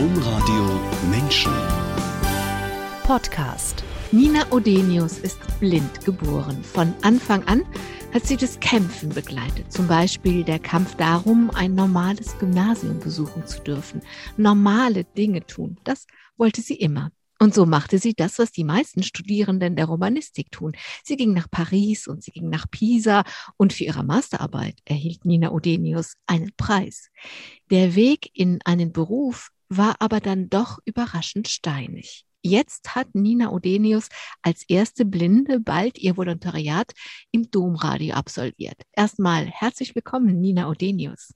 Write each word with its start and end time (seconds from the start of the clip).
Domradio 0.00 0.80
Menschen. 1.10 1.52
Podcast. 3.02 3.84
Nina 4.12 4.50
Odenius 4.50 5.18
ist 5.18 5.38
blind 5.60 6.06
geboren. 6.06 6.64
Von 6.64 6.94
Anfang 7.02 7.44
an 7.44 7.66
hat 8.14 8.24
sie 8.24 8.38
das 8.38 8.58
Kämpfen 8.60 9.10
begleitet. 9.10 9.70
Zum 9.70 9.88
Beispiel 9.88 10.42
der 10.42 10.58
Kampf 10.58 10.94
darum, 10.94 11.50
ein 11.50 11.74
normales 11.74 12.38
Gymnasium 12.38 12.98
besuchen 12.98 13.46
zu 13.46 13.60
dürfen. 13.60 14.00
Normale 14.38 15.04
Dinge 15.04 15.44
tun. 15.46 15.76
Das 15.84 16.06
wollte 16.38 16.62
sie 16.62 16.76
immer. 16.76 17.10
Und 17.38 17.54
so 17.54 17.66
machte 17.66 17.98
sie 17.98 18.14
das, 18.14 18.38
was 18.38 18.52
die 18.52 18.64
meisten 18.64 19.02
Studierenden 19.02 19.76
der 19.76 19.84
Romanistik 19.84 20.50
tun. 20.50 20.72
Sie 21.04 21.16
ging 21.18 21.34
nach 21.34 21.50
Paris 21.50 22.06
und 22.06 22.24
sie 22.24 22.30
ging 22.30 22.48
nach 22.48 22.64
Pisa 22.70 23.22
und 23.58 23.74
für 23.74 23.84
ihre 23.84 24.02
Masterarbeit 24.02 24.78
erhielt 24.86 25.26
Nina 25.26 25.50
Odenius 25.50 26.14
einen 26.26 26.52
Preis. 26.56 27.10
Der 27.70 27.94
Weg 27.94 28.30
in 28.32 28.60
einen 28.64 28.92
Beruf 28.92 29.50
war 29.70 29.96
aber 30.00 30.20
dann 30.20 30.50
doch 30.50 30.78
überraschend 30.84 31.48
steinig. 31.48 32.26
Jetzt 32.42 32.94
hat 32.94 33.14
Nina 33.14 33.50
Odenius 33.50 34.08
als 34.42 34.64
erste 34.68 35.04
Blinde 35.04 35.60
bald 35.60 35.98
ihr 35.98 36.16
Volontariat 36.16 36.90
im 37.30 37.50
Domradio 37.50 38.14
absolviert. 38.14 38.82
Erstmal 38.92 39.46
herzlich 39.46 39.94
willkommen, 39.94 40.40
Nina 40.40 40.68
Odenius. 40.68 41.34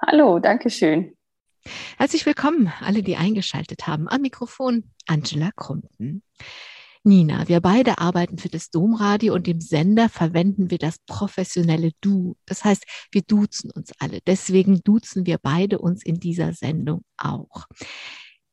Hallo, 0.00 0.38
danke 0.38 0.70
schön. 0.70 1.16
Herzlich 1.98 2.24
willkommen, 2.24 2.72
alle, 2.80 3.02
die 3.02 3.16
eingeschaltet 3.16 3.86
haben. 3.86 4.08
Am 4.08 4.22
Mikrofon 4.22 4.84
Angela 5.06 5.50
Krumpen. 5.56 6.22
Nina, 7.04 7.48
wir 7.48 7.60
beide 7.60 7.98
arbeiten 7.98 8.38
für 8.38 8.48
das 8.48 8.70
Domradio 8.70 9.34
und 9.34 9.48
im 9.48 9.60
Sender 9.60 10.08
verwenden 10.08 10.70
wir 10.70 10.78
das 10.78 10.98
professionelle 11.06 11.92
Du. 12.00 12.36
Das 12.46 12.64
heißt, 12.64 12.84
wir 13.12 13.22
duzen 13.22 13.70
uns 13.70 13.92
alle. 13.98 14.20
Deswegen 14.26 14.80
duzen 14.82 15.26
wir 15.26 15.38
beide 15.38 15.78
uns 15.78 16.04
in 16.04 16.20
dieser 16.20 16.52
Sendung 16.52 17.02
auch. 17.16 17.66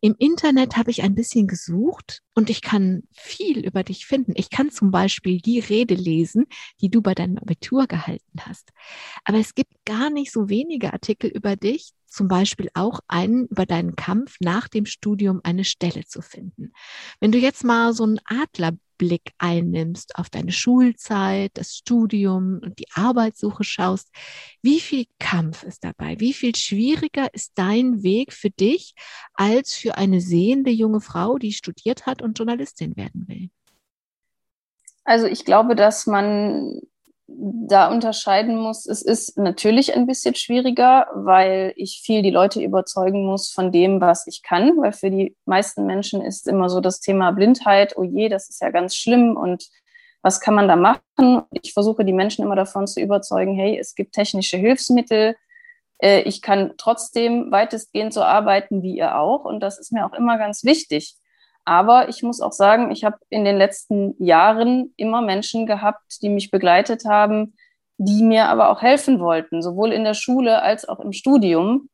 Im 0.05 0.13
Internet 0.19 0.77
habe 0.77 0.91
ich 0.91 1.01
ein 1.01 1.15
bisschen 1.15 1.47
gesucht 1.47 2.21
und 2.35 2.51
ich 2.51 2.61
kann 2.61 3.07
viel 3.11 3.65
über 3.65 3.81
dich 3.81 4.05
finden. 4.05 4.33
Ich 4.35 4.51
kann 4.51 4.69
zum 4.69 4.91
Beispiel 4.91 5.41
die 5.41 5.57
Rede 5.57 5.95
lesen, 5.95 6.45
die 6.79 6.89
du 6.89 7.01
bei 7.01 7.15
deinem 7.15 7.39
Abitur 7.39 7.87
gehalten 7.87 8.39
hast. 8.39 8.69
Aber 9.23 9.39
es 9.39 9.55
gibt 9.55 9.73
gar 9.83 10.11
nicht 10.11 10.31
so 10.31 10.47
wenige 10.47 10.93
Artikel 10.93 11.31
über 11.31 11.55
dich, 11.55 11.93
zum 12.05 12.27
Beispiel 12.27 12.69
auch 12.75 12.99
einen 13.07 13.47
über 13.47 13.65
deinen 13.65 13.95
Kampf 13.95 14.35
nach 14.41 14.67
dem 14.67 14.85
Studium 14.85 15.41
eine 15.43 15.63
Stelle 15.63 16.05
zu 16.05 16.21
finden. 16.21 16.71
Wenn 17.19 17.31
du 17.31 17.39
jetzt 17.39 17.63
mal 17.63 17.91
so 17.93 18.03
einen 18.03 18.19
Adlerblick 18.95 19.31
einnimmst 19.37 20.17
auf 20.17 20.29
deine 20.29 20.51
Schulzeit, 20.51 21.51
das 21.55 21.75
Studium 21.75 22.59
und 22.61 22.79
die 22.79 22.87
Arbeitssuche 22.93 23.63
schaust, 23.63 24.09
wie 24.61 24.79
viel 24.79 25.05
Kampf 25.19 25.63
ist 25.63 25.83
dabei? 25.83 26.19
Wie 26.19 26.33
viel 26.33 26.55
schwieriger 26.55 27.33
ist 27.33 27.53
dein 27.55 28.03
Weg 28.03 28.33
für 28.33 28.49
dich 28.49 28.93
als 29.33 29.73
für 29.73 29.97
eine 29.97 30.21
sehende 30.21 30.71
junge 30.71 31.01
Frau, 31.01 31.37
die 31.37 31.53
studiert 31.53 32.05
hat 32.05 32.21
und 32.21 32.37
Journalistin 32.37 32.95
werden 32.95 33.27
will? 33.27 33.49
Also 35.03 35.27
ich 35.27 35.45
glaube, 35.45 35.75
dass 35.75 36.07
man 36.07 36.81
da 37.37 37.91
unterscheiden 37.91 38.57
muss, 38.57 38.85
es 38.85 39.01
ist 39.01 39.37
natürlich 39.37 39.95
ein 39.95 40.05
bisschen 40.05 40.35
schwieriger, 40.35 41.07
weil 41.13 41.73
ich 41.75 42.01
viel 42.03 42.21
die 42.21 42.31
Leute 42.31 42.61
überzeugen 42.61 43.25
muss 43.25 43.51
von 43.51 43.71
dem, 43.71 44.01
was 44.01 44.27
ich 44.27 44.41
kann, 44.43 44.77
weil 44.77 44.93
für 44.93 45.09
die 45.09 45.35
meisten 45.45 45.85
Menschen 45.85 46.21
ist 46.21 46.47
immer 46.47 46.69
so 46.69 46.79
das 46.79 46.99
Thema 46.99 47.31
Blindheit, 47.31 47.97
oh 47.97 48.03
je, 48.03 48.29
das 48.29 48.49
ist 48.49 48.61
ja 48.61 48.69
ganz 48.69 48.95
schlimm 48.95 49.35
und 49.35 49.69
was 50.21 50.39
kann 50.39 50.55
man 50.55 50.67
da 50.67 50.75
machen? 50.75 51.43
Ich 51.51 51.73
versuche 51.73 52.03
die 52.03 52.13
Menschen 52.13 52.43
immer 52.43 52.55
davon 52.55 52.87
zu 52.87 52.99
überzeugen, 52.99 53.55
hey, 53.55 53.77
es 53.77 53.95
gibt 53.95 54.13
technische 54.13 54.57
Hilfsmittel, 54.57 55.35
äh, 55.99 56.21
ich 56.21 56.41
kann 56.41 56.73
trotzdem 56.77 57.51
weitestgehend 57.51 58.13
so 58.13 58.23
arbeiten 58.23 58.81
wie 58.81 58.97
ihr 58.97 59.17
auch 59.19 59.45
und 59.45 59.59
das 59.59 59.79
ist 59.79 59.91
mir 59.91 60.05
auch 60.05 60.13
immer 60.13 60.37
ganz 60.37 60.63
wichtig. 60.63 61.15
Aber 61.65 62.09
ich 62.09 62.21
muss 62.21 62.41
auch 62.41 62.51
sagen, 62.51 62.91
ich 62.91 63.03
habe 63.03 63.17
in 63.29 63.43
den 63.43 63.57
letzten 63.57 64.15
Jahren 64.23 64.93
immer 64.97 65.21
Menschen 65.21 65.65
gehabt, 65.65 66.21
die 66.21 66.29
mich 66.29 66.51
begleitet 66.51 67.05
haben, 67.05 67.55
die 67.97 68.23
mir 68.23 68.45
aber 68.49 68.69
auch 68.69 68.81
helfen 68.81 69.19
wollten, 69.19 69.61
sowohl 69.61 69.91
in 69.91 70.03
der 70.03 70.13
Schule 70.13 70.61
als 70.61 70.87
auch 70.87 70.99
im 70.99 71.11
Studium. 71.11 71.89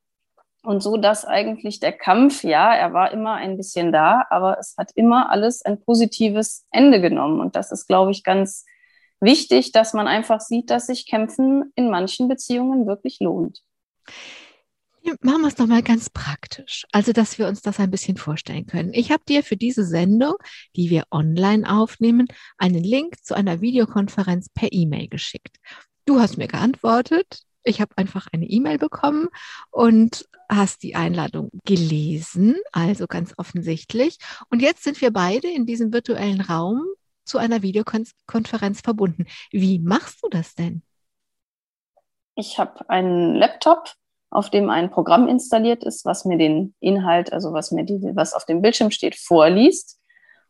Und 0.63 0.84
so, 0.84 0.97
dass 0.97 1.25
eigentlich 1.25 1.79
der 1.79 1.94
Kampf, 1.94 2.44
ja, 2.44 2.75
er 2.75 2.94
war 2.94 3.12
immer 3.12 3.34
ein 3.34 3.57
bisschen 3.57 3.91
da, 3.91 4.25
aber 4.29 4.59
es 4.59 4.75
hat 4.78 4.91
immer 4.94 5.31
alles 5.31 5.63
ein 5.63 5.81
positives 5.81 6.68
Ende 6.69 7.01
genommen. 7.01 7.40
Und 7.40 7.56
das 7.56 7.72
ist, 7.72 7.88
glaube 7.88 8.12
ich, 8.12 8.24
ganz 8.24 8.66
wichtig, 9.19 9.72
dass 9.72 9.94
man 9.94 10.07
einfach 10.07 10.40
sieht, 10.40 10.69
dass 10.69 10.88
sich 10.88 11.07
Kämpfen 11.07 11.72
in 11.75 11.90
manchen 11.90 12.28
Beziehungen 12.28 12.85
wirklich 12.85 13.19
lohnt. 13.19 13.63
Machen 15.22 15.41
wir 15.41 15.47
es 15.47 15.57
nochmal 15.57 15.81
ganz 15.81 16.09
praktisch, 16.09 16.85
also 16.91 17.12
dass 17.12 17.39
wir 17.39 17.47
uns 17.47 17.62
das 17.62 17.79
ein 17.79 17.89
bisschen 17.89 18.17
vorstellen 18.17 18.67
können. 18.67 18.94
Ich 18.94 19.12
habe 19.12 19.23
dir 19.28 19.44
für 19.44 19.57
diese 19.57 19.84
Sendung, 19.84 20.35
die 20.75 20.89
wir 20.89 21.06
online 21.12 21.67
aufnehmen, 21.69 22.28
einen 22.57 22.84
Link 22.84 23.16
zu 23.23 23.34
einer 23.34 23.62
Videokonferenz 23.62 24.50
per 24.50 24.69
E-Mail 24.72 25.07
geschickt. 25.07 25.57
Du 26.06 26.19
hast 26.19 26.38
mir 26.38 26.47
geantwortet, 26.47 27.44
ich 27.63 27.81
habe 27.81 27.97
einfach 27.97 28.28
eine 28.31 28.45
E-Mail 28.45 28.78
bekommen 28.78 29.29
und 29.69 30.28
hast 30.50 30.84
die 30.84 30.95
Einladung 30.95 31.50
gelesen, 31.66 32.56
also 32.72 33.07
ganz 33.07 33.33
offensichtlich. 33.38 34.18
Und 34.50 34.62
jetzt 34.62 34.83
sind 34.83 35.00
wir 35.01 35.12
beide 35.12 35.47
in 35.47 35.66
diesem 35.66 35.94
virtuellen 35.94 36.41
Raum 36.41 36.83
zu 37.23 37.38
einer 37.38 37.62
Videokonferenz 37.62 38.81
verbunden. 38.81 39.25
Wie 39.51 39.79
machst 39.79 40.23
du 40.23 40.29
das 40.29 40.56
denn? 40.56 40.83
Ich 42.35 42.57
habe 42.57 42.89
einen 42.89 43.35
Laptop 43.35 43.94
auf 44.31 44.50
dem 44.50 44.69
ein 44.69 44.90
Programm 44.90 45.28
installiert 45.28 45.84
ist, 45.84 46.06
was 46.06 46.25
mir 46.25 46.38
den 46.38 46.74
Inhalt, 46.80 47.34
also 47.34 47.53
was 47.53 47.72
mir 47.72 47.84
die, 47.84 48.00
was 48.16 48.34
auf 48.34 48.46
dem 48.46 48.62
Bildschirm 48.62 48.90
steht, 48.90 49.16
vorliest. 49.16 50.00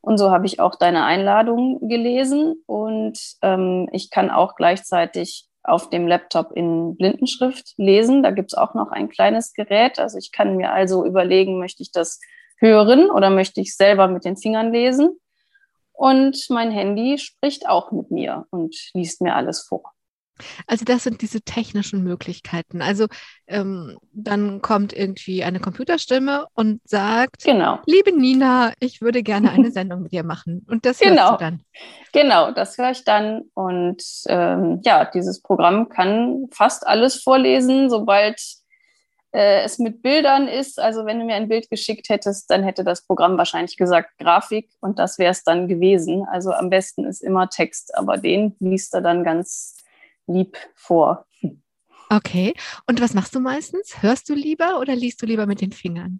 Und 0.01 0.17
so 0.17 0.31
habe 0.31 0.45
ich 0.45 0.59
auch 0.59 0.75
deine 0.75 1.03
Einladung 1.03 1.87
gelesen 1.87 2.63
und 2.65 3.19
ähm, 3.41 3.89
ich 3.91 4.09
kann 4.09 4.31
auch 4.31 4.55
gleichzeitig 4.55 5.47
auf 5.63 5.89
dem 5.89 6.07
Laptop 6.07 6.51
in 6.53 6.95
Blindenschrift 6.95 7.73
lesen. 7.77 8.23
Da 8.23 8.31
gibt 8.31 8.51
es 8.53 8.57
auch 8.57 8.73
noch 8.73 8.91
ein 8.91 9.09
kleines 9.09 9.53
Gerät. 9.53 9.99
Also 9.99 10.17
ich 10.17 10.31
kann 10.31 10.55
mir 10.57 10.71
also 10.71 11.05
überlegen, 11.05 11.59
möchte 11.59 11.83
ich 11.83 11.91
das 11.91 12.19
hören 12.57 13.11
oder 13.11 13.29
möchte 13.29 13.61
ich 13.61 13.75
selber 13.75 14.07
mit 14.07 14.25
den 14.25 14.37
Fingern 14.37 14.71
lesen? 14.71 15.19
Und 15.93 16.47
mein 16.49 16.71
Handy 16.71 17.19
spricht 17.19 17.67
auch 17.67 17.91
mit 17.91 18.09
mir 18.09 18.47
und 18.49 18.75
liest 18.93 19.21
mir 19.21 19.35
alles 19.35 19.61
vor. 19.61 19.91
Also 20.67 20.85
das 20.85 21.03
sind 21.03 21.21
diese 21.21 21.41
technischen 21.41 22.03
Möglichkeiten. 22.03 22.81
Also 22.81 23.07
ähm, 23.47 23.97
dann 24.13 24.61
kommt 24.61 24.93
irgendwie 24.93 25.43
eine 25.43 25.59
Computerstimme 25.59 26.47
und 26.53 26.81
sagt, 26.85 27.43
genau. 27.43 27.79
liebe 27.85 28.11
Nina, 28.11 28.73
ich 28.79 29.01
würde 29.01 29.23
gerne 29.23 29.51
eine 29.51 29.71
Sendung 29.71 30.03
mit 30.03 30.11
dir 30.11 30.23
machen. 30.23 30.65
Und 30.69 30.85
das 30.85 30.99
genau. 30.99 31.21
hörst 31.21 31.33
du 31.33 31.37
dann. 31.45 31.61
Genau, 32.13 32.51
das 32.51 32.77
höre 32.77 32.91
ich 32.91 33.03
dann. 33.03 33.43
Und 33.53 34.03
ähm, 34.27 34.79
ja, 34.83 35.05
dieses 35.05 35.41
Programm 35.41 35.89
kann 35.89 36.47
fast 36.51 36.85
alles 36.85 37.21
vorlesen, 37.21 37.89
sobald 37.89 38.39
äh, 39.33 39.63
es 39.63 39.79
mit 39.79 40.01
Bildern 40.01 40.47
ist. 40.47 40.79
Also 40.79 41.05
wenn 41.05 41.19
du 41.19 41.25
mir 41.25 41.35
ein 41.35 41.47
Bild 41.47 41.69
geschickt 41.69 42.09
hättest, 42.09 42.49
dann 42.49 42.63
hätte 42.63 42.83
das 42.83 43.05
Programm 43.05 43.37
wahrscheinlich 43.37 43.77
gesagt 43.77 44.17
Grafik 44.17 44.69
und 44.81 44.99
das 44.99 45.17
wäre 45.17 45.31
es 45.31 45.43
dann 45.43 45.67
gewesen. 45.67 46.25
Also 46.29 46.51
am 46.51 46.69
besten 46.69 47.05
ist 47.05 47.21
immer 47.21 47.49
Text, 47.49 47.95
aber 47.97 48.17
den 48.17 48.55
liest 48.59 48.93
er 48.93 49.01
dann 49.01 49.23
ganz 49.23 49.77
lieb 50.33 50.57
vor. 50.75 51.25
Okay. 52.09 52.53
Und 52.87 52.99
was 52.99 53.13
machst 53.13 53.33
du 53.35 53.39
meistens? 53.39 54.01
Hörst 54.01 54.27
du 54.27 54.33
lieber 54.33 54.79
oder 54.79 54.95
liest 54.95 55.21
du 55.21 55.25
lieber 55.25 55.45
mit 55.45 55.61
den 55.61 55.71
Fingern? 55.71 56.19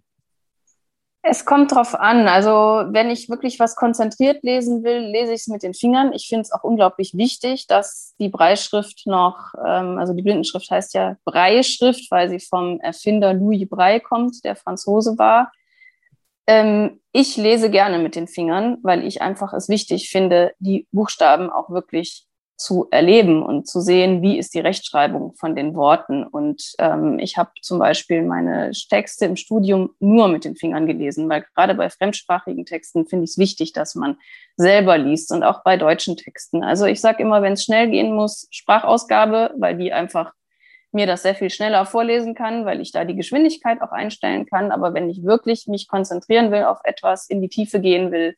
Es 1.24 1.44
kommt 1.44 1.70
drauf 1.70 1.94
an. 1.94 2.26
Also, 2.26 2.50
wenn 2.50 3.08
ich 3.08 3.28
wirklich 3.28 3.60
was 3.60 3.76
konzentriert 3.76 4.42
lesen 4.42 4.82
will, 4.82 4.98
lese 4.98 5.32
ich 5.32 5.42
es 5.42 5.46
mit 5.46 5.62
den 5.62 5.72
Fingern. 5.72 6.12
Ich 6.12 6.26
finde 6.26 6.42
es 6.42 6.52
auch 6.52 6.64
unglaublich 6.64 7.16
wichtig, 7.16 7.68
dass 7.68 8.16
die 8.18 8.28
Breischrift 8.28 9.06
noch, 9.06 9.52
ähm, 9.64 9.98
also 9.98 10.14
die 10.14 10.22
Blindenschrift 10.22 10.68
heißt 10.68 10.94
ja 10.94 11.16
Breischrift, 11.24 12.10
weil 12.10 12.28
sie 12.28 12.40
vom 12.40 12.80
Erfinder 12.80 13.34
Louis 13.34 13.68
Brei 13.68 14.00
kommt, 14.00 14.42
der 14.44 14.56
Franzose 14.56 15.16
war. 15.16 15.52
Ähm, 16.48 17.00
ich 17.12 17.36
lese 17.36 17.70
gerne 17.70 18.00
mit 18.00 18.16
den 18.16 18.26
Fingern, 18.26 18.78
weil 18.82 19.06
ich 19.06 19.22
einfach 19.22 19.52
es 19.52 19.68
wichtig 19.68 20.10
finde, 20.10 20.54
die 20.58 20.88
Buchstaben 20.90 21.50
auch 21.50 21.70
wirklich 21.70 22.26
zu 22.56 22.86
erleben 22.90 23.42
und 23.42 23.66
zu 23.66 23.80
sehen, 23.80 24.22
wie 24.22 24.38
ist 24.38 24.54
die 24.54 24.60
Rechtschreibung 24.60 25.34
von 25.34 25.56
den 25.56 25.74
Worten. 25.74 26.24
Und 26.24 26.74
ähm, 26.78 27.18
ich 27.18 27.36
habe 27.36 27.50
zum 27.60 27.78
Beispiel 27.78 28.22
meine 28.22 28.70
Texte 28.88 29.24
im 29.24 29.36
Studium 29.36 29.90
nur 29.98 30.28
mit 30.28 30.44
den 30.44 30.56
Fingern 30.56 30.86
gelesen, 30.86 31.28
weil 31.28 31.44
gerade 31.54 31.74
bei 31.74 31.90
fremdsprachigen 31.90 32.64
Texten 32.64 33.06
finde 33.06 33.24
ich 33.24 33.30
es 33.30 33.38
wichtig, 33.38 33.72
dass 33.72 33.94
man 33.94 34.16
selber 34.56 34.96
liest 34.98 35.32
und 35.32 35.42
auch 35.42 35.64
bei 35.64 35.76
deutschen 35.76 36.16
Texten. 36.16 36.62
Also 36.62 36.86
ich 36.86 37.00
sage 37.00 37.22
immer, 37.22 37.42
wenn 37.42 37.54
es 37.54 37.64
schnell 37.64 37.90
gehen 37.90 38.14
muss, 38.14 38.46
Sprachausgabe, 38.50 39.54
weil 39.58 39.76
die 39.76 39.92
einfach 39.92 40.32
mir 40.92 41.06
das 41.06 41.22
sehr 41.22 41.34
viel 41.34 41.50
schneller 41.50 41.86
vorlesen 41.86 42.34
kann, 42.34 42.66
weil 42.66 42.80
ich 42.80 42.92
da 42.92 43.04
die 43.04 43.16
Geschwindigkeit 43.16 43.80
auch 43.80 43.92
einstellen 43.92 44.46
kann. 44.46 44.70
Aber 44.70 44.94
wenn 44.94 45.08
ich 45.08 45.24
wirklich 45.24 45.66
mich 45.66 45.88
konzentrieren 45.88 46.52
will 46.52 46.64
auf 46.64 46.78
etwas, 46.84 47.28
in 47.28 47.40
die 47.40 47.48
Tiefe 47.48 47.80
gehen 47.80 48.12
will, 48.12 48.36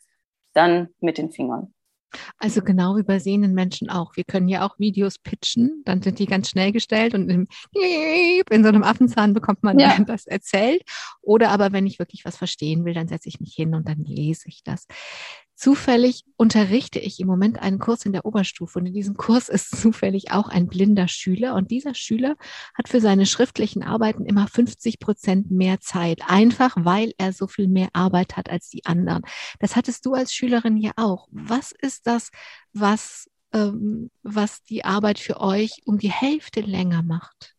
dann 0.54 0.88
mit 1.00 1.18
den 1.18 1.32
Fingern. 1.32 1.74
Also 2.38 2.62
genau 2.62 2.96
wie 2.96 3.02
bei 3.02 3.18
sehenden 3.18 3.54
Menschen 3.54 3.90
auch. 3.90 4.16
Wir 4.16 4.24
können 4.24 4.48
ja 4.48 4.66
auch 4.66 4.78
Videos 4.78 5.18
pitchen, 5.18 5.82
dann 5.84 6.02
sind 6.02 6.18
die 6.18 6.26
ganz 6.26 6.50
schnell 6.50 6.72
gestellt 6.72 7.14
und 7.14 7.28
in, 7.28 7.48
in 8.50 8.62
so 8.62 8.68
einem 8.68 8.82
Affenzahn 8.82 9.34
bekommt 9.34 9.62
man 9.62 9.78
ja. 9.78 9.98
das 10.06 10.26
erzählt. 10.26 10.82
Oder 11.22 11.50
aber 11.50 11.72
wenn 11.72 11.86
ich 11.86 11.98
wirklich 11.98 12.24
was 12.24 12.36
verstehen 12.36 12.84
will, 12.84 12.94
dann 12.94 13.08
setze 13.08 13.28
ich 13.28 13.40
mich 13.40 13.54
hin 13.54 13.74
und 13.74 13.88
dann 13.88 14.04
lese 14.04 14.48
ich 14.48 14.62
das. 14.62 14.86
Zufällig 15.56 16.24
unterrichte 16.36 16.98
ich 16.98 17.20
im 17.20 17.28
Moment 17.28 17.60
einen 17.60 17.78
Kurs 17.78 18.04
in 18.04 18.12
der 18.12 18.26
Oberstufe 18.26 18.78
und 18.78 18.86
in 18.86 18.92
diesem 18.92 19.16
Kurs 19.16 19.48
ist 19.48 19.70
zufällig 19.80 20.32
auch 20.32 20.48
ein 20.48 20.66
blinder 20.66 21.06
Schüler 21.06 21.54
und 21.54 21.70
dieser 21.70 21.94
Schüler 21.94 22.36
hat 22.76 22.88
für 22.88 23.00
seine 23.00 23.24
schriftlichen 23.24 23.84
Arbeiten 23.84 24.26
immer 24.26 24.48
50 24.48 24.98
Prozent 24.98 25.52
mehr 25.52 25.80
Zeit, 25.80 26.22
einfach 26.26 26.76
weil 26.76 27.12
er 27.18 27.32
so 27.32 27.46
viel 27.46 27.68
mehr 27.68 27.88
Arbeit 27.92 28.36
hat 28.36 28.50
als 28.50 28.68
die 28.68 28.84
anderen. 28.84 29.22
Das 29.60 29.76
hattest 29.76 30.04
du 30.06 30.14
als 30.14 30.34
Schülerin 30.34 30.76
ja 30.76 30.90
auch. 30.96 31.28
Was 31.30 31.70
ist 31.70 32.08
das, 32.08 32.30
was, 32.72 33.30
ähm, 33.52 34.10
was 34.24 34.64
die 34.64 34.84
Arbeit 34.84 35.20
für 35.20 35.40
euch 35.40 35.82
um 35.84 35.98
die 35.98 36.10
Hälfte 36.10 36.62
länger 36.62 37.02
macht? 37.02 37.53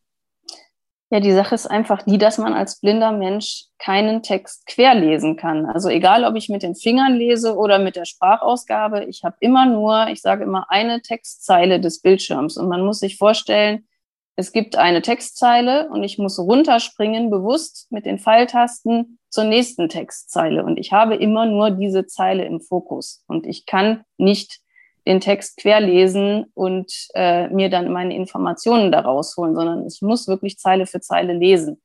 Ja, 1.10 1.20
die 1.20 1.32
Sache 1.32 1.54
ist 1.54 1.68
einfach 1.68 2.02
die, 2.02 2.18
dass 2.18 2.36
man 2.36 2.52
als 2.52 2.80
blinder 2.80 3.12
Mensch 3.12 3.66
keinen 3.78 4.24
Text 4.24 4.66
querlesen 4.66 5.36
kann. 5.36 5.64
Also 5.66 5.88
egal, 5.88 6.24
ob 6.24 6.34
ich 6.34 6.48
mit 6.48 6.64
den 6.64 6.74
Fingern 6.74 7.14
lese 7.14 7.54
oder 7.54 7.78
mit 7.78 7.94
der 7.94 8.06
Sprachausgabe, 8.06 9.04
ich 9.04 9.22
habe 9.22 9.36
immer 9.38 9.66
nur, 9.66 10.08
ich 10.08 10.20
sage 10.20 10.42
immer, 10.42 10.66
eine 10.68 11.02
Textzeile 11.02 11.78
des 11.78 12.02
Bildschirms. 12.02 12.56
Und 12.56 12.68
man 12.68 12.84
muss 12.84 12.98
sich 12.98 13.18
vorstellen, 13.18 13.86
es 14.34 14.50
gibt 14.50 14.76
eine 14.76 15.00
Textzeile 15.00 15.88
und 15.90 16.02
ich 16.02 16.18
muss 16.18 16.40
runterspringen, 16.40 17.30
bewusst 17.30 17.86
mit 17.90 18.04
den 18.04 18.18
Pfeiltasten 18.18 19.18
zur 19.30 19.44
nächsten 19.44 19.88
Textzeile. 19.88 20.64
Und 20.64 20.76
ich 20.76 20.92
habe 20.92 21.14
immer 21.14 21.46
nur 21.46 21.70
diese 21.70 22.06
Zeile 22.06 22.44
im 22.44 22.60
Fokus. 22.60 23.22
Und 23.28 23.46
ich 23.46 23.64
kann 23.64 24.02
nicht 24.18 24.60
den 25.06 25.20
Text 25.20 25.58
querlesen 25.58 26.46
und 26.54 26.92
äh, 27.14 27.48
mir 27.48 27.70
dann 27.70 27.92
meine 27.92 28.14
Informationen 28.14 28.90
daraus 28.90 29.36
holen, 29.36 29.54
sondern 29.54 29.86
ich 29.86 30.02
muss 30.02 30.26
wirklich 30.26 30.58
Zeile 30.58 30.86
für 30.86 31.00
Zeile 31.00 31.32
lesen. 31.32 31.80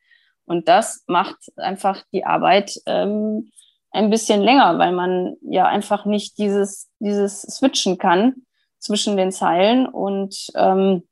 Und 0.46 0.68
das 0.68 1.04
macht 1.08 1.38
einfach 1.56 2.04
die 2.12 2.26
Arbeit 2.26 2.74
ähm, 2.86 3.52
ein 3.92 4.10
bisschen 4.10 4.42
länger, 4.42 4.80
weil 4.80 4.92
man 4.92 5.36
ja 5.42 5.66
einfach 5.66 6.06
nicht 6.06 6.38
dieses, 6.38 6.90
dieses 7.00 7.42
switchen 7.42 7.98
kann 7.98 8.36
zwischen 8.80 9.18
den 9.18 9.32
Zeilen 9.32 9.86
und 9.86 10.48
ähm, 10.56 11.04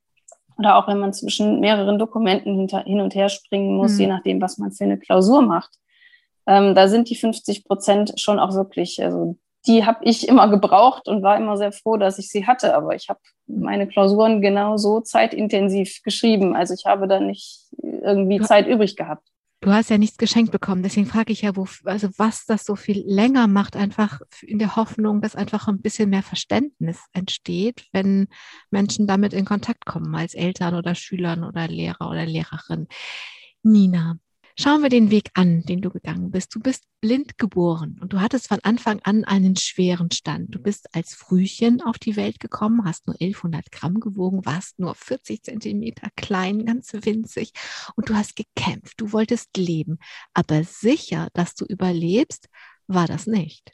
oder 0.57 0.75
auch 0.75 0.87
wenn 0.89 0.99
man 0.99 1.13
zwischen 1.13 1.61
mehreren 1.61 1.97
Dokumenten 1.97 2.55
hinter, 2.55 2.83
hin 2.83 2.99
und 2.99 3.15
her 3.15 3.29
springen 3.29 3.77
muss, 3.77 3.93
mhm. 3.93 3.99
je 3.99 4.07
nachdem, 4.07 4.41
was 4.41 4.57
man 4.57 4.71
für 4.71 4.83
eine 4.83 4.99
Klausur 4.99 5.41
macht. 5.41 5.71
Ähm, 6.47 6.75
da 6.75 6.89
sind 6.89 7.09
die 7.09 7.15
50 7.15 7.63
Prozent 7.63 8.19
schon 8.19 8.39
auch 8.39 8.53
wirklich, 8.53 9.01
also 9.01 9.37
die 9.67 9.85
habe 9.85 9.99
ich 10.03 10.27
immer 10.27 10.47
gebraucht 10.47 11.07
und 11.07 11.21
war 11.21 11.37
immer 11.37 11.57
sehr 11.57 11.71
froh, 11.71 11.97
dass 11.97 12.17
ich 12.19 12.29
sie 12.29 12.47
hatte. 12.47 12.75
Aber 12.75 12.95
ich 12.95 13.09
habe 13.09 13.19
meine 13.47 13.87
Klausuren 13.87 14.41
genauso 14.41 15.01
zeitintensiv 15.01 16.01
geschrieben. 16.03 16.55
Also 16.55 16.73
ich 16.73 16.85
habe 16.85 17.07
da 17.07 17.19
nicht 17.19 17.65
irgendwie 17.81 18.39
Zeit 18.41 18.67
übrig 18.67 18.95
gehabt. 18.95 19.27
Du 19.61 19.71
hast 19.71 19.89
ja 19.89 19.97
nichts 19.97 20.17
geschenkt 20.17 20.53
bekommen. 20.53 20.83
Deswegen 20.83 21.05
frage 21.05 21.33
ich 21.33 21.41
ja, 21.41 21.53
wo, 21.57 21.67
also 21.83 22.07
was 22.15 22.45
das 22.45 22.63
so 22.63 22.77
viel 22.77 23.03
länger 23.05 23.47
macht, 23.47 23.75
einfach 23.75 24.21
in 24.41 24.57
der 24.57 24.77
Hoffnung, 24.77 25.19
dass 25.19 25.35
einfach 25.35 25.67
ein 25.67 25.81
bisschen 25.81 26.09
mehr 26.09 26.23
Verständnis 26.23 27.03
entsteht, 27.11 27.85
wenn 27.91 28.29
Menschen 28.71 29.05
damit 29.05 29.33
in 29.33 29.43
Kontakt 29.43 29.85
kommen, 29.85 30.15
als 30.15 30.33
Eltern 30.33 30.75
oder 30.75 30.95
Schülern 30.95 31.43
oder 31.43 31.67
Lehrer 31.67 32.09
oder 32.09 32.25
Lehrerin. 32.25 32.87
Nina, 33.61 34.17
Schauen 34.61 34.83
wir 34.83 34.89
den 34.89 35.09
Weg 35.09 35.31
an, 35.35 35.61
den 35.61 35.79
du 35.79 35.89
gegangen 35.89 36.31
bist. 36.31 36.53
Du 36.53 36.59
bist 36.59 36.83
blind 36.99 37.37
geboren 37.37 37.97
und 38.01 38.11
du 38.11 38.19
hattest 38.19 38.49
von 38.49 38.59
Anfang 38.63 38.99
an 39.05 39.23
einen 39.23 39.55
schweren 39.55 40.11
Stand. 40.11 40.53
Du 40.53 40.59
bist 40.59 40.93
als 40.93 41.13
Frühchen 41.13 41.81
auf 41.81 41.97
die 41.97 42.17
Welt 42.17 42.41
gekommen, 42.41 42.83
hast 42.83 43.07
nur 43.07 43.13
1100 43.13 43.71
Gramm 43.71 44.01
gewogen, 44.01 44.45
warst 44.45 44.77
nur 44.77 44.95
40 44.95 45.43
Zentimeter 45.43 46.09
klein, 46.17 46.65
ganz 46.65 46.91
winzig 46.91 47.53
und 47.95 48.09
du 48.09 48.15
hast 48.15 48.35
gekämpft. 48.35 48.99
Du 48.99 49.13
wolltest 49.13 49.55
leben. 49.55 49.97
Aber 50.33 50.65
sicher, 50.65 51.29
dass 51.33 51.55
du 51.55 51.63
überlebst, 51.63 52.49
war 52.87 53.07
das 53.07 53.27
nicht. 53.27 53.71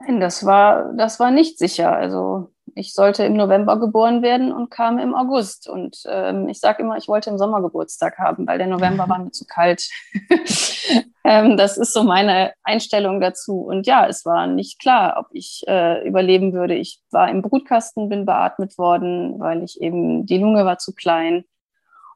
Nein, 0.00 0.18
das 0.18 0.44
war, 0.44 0.92
das 0.94 1.20
war 1.20 1.30
nicht 1.30 1.56
sicher. 1.60 1.92
Also 1.92 2.52
ich 2.74 2.92
sollte 2.92 3.24
im 3.24 3.34
November 3.34 3.78
geboren 3.78 4.22
werden 4.22 4.52
und 4.52 4.70
kam 4.70 4.98
im 4.98 5.14
August. 5.14 5.68
Und 5.68 6.02
ähm, 6.06 6.48
ich 6.48 6.60
sage 6.60 6.82
immer, 6.82 6.96
ich 6.96 7.08
wollte 7.08 7.30
im 7.30 7.38
Sommer 7.38 7.62
Geburtstag 7.62 8.18
haben, 8.18 8.46
weil 8.46 8.58
der 8.58 8.66
November 8.66 9.08
war 9.08 9.18
mir 9.18 9.30
zu 9.30 9.44
kalt. 9.46 9.88
ähm, 11.24 11.56
das 11.56 11.76
ist 11.76 11.92
so 11.92 12.02
meine 12.02 12.52
Einstellung 12.62 13.20
dazu. 13.20 13.60
Und 13.60 13.86
ja, 13.86 14.06
es 14.06 14.24
war 14.24 14.46
nicht 14.46 14.80
klar, 14.80 15.16
ob 15.18 15.26
ich 15.32 15.62
äh, 15.66 16.06
überleben 16.06 16.52
würde. 16.52 16.74
Ich 16.74 17.00
war 17.10 17.30
im 17.30 17.42
Brutkasten, 17.42 18.08
bin 18.08 18.26
beatmet 18.26 18.78
worden, 18.78 19.38
weil 19.38 19.62
ich 19.62 19.80
eben, 19.80 20.26
die 20.26 20.38
Lunge 20.38 20.64
war 20.64 20.78
zu 20.78 20.94
klein. 20.94 21.44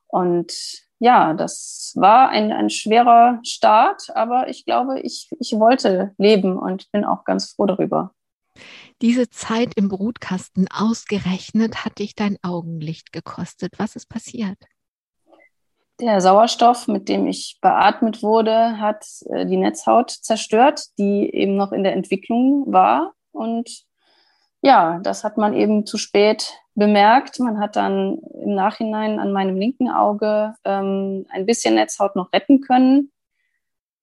Und 0.06 0.52
ja, 0.98 1.34
das 1.34 1.94
war 1.96 2.28
ein, 2.28 2.52
ein 2.52 2.70
schwerer 2.70 3.40
Start, 3.42 4.14
aber 4.14 4.48
ich 4.48 4.64
glaube, 4.64 5.00
ich, 5.00 5.28
ich 5.40 5.52
wollte 5.58 6.12
leben 6.16 6.56
und 6.56 6.92
bin 6.92 7.04
auch 7.04 7.24
ganz 7.24 7.52
froh 7.52 7.66
darüber. 7.66 8.12
Diese 9.02 9.28
Zeit 9.28 9.72
im 9.74 9.88
Brutkasten 9.88 10.68
ausgerechnet 10.72 11.84
hat 11.84 11.98
dich 11.98 12.14
dein 12.14 12.38
Augenlicht 12.42 13.12
gekostet. 13.12 13.72
Was 13.78 13.96
ist 13.96 14.08
passiert? 14.08 14.56
Der 16.00 16.20
Sauerstoff, 16.20 16.86
mit 16.86 17.08
dem 17.08 17.26
ich 17.26 17.58
beatmet 17.60 18.22
wurde, 18.22 18.78
hat 18.78 19.04
äh, 19.30 19.44
die 19.44 19.56
Netzhaut 19.56 20.10
zerstört, 20.10 20.84
die 20.98 21.34
eben 21.34 21.56
noch 21.56 21.72
in 21.72 21.82
der 21.82 21.94
Entwicklung 21.94 22.72
war. 22.72 23.12
Und 23.32 23.84
ja, 24.62 25.00
das 25.02 25.24
hat 25.24 25.36
man 25.36 25.54
eben 25.54 25.84
zu 25.84 25.98
spät 25.98 26.52
bemerkt. 26.76 27.40
Man 27.40 27.58
hat 27.58 27.74
dann 27.74 28.18
im 28.40 28.54
Nachhinein 28.54 29.18
an 29.18 29.32
meinem 29.32 29.56
linken 29.56 29.90
Auge 29.90 30.54
ähm, 30.64 31.26
ein 31.30 31.44
bisschen 31.44 31.74
Netzhaut 31.74 32.14
noch 32.14 32.32
retten 32.32 32.60
können. 32.60 33.10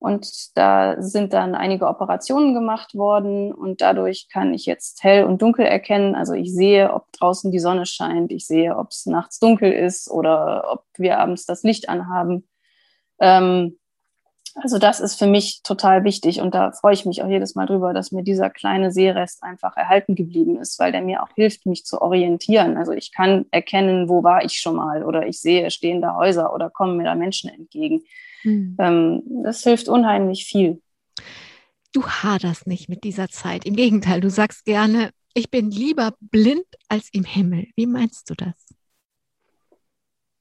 Und 0.00 0.56
da 0.56 1.00
sind 1.02 1.34
dann 1.34 1.54
einige 1.54 1.86
Operationen 1.86 2.54
gemacht 2.54 2.94
worden 2.94 3.52
und 3.52 3.82
dadurch 3.82 4.28
kann 4.32 4.54
ich 4.54 4.64
jetzt 4.64 5.04
hell 5.04 5.24
und 5.24 5.42
dunkel 5.42 5.66
erkennen. 5.66 6.14
Also 6.14 6.32
ich 6.32 6.54
sehe, 6.54 6.94
ob 6.94 7.12
draußen 7.12 7.52
die 7.52 7.58
Sonne 7.58 7.84
scheint, 7.84 8.32
ich 8.32 8.46
sehe, 8.46 8.78
ob 8.78 8.88
es 8.92 9.04
nachts 9.04 9.38
dunkel 9.38 9.70
ist 9.70 10.10
oder 10.10 10.72
ob 10.72 10.84
wir 10.96 11.18
abends 11.18 11.44
das 11.44 11.62
Licht 11.64 11.90
anhaben. 11.90 12.48
Ähm, 13.20 13.78
also 14.56 14.78
das 14.78 15.00
ist 15.00 15.16
für 15.16 15.26
mich 15.26 15.62
total 15.62 16.04
wichtig 16.04 16.40
und 16.40 16.54
da 16.54 16.72
freue 16.72 16.94
ich 16.94 17.06
mich 17.06 17.22
auch 17.22 17.28
jedes 17.28 17.54
Mal 17.54 17.66
drüber, 17.66 17.92
dass 17.92 18.12
mir 18.12 18.22
dieser 18.22 18.50
kleine 18.50 18.90
Seerest 18.90 19.42
einfach 19.42 19.76
erhalten 19.76 20.14
geblieben 20.14 20.58
ist, 20.58 20.78
weil 20.78 20.92
der 20.92 21.02
mir 21.02 21.22
auch 21.22 21.30
hilft, 21.34 21.66
mich 21.66 21.84
zu 21.84 22.00
orientieren. 22.00 22.76
Also 22.76 22.92
ich 22.92 23.12
kann 23.12 23.46
erkennen, 23.50 24.08
wo 24.08 24.22
war 24.22 24.44
ich 24.44 24.54
schon 24.54 24.76
mal 24.76 25.04
oder 25.04 25.26
ich 25.26 25.40
sehe 25.40 25.70
stehende 25.70 26.14
Häuser 26.14 26.52
oder 26.52 26.70
kommen 26.70 26.96
mir 26.96 27.04
da 27.04 27.14
Menschen 27.14 27.50
entgegen. 27.50 28.02
Mhm. 28.42 29.22
Das 29.44 29.62
hilft 29.62 29.88
unheimlich 29.88 30.46
viel. 30.46 30.80
Du 31.92 32.06
haderst 32.06 32.66
nicht 32.66 32.88
mit 32.88 33.04
dieser 33.04 33.28
Zeit. 33.28 33.64
Im 33.64 33.76
Gegenteil, 33.76 34.20
du 34.20 34.30
sagst 34.30 34.64
gerne, 34.64 35.10
ich 35.34 35.50
bin 35.50 35.70
lieber 35.70 36.14
blind 36.20 36.64
als 36.88 37.08
im 37.12 37.24
Himmel. 37.24 37.66
Wie 37.76 37.86
meinst 37.86 38.30
du 38.30 38.34
das? 38.34 38.54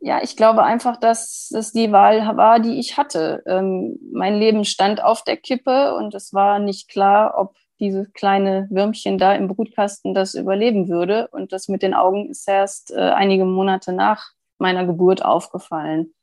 Ja, 0.02 0.22
ich 0.24 0.38
glaube 0.38 0.64
einfach, 0.64 0.98
dass 0.98 1.52
es 1.54 1.74
die 1.74 1.92
Wahl 1.92 2.38
war, 2.38 2.60
die 2.60 2.80
ich 2.80 2.98
hatte. 2.98 3.44
Ähm, 3.46 4.00
mein 4.14 4.36
Leben 4.38 4.64
stand 4.64 5.04
auf 5.04 5.24
der 5.24 5.36
Kippe 5.36 5.96
und 5.96 6.16
es 6.16 6.34
war 6.34 6.60
nicht 6.60 6.90
klar, 6.90 7.34
ob 7.38 7.56
dieses 7.80 8.12
kleine 8.14 8.68
Würmchen 8.70 9.18
da 9.18 9.34
im 9.34 9.48
Brutkasten 9.48 10.14
das 10.14 10.36
überleben 10.36 10.88
würde. 10.88 11.28
Und 11.32 11.52
das 11.52 11.68
mit 11.68 11.82
den 11.82 11.94
Augen 11.94 12.30
ist 12.30 12.48
erst 12.48 12.92
äh, 12.92 13.00
einige 13.00 13.46
Monate 13.46 13.92
nach 13.92 14.32
meiner 14.58 14.86
Geburt 14.86 15.24
aufgefallen. 15.24 16.00
Mhm. 16.00 16.14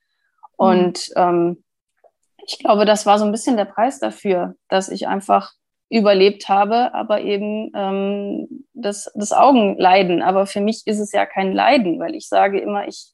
Und 0.57 1.11
ähm, 1.17 1.65
ich 2.47 2.59
glaube, 2.59 2.87
das 2.87 3.05
war 3.05 3.19
so 3.19 3.25
ein 3.25 3.33
bisschen 3.33 3.57
der 3.57 3.65
Preis 3.67 3.99
dafür, 3.99 4.55
dass 4.69 4.89
ich 4.89 5.07
einfach 5.07 5.53
überlebt 5.89 6.49
habe, 6.49 6.95
aber 6.95 7.21
eben 7.21 7.71
ähm, 7.75 8.67
das, 8.73 9.11
das 9.15 9.33
Augenleiden. 9.33 10.23
Aber 10.23 10.47
für 10.47 10.61
mich 10.61 10.83
ist 10.87 10.99
es 10.99 11.13
ja 11.13 11.27
kein 11.27 11.53
Leiden, 11.53 11.99
weil 12.01 12.15
ich 12.15 12.29
sage 12.29 12.59
immer, 12.59 12.89
ich 12.89 13.13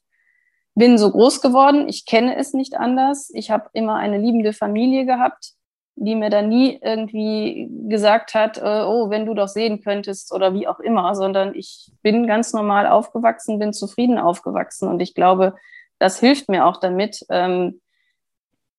bin 0.75 0.97
so 0.97 1.11
groß 1.11 1.41
geworden, 1.41 1.87
ich 1.87 2.05
kenne 2.05 2.35
es 2.35 2.53
nicht 2.53 2.75
anders. 2.75 3.29
Ich 3.33 3.51
habe 3.51 3.69
immer 3.73 3.95
eine 3.95 4.17
liebende 4.17 4.53
Familie 4.53 5.05
gehabt, 5.05 5.53
die 5.95 6.15
mir 6.15 6.29
da 6.29 6.41
nie 6.41 6.79
irgendwie 6.81 7.69
gesagt 7.87 8.33
hat, 8.33 8.57
äh, 8.57 8.83
oh, 8.85 9.09
wenn 9.09 9.25
du 9.25 9.35
doch 9.35 9.47
sehen 9.47 9.81
könntest 9.81 10.33
oder 10.33 10.53
wie 10.53 10.67
auch 10.67 10.79
immer, 10.79 11.13
sondern 11.13 11.53
ich 11.53 11.91
bin 12.01 12.25
ganz 12.25 12.53
normal 12.53 12.87
aufgewachsen, 12.87 13.59
bin 13.59 13.73
zufrieden 13.73 14.17
aufgewachsen 14.17 14.87
und 14.87 14.99
ich 15.01 15.13
glaube, 15.13 15.55
das 15.99 16.19
hilft 16.19 16.49
mir 16.49 16.65
auch 16.65 16.77
damit, 16.77 17.23
ähm, 17.29 17.79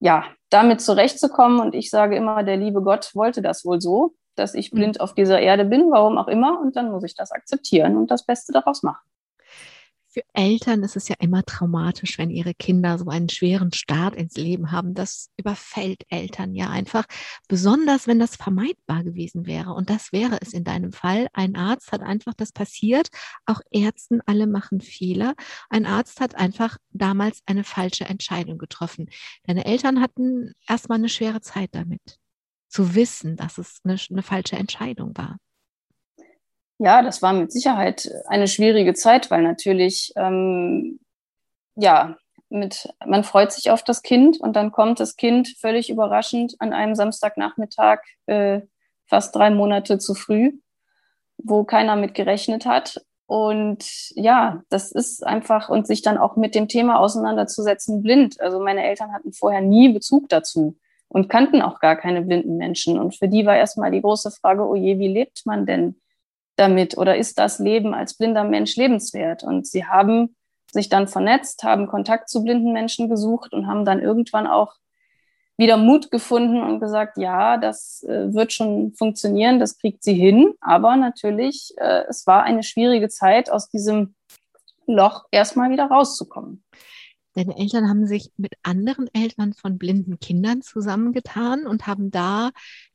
ja, 0.01 0.25
damit 0.51 0.81
zurechtzukommen. 0.81 1.61
Und 1.61 1.75
ich 1.75 1.89
sage 1.89 2.17
immer, 2.17 2.43
der 2.43 2.57
liebe 2.57 2.83
Gott 2.83 3.15
wollte 3.15 3.41
das 3.41 3.65
wohl 3.65 3.81
so, 3.81 4.15
dass 4.35 4.55
ich 4.55 4.73
mhm. 4.73 4.77
blind 4.77 5.01
auf 5.01 5.15
dieser 5.15 5.41
Erde 5.41 5.65
bin, 5.65 5.91
warum 5.91 6.19
auch 6.19 6.29
immer. 6.29 6.61
Und 6.61 6.77
dann 6.77 6.91
muss 6.91 7.05
ich 7.05 7.15
das 7.15 7.31
akzeptieren 7.31 7.97
und 7.97 8.11
das 8.11 8.27
Beste 8.27 8.53
daraus 8.53 8.83
machen. 8.83 9.03
Für 10.15 10.23
Eltern 10.33 10.85
ist 10.85 10.95
es 10.95 11.09
ja 11.09 11.17
immer 11.19 11.43
traumatisch, 11.45 12.19
wenn 12.19 12.31
ihre 12.31 12.55
Kinder 12.55 12.99
so 12.99 13.09
einen 13.09 13.29
schweren 13.29 13.73
Start 13.73 14.15
ins 14.15 14.37
Leben 14.37 14.71
haben. 14.71 14.95
Das 14.95 15.31
überfällt 15.37 16.05
Eltern 16.09 16.55
ja 16.55 16.71
einfach, 16.71 17.05
besonders 17.49 18.07
wenn 18.07 18.21
das 18.21 18.37
vermeidbar 18.37 19.03
gewesen 19.03 19.45
wäre. 19.45 19.73
Und 19.73 19.91
das 19.91 20.13
wäre 20.13 20.39
es 20.41 20.53
in 20.53 20.63
deinem 20.63 20.93
Fall. 20.93 21.27
Ein 21.33 21.57
Arzt 21.57 21.91
hat 21.91 22.03
einfach 22.03 22.33
das 22.33 22.53
passiert. 22.53 23.09
Auch 23.45 23.61
Ärzten 23.73 24.21
alle 24.25 24.47
machen 24.47 24.81
Fehler. 24.81 25.35
Ein 25.69 25.85
Arzt 25.85 26.21
hat 26.21 26.37
einfach 26.37 26.79
damals 26.93 27.43
eine 27.47 27.65
falsche 27.65 28.05
Entscheidung 28.05 28.57
getroffen. 28.57 29.11
Deine 29.43 29.65
Eltern 29.65 30.01
hatten 30.01 30.53
erstmal 30.69 30.99
eine 30.99 31.09
schwere 31.09 31.41
Zeit 31.41 31.71
damit, 31.73 32.21
zu 32.69 32.95
wissen, 32.95 33.35
dass 33.35 33.59
es 33.59 33.81
eine, 33.83 33.99
eine 34.11 34.23
falsche 34.23 34.55
Entscheidung 34.55 35.17
war. 35.17 35.39
Ja, 36.79 37.03
das 37.03 37.23
war 37.23 37.33
mit 37.33 37.53
Sicherheit 37.53 38.11
eine 38.27 38.49
schwierige 38.49 38.95
Zeit, 38.95 39.31
weil 39.31 39.43
natürlich, 39.43 40.13
ähm, 40.17 40.99
ja, 41.77 42.17
mit, 42.49 42.89
man 43.05 43.25
freut 43.25 43.53
sich 43.53 43.71
auf 43.71 43.83
das 43.83 44.03
Kind 44.03 44.41
und 44.41 44.55
dann 44.57 44.73
kommt 44.73 45.01
das 45.01 45.17
Kind 45.17 45.49
völlig 45.59 45.91
überraschend 45.91 46.55
an 46.59 46.73
einem 46.73 46.95
Samstagnachmittag 46.95 48.01
äh, 48.27 48.61
fast 49.07 49.35
drei 49.35 49.51
Monate 49.51 49.99
zu 49.99 50.15
früh, 50.15 50.53
wo 51.39 51.65
keiner 51.65 51.97
mit 51.97 52.15
gerechnet 52.15 52.67
hat. 52.67 53.03
Und 53.27 53.85
ja, 54.15 54.63
das 54.69 54.93
ist 54.93 55.27
einfach, 55.27 55.69
und 55.69 55.87
sich 55.87 56.03
dann 56.03 56.19
auch 56.19 56.37
mit 56.37 56.55
dem 56.55 56.69
Thema 56.69 57.01
auseinanderzusetzen, 57.01 58.03
blind. 58.03 58.41
Also 58.41 58.61
meine 58.61 58.85
Eltern 58.85 59.13
hatten 59.13 59.33
vorher 59.33 59.61
nie 59.61 59.93
Bezug 59.93 60.29
dazu 60.29 60.77
und 61.09 61.29
kannten 61.29 61.63
auch 61.63 61.81
gar 61.81 61.97
keine 61.97 62.23
blinden 62.23 62.57
Menschen. 62.57 62.99
Und 62.99 63.17
für 63.17 63.29
die 63.29 63.47
war 63.47 63.57
erstmal 63.57 63.91
die 63.91 64.03
große 64.03 64.31
Frage, 64.31 64.67
oh 64.69 64.75
je, 64.75 64.99
wie 64.99 65.09
lebt 65.09 65.47
man 65.47 65.67
denn 65.67 65.97
damit? 66.57 66.97
Oder 66.97 67.17
ist 67.17 67.39
das 67.39 67.59
Leben 67.59 67.95
als 67.95 68.15
blinder 68.15 68.45
Mensch 68.45 68.77
lebenswert? 68.77 69.43
Und 69.43 69.67
sie 69.67 69.87
haben 69.87 70.37
sich 70.71 70.89
dann 70.89 71.09
vernetzt, 71.09 71.63
haben 71.63 71.87
Kontakt 71.87 72.29
zu 72.29 72.43
blinden 72.43 72.73
Menschen 72.73 73.09
gesucht 73.09 73.53
und 73.53 73.67
haben 73.67 73.85
dann 73.85 74.01
irgendwann 74.01 74.47
auch 74.47 74.75
wieder 75.57 75.77
Mut 75.77 76.11
gefunden 76.11 76.63
und 76.63 76.81
gesagt, 76.81 77.17
ja, 77.17 77.57
das 77.57 78.03
äh, 78.03 78.35
wird 78.35 78.53
schon 78.53 78.93
funktionieren, 78.95 79.61
das 79.61 79.79
kriegt 79.79 80.03
sie 80.03 80.15
hin. 80.15 80.55
Aber 80.61 80.97
natürlich, 80.97 81.73
äh, 81.77 82.05
es 82.09 82.27
war 82.27 82.43
eine 82.43 82.65
schwierige 82.65 83.09
Zeit, 83.09 83.51
aus 83.51 83.69
diesem 83.69 84.15
Loch 84.87 85.27
erstmal 85.31 85.71
wieder 85.71 85.87
rauszukommen. 85.87 86.65
Deine 87.35 87.57
Eltern 87.57 87.89
haben 87.89 88.07
sich 88.07 88.31
mit 88.37 88.55
anderen 88.63 89.09
Eltern 89.13 89.55
von 89.55 89.79
blinden 89.79 90.19
Kindern 90.19 90.63
zusammengetan 90.63 91.67
und 91.67 91.87
haben 91.87 92.11
da 92.11 92.51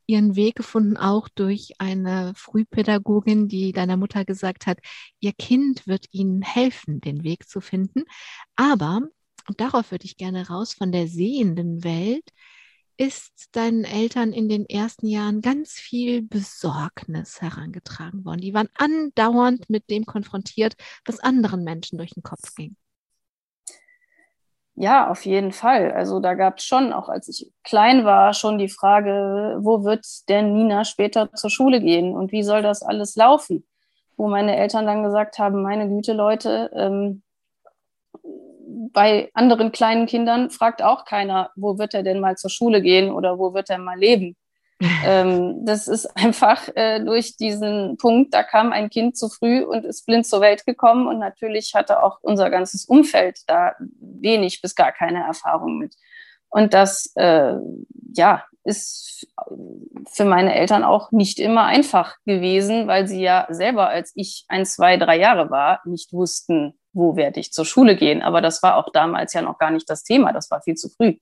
ihren 0.10 0.36
Weg 0.36 0.56
gefunden, 0.56 0.98
auch 0.98 1.30
durch 1.30 1.74
eine 1.78 2.34
Frühpädagogin, 2.36 3.48
die 3.48 3.72
deiner 3.72 3.96
Mutter 3.96 4.26
gesagt 4.26 4.66
hat, 4.68 4.80
ihr 5.20 5.34
Kind 5.34 5.88
wird 5.88 6.08
ihnen 6.12 6.42
helfen, 6.42 7.00
den 7.00 7.24
Weg 7.24 7.48
zu 7.48 7.62
finden. 7.62 8.04
Aber 8.56 9.02
und 9.48 9.60
darauf 9.62 9.92
würde 9.92 10.06
ich 10.06 10.18
gerne 10.18 10.48
raus, 10.48 10.74
von 10.74 10.92
der 10.92 11.08
sehenden 11.08 11.84
Welt 11.84 12.30
ist 12.98 13.50
deinen 13.54 13.84
Eltern 13.84 14.34
in 14.34 14.50
den 14.50 14.66
ersten 14.66 15.08
Jahren 15.08 15.42
ganz 15.42 15.74
viel 15.74 16.22
Besorgnis 16.22 17.42
herangetragen 17.42 18.26
worden. 18.26 18.42
Die 18.42 18.54
waren 18.54 18.70
andauernd 18.76 19.70
mit 19.70 19.90
dem 19.90 20.06
konfrontiert, 20.06 20.76
was 21.06 21.20
anderen 21.20 21.64
Menschen 21.64 21.98
durch 21.98 22.12
den 22.12 22.24
Kopf 22.24 22.54
ging. 22.56 22.76
Ja, 24.82 25.10
auf 25.12 25.26
jeden 25.26 25.52
Fall. 25.52 25.92
Also 25.92 26.22
da 26.22 26.36
gab 26.36 26.60
es 26.60 26.64
schon, 26.64 26.94
auch 26.94 27.10
als 27.10 27.28
ich 27.28 27.52
klein 27.66 28.06
war, 28.06 28.34
schon 28.34 28.58
die 28.58 28.70
Frage, 28.70 29.58
wo 29.60 29.84
wird 29.84 30.06
denn 30.30 30.54
Nina 30.54 30.86
später 30.86 31.34
zur 31.34 31.50
Schule 31.50 31.82
gehen 31.82 32.16
und 32.16 32.32
wie 32.32 32.44
soll 32.44 32.62
das 32.62 32.82
alles 32.82 33.18
laufen? 33.18 33.68
Wo 34.16 34.30
meine 34.30 34.56
Eltern 34.56 34.86
dann 34.86 35.04
gesagt 35.04 35.38
haben, 35.38 35.64
meine 35.64 35.90
Güte, 35.90 36.14
Leute, 36.14 36.72
ähm, 36.74 37.24
bei 38.94 39.30
anderen 39.34 39.74
kleinen 39.74 40.06
Kindern 40.06 40.50
fragt 40.50 40.82
auch 40.82 41.04
keiner, 41.04 41.52
wo 41.58 41.78
wird 41.78 41.94
er 41.94 42.04
denn 42.04 42.22
mal 42.22 42.38
zur 42.38 42.50
Schule 42.50 42.82
gehen 42.82 43.12
oder 43.12 43.38
wo 43.38 43.54
wird 43.54 43.70
er 43.70 43.80
mal 43.80 44.00
leben. 44.00 44.38
Ähm, 44.80 45.66
das 45.66 45.88
ist 45.88 46.06
einfach 46.16 46.70
äh, 46.76 47.04
durch 47.04 47.38
diesen 47.38 47.98
Punkt, 47.98 48.34
da 48.34 48.44
kam 48.44 48.72
ein 48.72 48.90
Kind 48.90 49.18
zu 49.18 49.30
früh 49.30 49.64
und 49.64 49.86
ist 49.86 50.06
blind 50.06 50.26
zur 50.26 50.42
Welt 50.42 50.66
gekommen 50.66 51.08
und 51.08 51.20
natürlich 51.20 51.74
hatte 51.76 52.04
auch 52.04 52.20
unser 52.22 52.50
ganzes 52.50 52.86
Umfeld 52.86 53.40
da 53.48 53.74
wenig 54.00 54.62
bis 54.62 54.76
gar 54.76 54.92
keine 54.92 55.24
Erfahrung 55.24 55.78
mit. 55.78 55.96
Und 56.50 56.74
das, 56.74 57.12
äh, 57.16 57.54
ja, 58.16 58.44
ist 58.64 59.28
für 60.12 60.26
meine 60.26 60.54
Eltern 60.54 60.84
auch 60.84 61.12
nicht 61.12 61.40
immer 61.40 61.66
einfach 61.66 62.18
gewesen, 62.26 62.88
weil 62.88 63.08
sie 63.08 63.22
ja 63.22 63.48
selber, 63.50 63.90
als 63.90 64.12
ich 64.16 64.46
ein, 64.48 64.66
zwei, 64.66 64.98
drei 64.98 65.18
Jahre 65.18 65.50
war, 65.50 65.82
nicht 65.86 66.14
wussten, 66.14 66.78
wo 66.94 67.16
werde 67.16 67.40
ich 67.40 67.52
zur 67.52 67.66
Schule 67.66 67.96
gehen. 67.96 68.22
Aber 68.22 68.42
das 68.42 68.62
war 68.62 68.78
auch 68.78 68.92
damals 68.92 69.34
ja 69.34 69.42
noch 69.42 69.58
gar 69.58 69.72
nicht 69.72 69.90
das 69.90 70.04
Thema, 70.04 70.34
das 70.34 70.52
war 70.52 70.62
viel 70.62 70.76
zu 70.76 70.90
früh. 70.90 71.18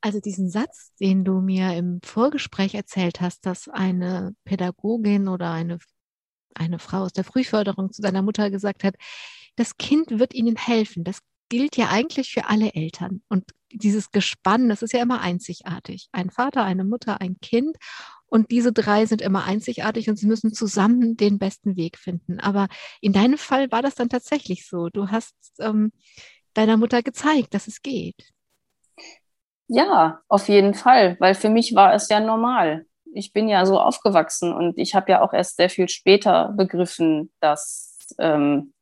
Also 0.00 0.20
diesen 0.20 0.48
Satz, 0.48 0.92
den 1.00 1.24
du 1.24 1.40
mir 1.40 1.74
im 1.74 2.00
Vorgespräch 2.04 2.74
erzählt 2.74 3.20
hast, 3.20 3.44
dass 3.46 3.68
eine 3.68 4.34
Pädagogin 4.44 5.28
oder 5.28 5.50
eine, 5.50 5.78
eine 6.54 6.78
Frau 6.78 6.98
aus 7.02 7.12
der 7.12 7.24
Frühförderung 7.24 7.92
zu 7.92 8.02
deiner 8.02 8.22
Mutter 8.22 8.50
gesagt 8.50 8.84
hat, 8.84 8.94
das 9.56 9.76
Kind 9.76 10.18
wird 10.18 10.34
ihnen 10.34 10.56
helfen. 10.56 11.02
Das 11.02 11.18
gilt 11.48 11.76
ja 11.76 11.88
eigentlich 11.88 12.30
für 12.32 12.46
alle 12.46 12.74
Eltern. 12.74 13.22
Und 13.28 13.44
dieses 13.72 14.10
Gespann, 14.10 14.68
das 14.68 14.82
ist 14.82 14.92
ja 14.92 15.02
immer 15.02 15.20
einzigartig. 15.20 16.08
Ein 16.12 16.30
Vater, 16.30 16.64
eine 16.64 16.84
Mutter, 16.84 17.20
ein 17.20 17.38
Kind. 17.40 17.76
Und 18.26 18.50
diese 18.50 18.72
drei 18.72 19.06
sind 19.06 19.22
immer 19.22 19.44
einzigartig 19.44 20.08
und 20.08 20.16
sie 20.16 20.26
müssen 20.26 20.52
zusammen 20.52 21.16
den 21.16 21.38
besten 21.38 21.76
Weg 21.76 21.98
finden. 21.98 22.40
Aber 22.40 22.68
in 23.00 23.12
deinem 23.12 23.38
Fall 23.38 23.72
war 23.72 23.82
das 23.82 23.94
dann 23.94 24.10
tatsächlich 24.10 24.66
so. 24.66 24.90
Du 24.90 25.08
hast 25.08 25.34
ähm, 25.58 25.92
deiner 26.54 26.76
Mutter 26.76 27.02
gezeigt, 27.02 27.54
dass 27.54 27.66
es 27.66 27.82
geht. 27.82 28.32
Ja, 29.68 30.20
auf 30.28 30.48
jeden 30.48 30.74
Fall, 30.74 31.16
weil 31.20 31.34
für 31.34 31.50
mich 31.50 31.74
war 31.74 31.94
es 31.94 32.08
ja 32.08 32.20
normal. 32.20 32.86
Ich 33.14 33.32
bin 33.32 33.48
ja 33.48 33.66
so 33.66 33.78
aufgewachsen 33.78 34.52
und 34.52 34.78
ich 34.78 34.94
habe 34.94 35.12
ja 35.12 35.22
auch 35.22 35.32
erst 35.32 35.56
sehr 35.56 35.70
viel 35.70 35.88
später 35.88 36.52
begriffen, 36.56 37.30
dass 37.40 38.08
ähm, 38.18 38.72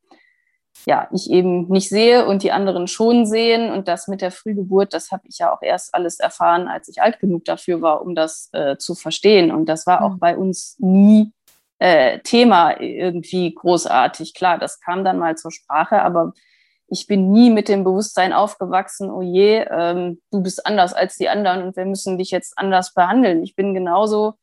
ja, 0.85 1.09
ich 1.11 1.29
eben 1.29 1.67
nicht 1.67 1.89
sehe 1.89 2.25
und 2.25 2.43
die 2.43 2.51
anderen 2.53 2.87
schon 2.87 3.25
sehen. 3.25 3.71
Und 3.71 3.89
das 3.89 4.07
mit 4.07 4.21
der 4.21 4.31
Frühgeburt, 4.31 4.93
das 4.93 5.11
habe 5.11 5.23
ich 5.27 5.39
ja 5.39 5.53
auch 5.53 5.61
erst 5.61 5.93
alles 5.93 6.19
erfahren, 6.19 6.69
als 6.69 6.87
ich 6.87 7.01
alt 7.01 7.19
genug 7.19 7.43
dafür 7.45 7.81
war, 7.81 8.01
um 8.01 8.15
das 8.15 8.49
äh, 8.53 8.77
zu 8.77 8.95
verstehen. 8.95 9.51
Und 9.51 9.67
das 9.67 9.85
war 9.85 10.01
auch 10.01 10.13
mhm. 10.13 10.19
bei 10.19 10.37
uns 10.37 10.77
nie 10.79 11.33
äh, 11.79 12.19
Thema 12.19 12.79
irgendwie 12.79 13.53
großartig. 13.53 14.33
Klar, 14.33 14.57
das 14.57 14.79
kam 14.79 15.03
dann 15.03 15.19
mal 15.19 15.35
zur 15.35 15.51
Sprache, 15.51 16.01
aber 16.01 16.33
ich 16.89 17.07
bin 17.07 17.31
nie 17.31 17.49
mit 17.49 17.67
dem 17.67 17.83
Bewusstsein 17.83 18.33
aufgewachsen, 18.33 19.11
oh 19.11 19.21
je, 19.21 19.65
ähm, 19.69 20.21
du 20.31 20.41
bist 20.41 20.65
anders 20.65 20.93
als 20.93 21.17
die 21.17 21.29
anderen 21.29 21.63
und 21.63 21.75
wir 21.75 21.85
müssen 21.85 22.17
dich 22.17 22.31
jetzt 22.31 22.57
anders 22.57 22.93
behandeln. 22.93 23.43
Ich 23.43 23.55
bin 23.55 23.73
genauso 23.73 24.35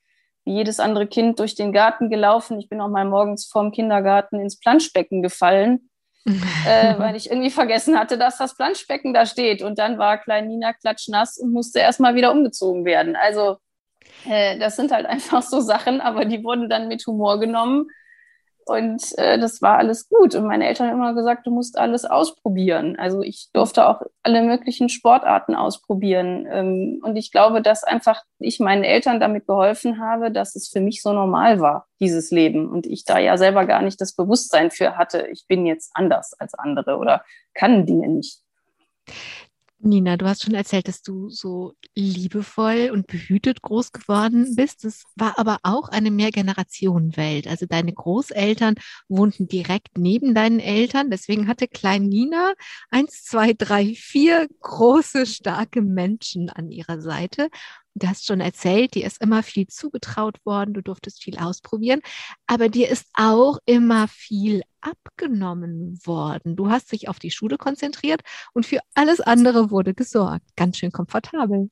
wie 0.44 0.54
jedes 0.54 0.78
andere 0.78 1.06
Kind 1.06 1.38
durch 1.38 1.54
den 1.54 1.72
Garten 1.72 2.10
gelaufen. 2.10 2.58
Ich 2.58 2.68
bin 2.68 2.80
auch 2.80 2.88
mal 2.88 3.06
morgens 3.06 3.46
vorm 3.46 3.72
Kindergarten 3.72 4.38
ins 4.40 4.58
Planschbecken 4.58 5.22
gefallen 5.22 5.88
äh, 6.66 6.98
weil 6.98 7.16
ich 7.16 7.30
irgendwie 7.30 7.50
vergessen 7.50 7.98
hatte, 7.98 8.16
dass 8.16 8.38
das 8.38 8.56
Planschbecken 8.56 9.12
da 9.12 9.26
steht. 9.26 9.62
Und 9.62 9.78
dann 9.78 9.98
war 9.98 10.18
Klein 10.18 10.48
Nina 10.48 10.72
klatschnass 10.72 11.36
und 11.36 11.52
musste 11.52 11.80
erstmal 11.80 12.14
wieder 12.14 12.32
umgezogen 12.32 12.84
werden. 12.86 13.14
Also 13.14 13.58
äh, 14.24 14.58
das 14.58 14.76
sind 14.76 14.90
halt 14.90 15.06
einfach 15.06 15.42
so 15.42 15.60
Sachen, 15.60 16.00
aber 16.00 16.24
die 16.24 16.42
wurden 16.42 16.68
dann 16.68 16.88
mit 16.88 17.06
Humor 17.06 17.38
genommen. 17.38 17.88
Und 18.66 19.02
äh, 19.18 19.38
das 19.38 19.60
war 19.60 19.78
alles 19.78 20.08
gut. 20.08 20.34
Und 20.34 20.46
meine 20.46 20.66
Eltern 20.66 20.88
haben 20.88 20.96
immer 20.96 21.14
gesagt, 21.14 21.46
du 21.46 21.50
musst 21.50 21.78
alles 21.78 22.04
ausprobieren. 22.04 22.96
Also 22.98 23.22
ich 23.22 23.50
durfte 23.52 23.86
auch 23.86 24.00
alle 24.22 24.42
möglichen 24.42 24.88
Sportarten 24.88 25.54
ausprobieren. 25.54 26.46
Ähm, 26.50 27.00
und 27.02 27.16
ich 27.16 27.30
glaube, 27.30 27.60
dass 27.60 27.84
einfach 27.84 28.22
ich 28.38 28.60
meinen 28.60 28.84
Eltern 28.84 29.20
damit 29.20 29.46
geholfen 29.46 30.00
habe, 30.00 30.30
dass 30.30 30.56
es 30.56 30.68
für 30.68 30.80
mich 30.80 31.02
so 31.02 31.12
normal 31.12 31.60
war, 31.60 31.86
dieses 32.00 32.30
Leben. 32.30 32.68
Und 32.70 32.86
ich 32.86 33.04
da 33.04 33.18
ja 33.18 33.36
selber 33.36 33.66
gar 33.66 33.82
nicht 33.82 34.00
das 34.00 34.14
Bewusstsein 34.14 34.70
für 34.70 34.96
hatte, 34.96 35.26
ich 35.30 35.46
bin 35.46 35.66
jetzt 35.66 35.90
anders 35.94 36.34
als 36.38 36.54
andere 36.54 36.96
oder 36.96 37.24
kann 37.52 37.86
Dinge 37.86 38.08
nicht. 38.08 38.40
Nina, 39.84 40.16
du 40.16 40.26
hast 40.26 40.42
schon 40.42 40.54
erzählt, 40.54 40.88
dass 40.88 41.02
du 41.02 41.28
so 41.28 41.74
liebevoll 41.94 42.90
und 42.90 43.06
behütet 43.06 43.60
groß 43.60 43.92
geworden 43.92 44.56
bist. 44.56 44.84
Es 44.84 45.04
war 45.14 45.38
aber 45.38 45.58
auch 45.62 45.90
eine 45.90 46.10
Mehrgenerationenwelt. 46.10 47.46
Also 47.46 47.66
deine 47.66 47.92
Großeltern 47.92 48.76
wohnten 49.08 49.46
direkt 49.46 49.98
neben 49.98 50.34
deinen 50.34 50.58
Eltern. 50.58 51.10
Deswegen 51.10 51.48
hatte 51.48 51.68
Klein 51.68 52.04
Nina 52.08 52.54
eins, 52.90 53.24
zwei, 53.24 53.52
drei, 53.52 53.94
vier 53.94 54.48
große, 54.62 55.26
starke 55.26 55.82
Menschen 55.82 56.48
an 56.48 56.70
ihrer 56.70 57.02
Seite 57.02 57.48
du 57.94 58.08
hast 58.08 58.26
schon 58.26 58.40
erzählt, 58.40 58.94
dir 58.94 59.06
ist 59.06 59.22
immer 59.22 59.42
viel 59.42 59.66
zugetraut 59.66 60.36
worden, 60.44 60.74
du 60.74 60.82
durftest 60.82 61.22
viel 61.22 61.38
ausprobieren, 61.38 62.00
aber 62.46 62.68
dir 62.68 62.88
ist 62.88 63.06
auch 63.14 63.58
immer 63.66 64.08
viel 64.08 64.62
abgenommen 64.80 65.98
worden. 66.04 66.56
Du 66.56 66.70
hast 66.70 66.92
dich 66.92 67.08
auf 67.08 67.18
die 67.18 67.30
Schule 67.30 67.56
konzentriert 67.56 68.20
und 68.52 68.66
für 68.66 68.80
alles 68.94 69.20
andere 69.20 69.70
wurde 69.70 69.94
gesorgt. 69.94 70.44
Ganz 70.56 70.78
schön 70.78 70.92
komfortabel. 70.92 71.70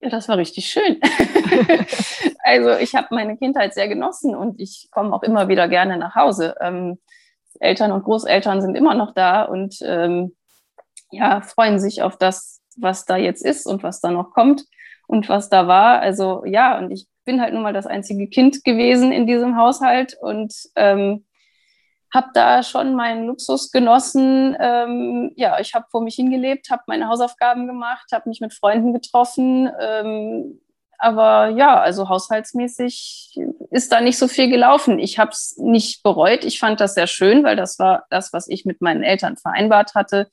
Ja, 0.00 0.10
das 0.10 0.28
war 0.28 0.36
richtig 0.36 0.66
schön. 0.66 1.00
also 2.44 2.70
ich 2.78 2.94
habe 2.94 3.08
meine 3.10 3.36
Kindheit 3.36 3.74
sehr 3.74 3.88
genossen 3.88 4.34
und 4.34 4.60
ich 4.60 4.88
komme 4.92 5.12
auch 5.12 5.24
immer 5.24 5.48
wieder 5.48 5.66
gerne 5.66 5.98
nach 5.98 6.14
Hause. 6.14 6.54
Ähm, 6.60 6.98
Eltern 7.58 7.90
und 7.90 8.04
Großeltern 8.04 8.62
sind 8.62 8.76
immer 8.76 8.94
noch 8.94 9.12
da 9.12 9.42
und 9.42 9.76
ähm, 9.82 10.36
ja, 11.10 11.40
freuen 11.40 11.80
sich 11.80 12.02
auf 12.02 12.16
das, 12.16 12.60
was 12.76 13.06
da 13.06 13.16
jetzt 13.16 13.44
ist 13.44 13.66
und 13.66 13.82
was 13.82 14.00
da 14.00 14.12
noch 14.12 14.30
kommt 14.32 14.64
und 15.08 15.28
was 15.28 15.48
da 15.48 15.66
war. 15.66 16.00
Also 16.00 16.44
ja, 16.44 16.78
und 16.78 16.92
ich 16.92 17.08
bin 17.24 17.40
halt 17.40 17.52
nun 17.52 17.62
mal 17.62 17.72
das 17.72 17.86
einzige 17.86 18.28
Kind 18.28 18.62
gewesen 18.62 19.10
in 19.10 19.26
diesem 19.26 19.56
Haushalt 19.56 20.16
und 20.20 20.54
ähm, 20.76 21.24
habe 22.14 22.28
da 22.32 22.62
schon 22.62 22.94
meinen 22.94 23.26
Luxus 23.26 23.70
genossen. 23.70 24.56
Ähm, 24.60 25.32
ja, 25.36 25.58
ich 25.58 25.74
habe 25.74 25.86
vor 25.90 26.02
mich 26.02 26.14
hingelebt, 26.14 26.70
habe 26.70 26.82
meine 26.86 27.08
Hausaufgaben 27.08 27.66
gemacht, 27.66 28.06
habe 28.12 28.28
mich 28.28 28.40
mit 28.40 28.54
Freunden 28.54 28.92
getroffen. 28.92 29.70
Ähm, 29.80 30.60
aber 30.98 31.50
ja, 31.50 31.80
also 31.80 32.08
haushaltsmäßig 32.08 33.38
ist 33.70 33.92
da 33.92 34.00
nicht 34.00 34.18
so 34.18 34.26
viel 34.26 34.48
gelaufen. 34.50 34.98
Ich 34.98 35.18
habe 35.18 35.30
es 35.30 35.56
nicht 35.58 36.02
bereut. 36.02 36.44
Ich 36.44 36.58
fand 36.58 36.80
das 36.80 36.94
sehr 36.94 37.06
schön, 37.06 37.44
weil 37.44 37.56
das 37.56 37.78
war 37.78 38.04
das, 38.10 38.32
was 38.32 38.48
ich 38.48 38.64
mit 38.64 38.80
meinen 38.80 39.02
Eltern 39.02 39.36
vereinbart 39.36 39.94
hatte. 39.94 40.28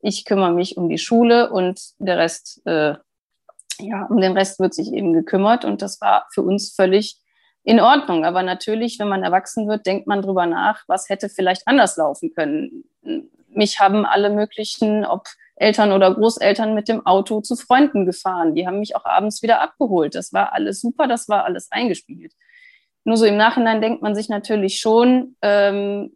Ich 0.00 0.24
kümmere 0.24 0.52
mich 0.52 0.76
um 0.76 0.88
die 0.88 0.98
Schule 0.98 1.50
und 1.50 1.80
der 1.98 2.18
Rest, 2.18 2.62
äh, 2.66 2.94
ja, 3.80 4.04
um 4.06 4.20
den 4.20 4.32
Rest 4.32 4.60
wird 4.60 4.74
sich 4.74 4.92
eben 4.92 5.12
gekümmert. 5.12 5.64
Und 5.64 5.82
das 5.82 6.00
war 6.00 6.26
für 6.32 6.42
uns 6.42 6.74
völlig 6.74 7.18
in 7.64 7.80
Ordnung. 7.80 8.24
Aber 8.24 8.42
natürlich, 8.42 8.98
wenn 8.98 9.08
man 9.08 9.22
erwachsen 9.22 9.68
wird, 9.68 9.86
denkt 9.86 10.06
man 10.06 10.22
drüber 10.22 10.46
nach, 10.46 10.84
was 10.86 11.08
hätte 11.08 11.28
vielleicht 11.28 11.66
anders 11.66 11.96
laufen 11.96 12.32
können. 12.34 12.84
Mich 13.48 13.80
haben 13.80 14.06
alle 14.06 14.30
möglichen, 14.30 15.04
ob 15.04 15.28
Eltern 15.56 15.92
oder 15.92 16.14
Großeltern 16.14 16.74
mit 16.74 16.88
dem 16.88 17.04
Auto 17.04 17.40
zu 17.40 17.56
Freunden 17.56 18.06
gefahren. 18.06 18.54
Die 18.54 18.66
haben 18.66 18.78
mich 18.78 18.94
auch 18.94 19.04
abends 19.04 19.42
wieder 19.42 19.60
abgeholt. 19.60 20.14
Das 20.14 20.32
war 20.32 20.52
alles 20.52 20.80
super, 20.80 21.06
das 21.06 21.28
war 21.28 21.44
alles 21.44 21.70
eingespielt. 21.70 22.32
Nur 23.04 23.16
so 23.16 23.24
im 23.24 23.36
Nachhinein 23.36 23.80
denkt 23.80 24.02
man 24.02 24.14
sich 24.14 24.28
natürlich 24.28 24.80
schon, 24.80 25.36
ähm, 25.42 26.14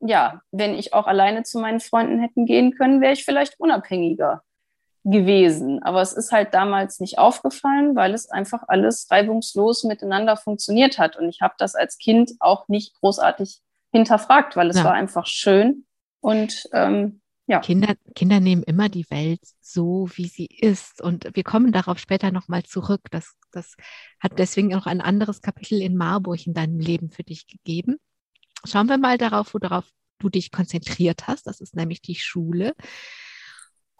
ja, 0.00 0.42
wenn 0.52 0.74
ich 0.74 0.92
auch 0.92 1.06
alleine 1.06 1.42
zu 1.42 1.58
meinen 1.58 1.80
Freunden 1.80 2.20
hätten 2.20 2.44
gehen 2.44 2.72
können, 2.72 3.00
wäre 3.00 3.14
ich 3.14 3.24
vielleicht 3.24 3.58
unabhängiger 3.58 4.42
gewesen. 5.06 5.82
Aber 5.82 6.02
es 6.02 6.12
ist 6.12 6.32
halt 6.32 6.52
damals 6.52 6.98
nicht 6.98 7.18
aufgefallen, 7.18 7.94
weil 7.94 8.12
es 8.12 8.28
einfach 8.28 8.64
alles 8.66 9.08
reibungslos 9.10 9.84
miteinander 9.84 10.36
funktioniert 10.36 10.98
hat. 10.98 11.16
Und 11.16 11.28
ich 11.28 11.40
habe 11.40 11.54
das 11.58 11.74
als 11.76 11.98
Kind 11.98 12.32
auch 12.40 12.66
nicht 12.68 12.94
großartig 13.00 13.60
hinterfragt, 13.92 14.56
weil 14.56 14.68
es 14.68 14.78
ja. 14.78 14.84
war 14.84 14.92
einfach 14.92 15.26
schön. 15.26 15.86
Und 16.20 16.68
ähm, 16.72 17.20
ja. 17.46 17.60
Kinder, 17.60 17.94
Kinder 18.16 18.40
nehmen 18.40 18.64
immer 18.64 18.88
die 18.88 19.08
Welt 19.08 19.40
so, 19.60 20.08
wie 20.16 20.26
sie 20.26 20.46
ist. 20.46 21.00
Und 21.00 21.28
wir 21.34 21.44
kommen 21.44 21.70
darauf 21.70 22.00
später 22.00 22.32
nochmal 22.32 22.64
zurück. 22.64 23.02
Das, 23.12 23.36
das 23.52 23.76
hat 24.18 24.40
deswegen 24.40 24.74
auch 24.74 24.86
ein 24.86 25.00
anderes 25.00 25.40
Kapitel 25.40 25.80
in 25.80 25.96
Marburg 25.96 26.44
in 26.48 26.54
deinem 26.54 26.80
Leben 26.80 27.10
für 27.10 27.22
dich 27.22 27.46
gegeben. 27.46 27.98
Schauen 28.64 28.88
wir 28.88 28.98
mal 28.98 29.18
darauf, 29.18 29.54
worauf 29.54 29.84
du 30.18 30.30
dich 30.30 30.50
konzentriert 30.50 31.28
hast. 31.28 31.46
Das 31.46 31.60
ist 31.60 31.76
nämlich 31.76 32.02
die 32.02 32.16
Schule. 32.16 32.74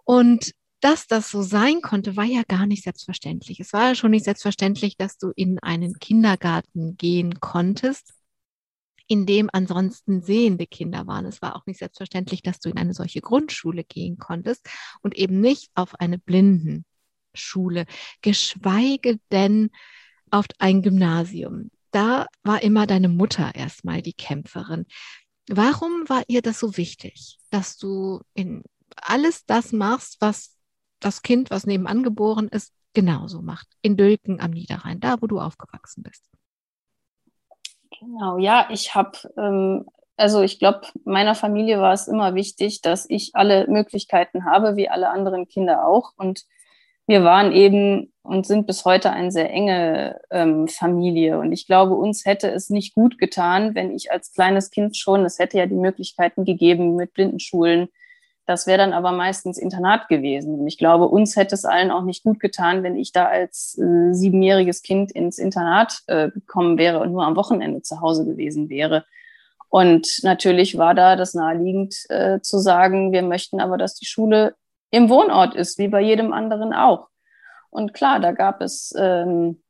Und 0.03 0.53
dass 0.81 1.07
das 1.07 1.31
so 1.31 1.43
sein 1.43 1.81
konnte, 1.81 2.17
war 2.17 2.25
ja 2.25 2.43
gar 2.47 2.67
nicht 2.67 2.85
selbstverständlich. 2.85 3.61
Es 3.61 3.73
war 3.73 3.89
ja 3.89 3.95
schon 3.95 4.11
nicht 4.11 4.25
selbstverständlich, 4.25 4.97
dass 4.97 5.19
du 5.19 5.33
in 5.35 5.59
einen 5.61 5.95
Kindergarten 5.99 6.97
gehen 6.97 7.41
konntest, 7.41 8.13
in 9.09 9.25
dem 9.27 9.49
ansonsten 9.53 10.23
sehende 10.23 10.67
Kinder 10.67 11.07
waren. 11.07 11.27
Es 11.27 11.41
war 11.41 11.57
auch 11.57 11.67
nicht 11.67 11.79
selbstverständlich, 11.79 12.43
dass 12.43 12.59
du 12.59 12.69
in 12.69 12.77
eine 12.77 12.95
solche 12.95 13.21
Grundschule 13.21 13.85
gehen 13.85 14.19
konntest 14.19 14.69
und 15.01 15.17
eben 15.17 15.41
nicht 15.41 15.71
auf 15.75 15.95
eine 16.01 16.19
Blindenschule, 16.19 17.87
geschweige 18.21 19.19
denn 19.31 19.71
auf 20.31 20.47
ein 20.59 20.83
Gymnasium. 20.83 21.71
Da 21.93 22.27
war 22.43 22.63
immer 22.63 22.87
deine 22.87 23.09
Mutter 23.09 23.55
erstmal 23.55 24.03
die 24.03 24.13
Kämpferin. 24.13 24.87
Warum 25.49 26.09
war 26.09 26.25
ihr 26.27 26.43
das 26.43 26.59
so 26.59 26.77
wichtig, 26.77 27.39
dass 27.51 27.79
du 27.79 28.21
in 28.35 28.65
alles 28.97 29.47
das 29.47 29.73
machst, 29.73 30.17
was 30.21 30.56
das 31.01 31.23
Kind, 31.23 31.51
was 31.51 31.67
nebenan 31.67 32.03
geboren 32.03 32.49
ist, 32.49 32.73
genauso 32.95 33.43
macht. 33.43 33.69
In 33.83 33.97
Dülken 33.97 34.41
am 34.41 34.51
Niederrhein, 34.53 35.01
da 35.01 35.17
wo 35.21 35.27
du 35.27 35.39
aufgewachsen 35.39 36.03
bist. 36.03 36.25
Genau, 38.01 38.39
ja, 38.39 38.69
ich 38.71 38.95
habe, 38.95 39.19
ähm, 39.37 39.87
also 40.17 40.43
ich 40.43 40.59
glaube, 40.59 40.83
meiner 41.05 41.35
Familie 41.35 41.81
war 41.81 41.93
es 41.93 42.09
immer 42.09 42.35
wichtig, 42.35 42.81
dass 42.81 43.09
ich 43.09 43.31
alle 43.35 43.67
Möglichkeiten 43.69 44.45
habe, 44.45 44.77
wie 44.77 44.89
alle 44.89 45.11
anderen 45.11 45.47
Kinder 45.47 45.87
auch. 45.87 46.13
Und 46.17 46.45
wir 47.07 47.23
waren 47.23 47.53
eben 47.53 48.13
und 48.23 48.47
sind 48.47 48.67
bis 48.67 48.85
heute 48.85 49.11
eine 49.11 49.31
sehr 49.31 49.51
enge 49.51 50.21
ähm, 50.31 50.67
Familie. 50.67 51.39
Und 51.39 51.53
ich 51.53 51.67
glaube, 51.67 51.95
uns 51.95 52.25
hätte 52.25 52.51
es 52.51 52.71
nicht 52.71 52.95
gut 52.95 53.19
getan, 53.19 53.75
wenn 53.75 53.95
ich 53.95 54.11
als 54.11 54.33
kleines 54.33 54.71
Kind 54.71 54.97
schon, 54.97 55.25
es 55.25 55.39
hätte 55.39 55.59
ja 55.59 55.67
die 55.67 55.77
Möglichkeiten 55.77 56.45
gegeben 56.45 56.97
mit 56.97 57.13
Blindenschulen, 57.13 57.89
das 58.47 58.67
wäre 58.69 58.79
dann 58.79 58.93
aber 58.93 59.13
meistens 59.13 59.59
Internat 59.59 60.09
gewesen. 60.09 60.61
Und 60.61 60.67
ich 60.69 60.79
glaube, 60.79 61.09
uns 61.09 61.35
hätte 61.35 61.55
es 61.55 61.65
allen 61.65 61.91
auch 61.91 62.03
nicht 62.03 62.23
gut 62.23 62.39
getan, 62.39 62.85
wenn 62.85 62.97
ich 62.97 63.13
da 63.13 63.27
als 63.27 63.77
äh, 63.79 64.13
siebenjähriges 64.13 64.83
Kind 64.83 65.11
ins 65.11 65.39
Internat 65.39 66.01
äh, 66.07 66.31
gekommen 66.31 66.79
wäre 66.79 67.01
und 67.01 67.13
nur 67.13 67.27
am 67.27 67.37
Wochenende 67.37 67.83
zu 67.83 68.01
Hause 68.01 68.25
gewesen 68.25 68.69
wäre. 68.69 69.05
Und 69.69 70.21
natürlich 70.23 70.79
war 70.79 70.95
da 70.95 71.17
das 71.17 71.35
naheliegend 71.35 71.97
äh, 72.09 72.41
zu 72.41 72.59
sagen, 72.59 73.11
wir 73.13 73.23
möchten 73.23 73.61
aber, 73.61 73.79
dass 73.79 73.95
die 73.95 74.07
Schule 74.07 74.55
im 74.91 75.11
Wohnort 75.11 75.57
ist, 75.57 75.77
wie 75.79 75.89
bei 75.89 76.01
jedem 76.01 76.33
anderen 76.33 76.73
auch. 76.73 77.09
Und 77.71 77.93
klar, 77.93 78.21
da 78.21 78.31
gab 78.31 78.63
es 78.63 78.95
ähm, 78.97 79.61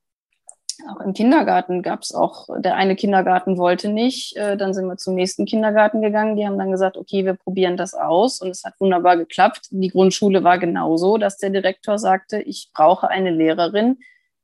auch 0.91 1.01
im 1.01 1.13
Kindergarten 1.13 1.83
gab 1.83 2.03
es 2.03 2.15
auch, 2.15 2.49
der 2.59 2.77
eine 2.77 2.97
Kindergarten 2.97 3.57
wollte 3.59 3.89
nicht, 3.89 4.37
äh, 4.37 4.57
dann 4.57 4.75
sind 4.75 4.87
wir 4.87 4.97
zum 4.97 5.15
nächsten 5.15 5.47
Kindergarten 5.47 6.03
gegangen, 6.03 6.37
die 6.37 6.47
haben 6.47 6.59
dann 6.59 6.71
gesagt, 6.71 6.97
okay, 6.97 7.25
wir 7.25 7.35
probieren 7.35 7.77
das 7.77 7.95
aus 7.95 8.41
und 8.41 8.51
es 8.51 8.65
hat 8.65 8.75
wunderbar 8.79 9.17
geklappt. 9.17 9.69
Die 9.71 9.89
Grundschule 9.89 10.45
war 10.45 10.59
genauso, 10.59 11.19
dass 11.19 11.39
der 11.39 11.51
Direktor 11.51 11.99
sagte, 11.99 12.41
ich 12.41 12.71
brauche 12.75 13.09
eine 13.09 13.31
Lehrerin, 13.31 13.99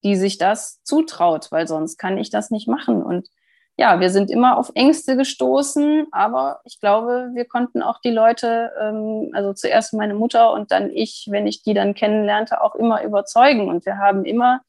die 0.05 0.17
sich 0.17 0.39
das 0.39 0.83
zutraut, 0.83 1.49
weil 1.51 1.69
sonst 1.69 1.99
kann 1.99 2.19
ich 2.19 2.31
das 2.31 2.51
nicht 2.51 2.69
machen. 2.69 3.03
Und 3.03 3.29
ja, 3.77 4.01
wir 4.01 4.11
sind 4.11 4.31
immer 4.31 4.59
auf 4.59 4.71
Ängste 4.75 5.17
gestoßen, 5.17 6.07
aber 6.13 6.61
ich 6.65 6.79
glaube, 6.81 7.31
wir 7.35 7.47
konnten 7.47 7.83
auch 7.83 8.01
die 8.01 8.11
Leute, 8.11 8.71
ähm, 8.81 9.31
also 9.33 9.55
zuerst 9.55 9.95
meine 9.95 10.15
Mutter 10.15 10.53
und 10.53 10.71
dann 10.71 10.91
ich, 10.91 11.27
wenn 11.31 11.47
ich 11.47 11.63
die 11.63 11.75
dann 11.75 11.95
kennenlernte, 11.95 12.63
auch 12.63 12.75
immer 12.75 13.03
überzeugen. 13.03 13.69
Und 13.69 13.87
wir 13.87 13.99
haben 13.99 14.25
immer 14.25 14.61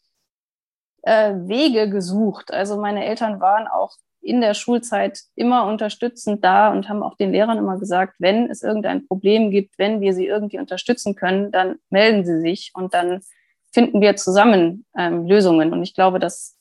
äh, 1.04 1.34
Wege 1.34 1.90
gesucht. 1.90 2.52
Also 2.52 2.78
meine 2.78 3.06
Eltern 3.06 3.40
waren 3.40 3.68
auch 3.68 3.96
in 4.22 4.40
der 4.42 4.54
Schulzeit 4.54 5.20
immer 5.36 5.66
unterstützend 5.68 6.44
da 6.44 6.72
und 6.72 6.88
haben 6.88 7.04
auch 7.04 7.18
den 7.18 7.32
Lehrern 7.32 7.58
immer 7.58 7.78
gesagt, 7.78 8.16
wenn 8.20 8.50
es 8.50 8.64
irgendein 8.64 9.06
Problem 9.06 9.52
gibt, 9.52 9.78
wenn 9.78 10.00
wir 10.02 10.14
sie 10.14 10.26
irgendwie 10.26 10.60
unterstützen 10.60 11.16
können, 11.16 11.52
dann 11.52 11.76
melden 11.90 12.26
sie 12.26 12.40
sich 12.40 12.72
und 12.74 12.94
dann 12.94 13.22
finden 13.72 14.02
wir 14.02 14.16
zusammen 14.16 14.86
ähm, 14.98 15.26
Lösungen. 15.26 15.74
Und 15.74 15.84
ich 15.84 15.94
glaube, 15.94 16.20
das 16.20 16.58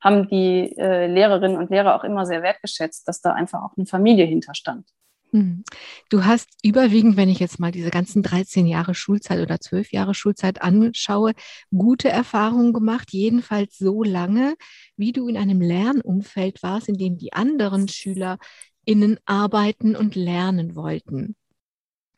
haben 0.00 0.28
die 0.28 0.74
äh, 0.78 1.06
Lehrerinnen 1.06 1.58
und 1.58 1.70
Lehrer 1.70 1.94
auch 1.94 2.04
immer 2.04 2.24
sehr 2.24 2.42
wertgeschätzt, 2.42 3.06
dass 3.06 3.20
da 3.20 3.32
einfach 3.32 3.62
auch 3.62 3.76
eine 3.76 3.86
Familie 3.86 4.24
hinterstand. 4.24 4.88
Hm. 5.32 5.64
Du 6.10 6.24
hast 6.26 6.48
überwiegend, 6.62 7.16
wenn 7.16 7.30
ich 7.30 7.38
jetzt 7.38 7.58
mal 7.58 7.72
diese 7.72 7.90
ganzen 7.90 8.22
13 8.22 8.66
Jahre 8.66 8.94
Schulzeit 8.94 9.40
oder 9.40 9.60
12 9.60 9.90
Jahre 9.90 10.14
Schulzeit 10.14 10.60
anschaue, 10.60 11.32
gute 11.70 12.10
Erfahrungen 12.10 12.74
gemacht, 12.74 13.08
jedenfalls 13.12 13.78
so 13.78 14.02
lange, 14.02 14.54
wie 14.96 15.12
du 15.12 15.28
in 15.28 15.38
einem 15.38 15.62
Lernumfeld 15.62 16.62
warst, 16.62 16.88
in 16.88 16.98
dem 16.98 17.16
die 17.16 17.32
anderen 17.32 17.88
SchülerInnen 17.88 19.18
arbeiten 19.24 19.96
und 19.96 20.16
lernen 20.16 20.76
wollten. 20.76 21.34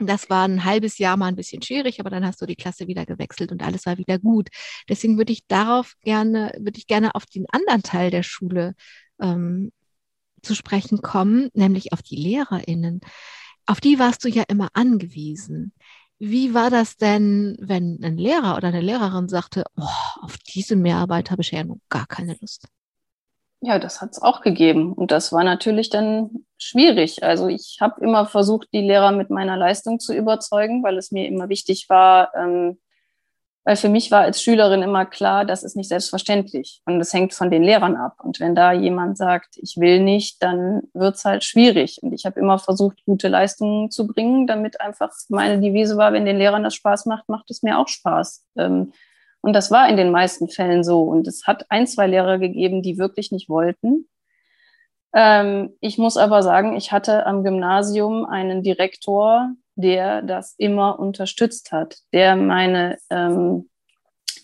Das 0.01 0.29
war 0.29 0.49
ein 0.49 0.65
halbes 0.65 0.99
Jahr 0.99 1.17
mal 1.17 1.29
ein 1.29 1.37
bisschen 1.37 1.63
schwierig, 1.63 2.01
aber 2.01 2.11
dann 2.11 2.27
hast 2.27 2.43
du 2.43 2.47
die 2.47 2.57
Klasse 2.57 2.89
wieder 2.89 3.07
gewechselt 3.07 3.53
und 3.53 3.63
alles 3.63 3.87
war 3.87 3.97
wieder 3.97 4.19
gut. 4.19 4.49
Deswegen 4.89 5.19
würde 5.19 5.33
ich 5.33 5.47
darauf 5.47 5.95
gerne, 6.03 6.53
würde 6.59 6.79
ich 6.79 6.89
gerne 6.89 7.15
auf 7.15 7.27
den 7.27 7.47
anderen 7.51 7.85
Teil 7.85 8.11
der 8.11 8.25
Schule 8.25 8.75
ähm, 9.21 9.71
zu 10.45 10.55
sprechen 10.55 11.03
kommen, 11.03 11.51
nämlich 11.55 11.93
auf 11.93 12.03
die 12.03 12.17
Lehrerinnen. 12.17 13.01
Auf 13.67 13.81
die 13.81 13.99
warst 13.99 14.25
du 14.25 14.29
ja 14.29 14.45
immer 14.49 14.69
angewiesen. 14.75 15.73
Wie 16.19 16.55
war 16.55 16.71
das 16.71 16.97
denn, 16.97 17.57
wenn 17.61 17.99
ein 18.03 18.17
Lehrer 18.17 18.57
oder 18.57 18.69
eine 18.69 18.81
Lehrerin 18.81 19.29
sagte, 19.29 19.65
oh, 19.77 20.23
auf 20.23 20.39
diese 20.39 20.77
Mehrarbeit 20.77 21.31
habe 21.31 21.43
ich 21.43 21.51
ja 21.51 21.65
nun 21.65 21.81
gar 21.89 22.07
keine 22.07 22.37
Lust? 22.41 22.69
Ja, 23.61 23.79
das 23.79 24.01
hat 24.01 24.13
es 24.13 24.23
auch 24.23 24.43
gegeben. 24.43 24.93
Und 24.93 25.11
das 25.11 25.33
war 25.33 25.43
natürlich 25.43 25.89
dann 25.89 26.45
schwierig. 26.59 27.23
Also 27.23 27.49
ich 27.49 27.79
habe 27.81 28.05
immer 28.05 28.27
versucht, 28.27 28.69
die 28.73 28.83
Lehrer 28.83 29.11
mit 29.11 29.31
meiner 29.31 29.57
Leistung 29.57 29.99
zu 29.99 30.15
überzeugen, 30.15 30.83
weil 30.83 30.99
es 30.99 31.11
mir 31.11 31.27
immer 31.27 31.49
wichtig 31.49 31.89
war, 31.89 32.35
ähm, 32.35 32.79
weil 33.65 33.77
für 33.77 33.89
mich 33.89 34.11
war 34.11 34.21
als 34.21 34.43
Schülerin 34.43 34.83
immer 34.83 35.07
klar, 35.07 35.47
das 35.47 35.63
ist 35.63 35.75
nicht 35.75 35.89
selbstverständlich 35.89 36.83
und 36.85 37.01
es 37.01 37.15
hängt 37.15 37.33
von 37.33 37.51
den 37.51 37.63
Lehrern 37.63 37.97
ab. 37.97 38.19
Und 38.23 38.39
wenn 38.39 38.55
da 38.55 38.73
jemand 38.73 39.17
sagt, 39.17 39.57
ich 39.57 39.77
will 39.79 40.01
nicht, 40.01 40.43
dann 40.43 40.83
wird's 40.93 41.25
halt 41.25 41.45
schwierig. 41.45 41.99
Und 42.03 42.13
ich 42.13 42.27
habe 42.27 42.39
immer 42.39 42.59
versucht, 42.59 43.05
gute 43.07 43.29
Leistungen 43.29 43.91
zu 43.91 44.07
bringen, 44.07 44.47
damit 44.47 44.81
einfach 44.83 45.11
meine 45.31 45.61
Devise 45.61 45.97
war, 45.97 46.13
wenn 46.13 46.27
den 46.27 46.37
Lehrern 46.37 46.63
das 46.63 46.75
Spaß 46.75 47.07
macht, 47.07 47.29
macht 47.31 47.51
es 47.51 47.63
mir 47.63 47.79
auch 47.79 47.89
Spaß. 47.89 48.45
Ähm, 48.57 48.93
und 49.41 49.55
das 49.55 49.71
war 49.71 49.89
in 49.89 49.97
den 49.97 50.11
meisten 50.11 50.49
Fällen 50.49 50.85
so. 50.85 51.03
Und 51.03 51.27
es 51.27 51.47
hat 51.47 51.71
ein, 51.71 51.87
zwei 51.87 52.07
Lehrer 52.07 52.39
gegeben, 52.39 52.83
die 52.83 52.99
wirklich 52.99 53.33
nicht 53.33 53.49
wollten. 53.49 54.07
Ähm, 55.15 55.75
ich 55.81 55.97
muss 55.97 56.17
aber 56.17 56.43
sagen, 56.43 56.77
ich 56.77 56.93
hatte 56.93 57.25
am 57.25 57.45
Gymnasium 57.45 58.27
einen 58.27 58.63
Direktor, 58.63 59.53
der 59.77 60.23
das 60.23 60.55
immer 60.59 60.99
unterstützt 60.99 61.73
hat, 61.73 61.99
der 62.13 62.37
meine 62.37 62.99
ähm, 63.11 63.69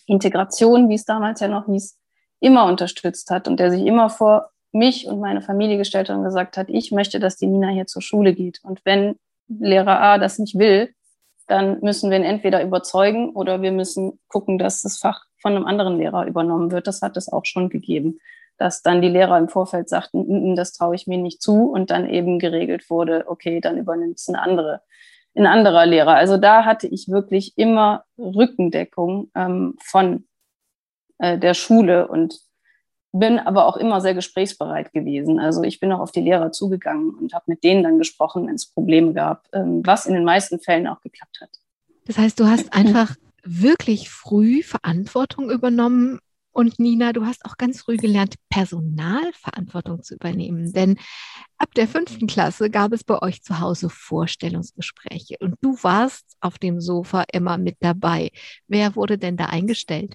Integration, 0.06 0.88
wie 0.88 0.94
es 0.94 1.04
damals 1.04 1.40
ja 1.40 1.48
noch 1.48 1.66
hieß, 1.66 1.98
immer 2.40 2.66
unterstützt 2.66 3.30
hat 3.30 3.46
und 3.46 3.60
der 3.60 3.70
sich 3.70 3.84
immer 3.84 4.10
vor 4.10 4.50
mich 4.72 5.06
und 5.06 5.20
meine 5.20 5.42
Familie 5.42 5.78
gestellt 5.78 6.08
hat 6.08 6.16
und 6.16 6.24
gesagt 6.24 6.56
hat, 6.56 6.68
ich 6.68 6.92
möchte, 6.92 7.20
dass 7.20 7.36
die 7.36 7.46
Nina 7.46 7.68
hier 7.68 7.86
zur 7.86 8.02
Schule 8.02 8.34
geht. 8.34 8.60
Und 8.62 8.80
wenn 8.84 9.16
Lehrer 9.48 10.00
A 10.00 10.18
das 10.18 10.38
nicht 10.38 10.58
will, 10.58 10.94
dann 11.46 11.80
müssen 11.80 12.10
wir 12.10 12.18
ihn 12.18 12.24
entweder 12.24 12.62
überzeugen 12.62 13.30
oder 13.30 13.62
wir 13.62 13.72
müssen 13.72 14.20
gucken, 14.28 14.58
dass 14.58 14.82
das 14.82 14.98
Fach 14.98 15.24
von 15.38 15.56
einem 15.56 15.66
anderen 15.66 15.98
Lehrer 15.98 16.26
übernommen 16.26 16.70
wird. 16.70 16.86
Das 16.86 17.02
hat 17.02 17.16
es 17.16 17.32
auch 17.32 17.44
schon 17.44 17.68
gegeben, 17.68 18.20
dass 18.56 18.82
dann 18.82 19.02
die 19.02 19.08
Lehrer 19.08 19.36
im 19.38 19.48
Vorfeld 19.48 19.88
sagten, 19.88 20.20
mm, 20.20 20.52
mm, 20.52 20.56
das 20.56 20.72
traue 20.72 20.94
ich 20.94 21.08
mir 21.08 21.18
nicht 21.18 21.42
zu 21.42 21.70
und 21.70 21.90
dann 21.90 22.08
eben 22.08 22.38
geregelt 22.38 22.88
wurde, 22.88 23.24
okay, 23.26 23.60
dann 23.60 23.78
übernimmt 23.78 24.18
es 24.18 24.28
eine 24.28 24.40
andere, 24.40 24.82
ein 25.36 25.46
anderer 25.46 25.86
Lehrer. 25.86 26.14
Also 26.14 26.36
da 26.36 26.64
hatte 26.64 26.86
ich 26.86 27.08
wirklich 27.08 27.56
immer 27.56 28.04
Rückendeckung 28.18 29.30
ähm, 29.34 29.76
von 29.82 30.24
äh, 31.18 31.38
der 31.38 31.54
Schule 31.54 32.08
und 32.08 32.40
bin 33.12 33.38
aber 33.38 33.66
auch 33.66 33.76
immer 33.76 34.00
sehr 34.00 34.14
gesprächsbereit 34.14 34.92
gewesen. 34.92 35.40
Also 35.40 35.62
ich 35.62 35.80
bin 35.80 35.92
auch 35.92 36.00
auf 36.00 36.12
die 36.12 36.20
Lehrer 36.20 36.52
zugegangen 36.52 37.10
und 37.14 37.34
habe 37.34 37.44
mit 37.48 37.64
denen 37.64 37.82
dann 37.82 37.98
gesprochen, 37.98 38.46
wenn 38.46 38.54
es 38.54 38.66
Probleme 38.66 39.12
gab, 39.12 39.48
ähm, 39.52 39.82
was 39.84 40.06
in 40.06 40.14
den 40.14 40.24
meisten 40.24 40.60
Fällen 40.60 40.86
auch 40.86 41.00
geklappt 41.00 41.40
hat. 41.40 41.50
Das 42.06 42.18
heißt, 42.18 42.38
du 42.38 42.46
hast 42.46 42.72
einfach 42.72 43.16
wirklich 43.42 44.10
früh 44.10 44.62
Verantwortung 44.62 45.50
übernommen. 45.50 46.20
Und 46.52 46.78
Nina, 46.78 47.12
du 47.12 47.24
hast 47.24 47.44
auch 47.44 47.56
ganz 47.56 47.82
früh 47.82 47.96
gelernt, 47.96 48.34
Personalverantwortung 48.48 50.02
zu 50.02 50.14
übernehmen. 50.14 50.72
Denn 50.72 50.98
ab 51.58 51.72
der 51.74 51.86
fünften 51.86 52.26
Klasse 52.26 52.70
gab 52.70 52.92
es 52.92 53.04
bei 53.04 53.20
euch 53.22 53.42
zu 53.42 53.60
Hause 53.60 53.88
Vorstellungsgespräche 53.88 55.36
und 55.40 55.56
du 55.60 55.76
warst 55.82 56.36
auf 56.40 56.58
dem 56.58 56.80
Sofa 56.80 57.24
immer 57.32 57.56
mit 57.56 57.76
dabei. 57.80 58.30
Wer 58.66 58.96
wurde 58.96 59.16
denn 59.18 59.36
da 59.36 59.46
eingestellt? 59.46 60.14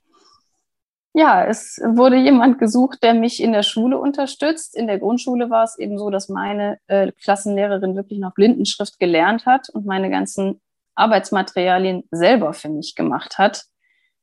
Ja, 1.18 1.46
es 1.46 1.80
wurde 1.82 2.18
jemand 2.18 2.60
gesucht, 2.60 3.02
der 3.02 3.14
mich 3.14 3.42
in 3.42 3.54
der 3.54 3.64
Schule 3.64 3.98
unterstützt. 3.98 4.76
In 4.76 4.88
der 4.88 5.00
Grundschule 5.00 5.50
war 5.50 5.64
es 5.64 5.80
eben 5.80 5.98
so, 5.98 6.10
dass 6.10 6.28
meine 6.28 6.78
äh, 6.88 7.14
Klassenlehrerin 7.14 7.96
wirklich 7.96 8.20
noch 8.20 8.34
Blindenschrift 8.34 9.00
gelernt 9.00 9.46
hat 9.46 9.70
und 9.70 9.86
meine 9.86 10.10
ganzen 10.10 10.60
Arbeitsmaterialien 10.96 12.04
selber 12.12 12.52
für 12.52 12.68
mich 12.68 12.96
gemacht 12.96 13.38
hat. 13.38 13.64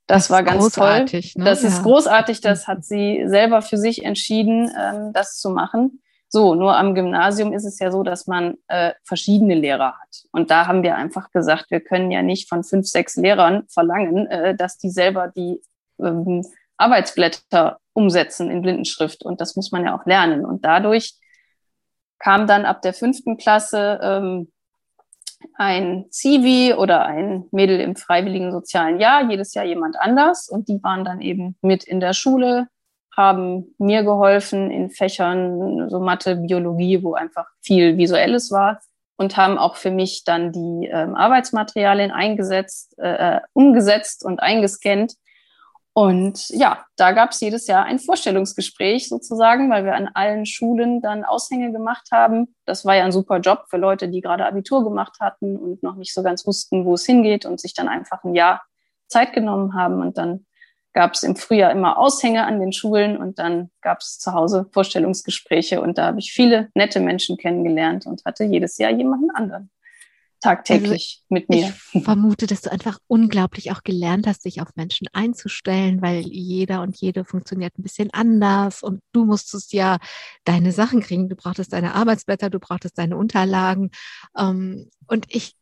Das, 0.06 0.24
das 0.24 0.30
war 0.30 0.42
ganz 0.42 0.72
toll. 0.72 1.04
Ne? 1.04 1.44
Das 1.44 1.62
ja. 1.62 1.68
ist 1.68 1.82
großartig. 1.82 2.40
Das 2.40 2.66
hat 2.66 2.84
sie 2.84 3.24
selber 3.26 3.62
für 3.62 3.78
sich 3.78 4.04
entschieden, 4.04 4.70
ähm, 4.78 5.12
das 5.12 5.38
zu 5.38 5.50
machen. 5.50 6.02
So, 6.28 6.54
nur 6.54 6.76
am 6.76 6.94
Gymnasium 6.94 7.52
ist 7.52 7.66
es 7.66 7.78
ja 7.78 7.90
so, 7.90 8.02
dass 8.02 8.26
man 8.26 8.56
äh, 8.68 8.92
verschiedene 9.04 9.54
Lehrer 9.54 9.94
hat. 10.00 10.24
Und 10.32 10.50
da 10.50 10.66
haben 10.66 10.82
wir 10.82 10.96
einfach 10.96 11.30
gesagt, 11.30 11.66
wir 11.70 11.80
können 11.80 12.10
ja 12.10 12.22
nicht 12.22 12.48
von 12.48 12.64
fünf, 12.64 12.86
sechs 12.86 13.16
Lehrern 13.16 13.64
verlangen, 13.68 14.26
äh, 14.28 14.56
dass 14.56 14.78
die 14.78 14.88
selber 14.88 15.28
die 15.28 15.60
ähm, 16.00 16.42
Arbeitsblätter 16.78 17.78
umsetzen 17.92 18.50
in 18.50 18.62
Blindenschrift. 18.62 19.24
Und 19.24 19.40
das 19.40 19.56
muss 19.56 19.72
man 19.72 19.84
ja 19.84 19.94
auch 19.94 20.06
lernen. 20.06 20.44
Und 20.44 20.64
dadurch 20.64 21.16
kam 22.18 22.46
dann 22.46 22.64
ab 22.64 22.82
der 22.82 22.94
fünften 22.94 23.36
Klasse 23.36 24.00
ähm, 24.02 24.51
ein 25.54 26.06
Zivi 26.10 26.74
oder 26.74 27.04
ein 27.04 27.44
Mädel 27.50 27.80
im 27.80 27.96
freiwilligen 27.96 28.52
sozialen 28.52 29.00
Jahr, 29.00 29.30
jedes 29.30 29.54
Jahr 29.54 29.64
jemand 29.64 29.96
anders. 29.98 30.48
Und 30.48 30.68
die 30.68 30.82
waren 30.82 31.04
dann 31.04 31.20
eben 31.20 31.56
mit 31.62 31.84
in 31.84 32.00
der 32.00 32.12
Schule, 32.12 32.68
haben 33.16 33.74
mir 33.78 34.02
geholfen 34.02 34.70
in 34.70 34.90
Fächern, 34.90 35.90
so 35.90 36.00
Mathe, 36.00 36.36
Biologie, 36.36 37.02
wo 37.02 37.14
einfach 37.14 37.46
viel 37.60 37.96
Visuelles 37.96 38.50
war 38.50 38.80
und 39.16 39.36
haben 39.36 39.58
auch 39.58 39.76
für 39.76 39.90
mich 39.90 40.24
dann 40.24 40.52
die 40.52 40.88
ähm, 40.90 41.14
Arbeitsmaterialien 41.14 42.10
eingesetzt, 42.10 42.98
äh, 42.98 43.36
äh 43.36 43.40
umgesetzt 43.52 44.24
und 44.24 44.40
eingescannt 44.40 45.14
und 45.94 46.48
ja, 46.48 46.86
da 46.96 47.12
gab 47.12 47.32
es 47.32 47.40
jedes 47.40 47.66
Jahr 47.66 47.84
ein 47.84 47.98
Vorstellungsgespräch 47.98 49.10
sozusagen, 49.10 49.70
weil 49.70 49.84
wir 49.84 49.94
an 49.94 50.08
allen 50.14 50.46
Schulen 50.46 51.02
dann 51.02 51.22
Aushänge 51.22 51.70
gemacht 51.70 52.08
haben. 52.10 52.54
Das 52.64 52.86
war 52.86 52.96
ja 52.96 53.04
ein 53.04 53.12
super 53.12 53.38
Job 53.40 53.66
für 53.68 53.76
Leute, 53.76 54.08
die 54.08 54.22
gerade 54.22 54.46
Abitur 54.46 54.84
gemacht 54.84 55.18
hatten 55.20 55.56
und 55.56 55.82
noch 55.82 55.96
nicht 55.96 56.14
so 56.14 56.22
ganz 56.22 56.46
wussten, 56.46 56.86
wo 56.86 56.94
es 56.94 57.04
hingeht 57.04 57.44
und 57.44 57.60
sich 57.60 57.74
dann 57.74 57.88
einfach 57.88 58.24
ein 58.24 58.34
Jahr 58.34 58.62
Zeit 59.08 59.34
genommen 59.34 59.74
haben. 59.74 60.00
Und 60.00 60.16
dann 60.16 60.46
gab 60.94 61.12
es 61.12 61.24
im 61.24 61.36
Frühjahr 61.36 61.70
immer 61.70 61.98
Aushänge 61.98 62.46
an 62.46 62.58
den 62.58 62.72
Schulen 62.72 63.18
und 63.18 63.38
dann 63.38 63.70
gab 63.82 64.00
es 64.00 64.18
zu 64.18 64.32
Hause 64.32 64.66
Vorstellungsgespräche 64.72 65.82
und 65.82 65.98
da 65.98 66.06
habe 66.06 66.20
ich 66.20 66.32
viele 66.32 66.70
nette 66.74 67.00
Menschen 67.00 67.36
kennengelernt 67.36 68.06
und 68.06 68.24
hatte 68.24 68.44
jedes 68.44 68.78
Jahr 68.78 68.90
jemanden 68.90 69.30
anderen 69.30 69.70
tagtäglich 70.42 71.22
also 71.22 71.34
mit 71.34 71.48
mir. 71.48 71.72
Ich 71.92 72.04
vermute, 72.04 72.46
dass 72.46 72.60
du 72.60 72.70
einfach 72.70 72.98
unglaublich 73.06 73.72
auch 73.72 73.82
gelernt 73.82 74.26
hast, 74.26 74.44
dich 74.44 74.60
auf 74.60 74.68
Menschen 74.74 75.08
einzustellen, 75.12 76.02
weil 76.02 76.26
jeder 76.26 76.82
und 76.82 76.96
jede 77.00 77.24
funktioniert 77.24 77.78
ein 77.78 77.82
bisschen 77.82 78.10
anders 78.12 78.82
und 78.82 79.00
du 79.12 79.24
musstest 79.24 79.72
ja 79.72 79.98
deine 80.44 80.72
Sachen 80.72 81.00
kriegen. 81.00 81.28
Du 81.28 81.36
brauchtest 81.36 81.72
deine 81.72 81.94
Arbeitsblätter, 81.94 82.50
du 82.50 82.58
brauchtest 82.58 82.98
deine 82.98 83.16
Unterlagen. 83.16 83.90
Ähm, 84.36 84.90
und 85.06 85.26
ich 85.28 85.54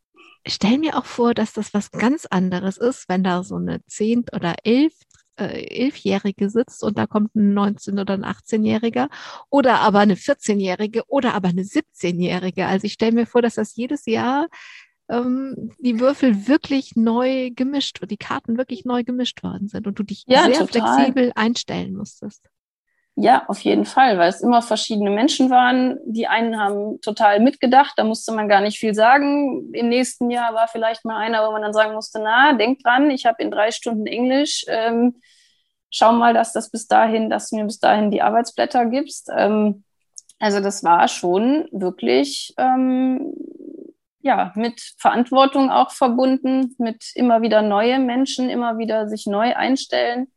stelle 0.46 0.78
mir 0.78 0.96
auch 0.96 1.04
vor, 1.04 1.34
dass 1.34 1.52
das 1.52 1.74
was 1.74 1.90
ganz 1.90 2.26
anderes 2.26 2.78
ist, 2.78 3.08
wenn 3.08 3.22
da 3.22 3.44
so 3.44 3.56
eine 3.56 3.84
Zehnt- 3.86 4.34
oder 4.34 4.54
Elf 4.64 4.94
äh, 5.40 5.66
Elfjährige 5.84 6.50
sitzt 6.50 6.84
und 6.84 6.98
da 6.98 7.06
kommt 7.06 7.34
ein 7.34 7.58
19- 7.58 8.00
oder 8.00 8.14
ein 8.14 8.24
18-Jähriger 8.24 9.08
oder 9.48 9.80
aber 9.80 10.00
eine 10.00 10.14
14-Jährige 10.14 11.04
oder 11.08 11.34
aber 11.34 11.48
eine 11.48 11.62
17-Jährige. 11.62 12.66
Also 12.66 12.86
ich 12.86 12.92
stelle 12.92 13.12
mir 13.12 13.26
vor, 13.26 13.42
dass 13.42 13.54
das 13.54 13.74
jedes 13.76 14.06
Jahr 14.06 14.48
ähm, 15.08 15.72
die 15.78 15.98
Würfel 16.00 16.46
wirklich 16.46 16.96
neu 16.96 17.50
gemischt, 17.50 18.00
die 18.08 18.16
Karten 18.16 18.56
wirklich 18.56 18.84
neu 18.84 19.02
gemischt 19.02 19.42
worden 19.42 19.68
sind 19.68 19.86
und 19.86 19.98
du 19.98 20.02
dich 20.02 20.24
ja, 20.26 20.44
sehr 20.44 20.66
total. 20.66 20.96
flexibel 20.96 21.32
einstellen 21.34 21.94
musstest. 21.94 22.48
Ja, 23.16 23.44
auf 23.48 23.60
jeden 23.60 23.84
Fall, 23.84 24.18
weil 24.18 24.30
es 24.30 24.40
immer 24.40 24.62
verschiedene 24.62 25.10
Menschen 25.10 25.50
waren. 25.50 25.98
Die 26.06 26.26
einen 26.26 26.58
haben 26.58 27.00
total 27.02 27.40
mitgedacht, 27.40 27.92
da 27.96 28.04
musste 28.04 28.32
man 28.32 28.48
gar 28.48 28.60
nicht 28.60 28.78
viel 28.78 28.94
sagen. 28.94 29.74
Im 29.74 29.88
nächsten 29.88 30.30
Jahr 30.30 30.54
war 30.54 30.68
vielleicht 30.68 31.04
mal 31.04 31.18
einer, 31.18 31.46
wo 31.46 31.52
man 31.52 31.62
dann 31.62 31.74
sagen 31.74 31.92
musste, 31.94 32.20
na, 32.22 32.54
denk 32.54 32.78
dran, 32.82 33.10
ich 33.10 33.26
habe 33.26 33.42
in 33.42 33.50
drei 33.50 33.72
Stunden 33.72 34.06
Englisch. 34.06 34.64
Ähm, 34.68 35.20
schau 35.90 36.12
mal, 36.12 36.32
dass 36.32 36.52
das 36.52 36.70
bis 36.70 36.86
dahin, 36.86 37.28
dass 37.28 37.50
du 37.50 37.56
mir 37.56 37.64
bis 37.64 37.78
dahin 37.78 38.10
die 38.10 38.22
Arbeitsblätter 38.22 38.86
gibst. 38.86 39.28
Ähm, 39.36 39.84
also 40.38 40.60
das 40.60 40.82
war 40.82 41.06
schon 41.08 41.68
wirklich 41.72 42.54
ähm, 42.56 43.34
ja 44.22 44.52
mit 44.54 44.80
Verantwortung 44.98 45.70
auch 45.70 45.90
verbunden, 45.90 46.74
mit 46.78 47.12
immer 47.14 47.42
wieder 47.42 47.60
neue 47.60 47.98
Menschen, 47.98 48.48
immer 48.48 48.78
wieder 48.78 49.08
sich 49.08 49.26
neu 49.26 49.54
einstellen. 49.54 50.28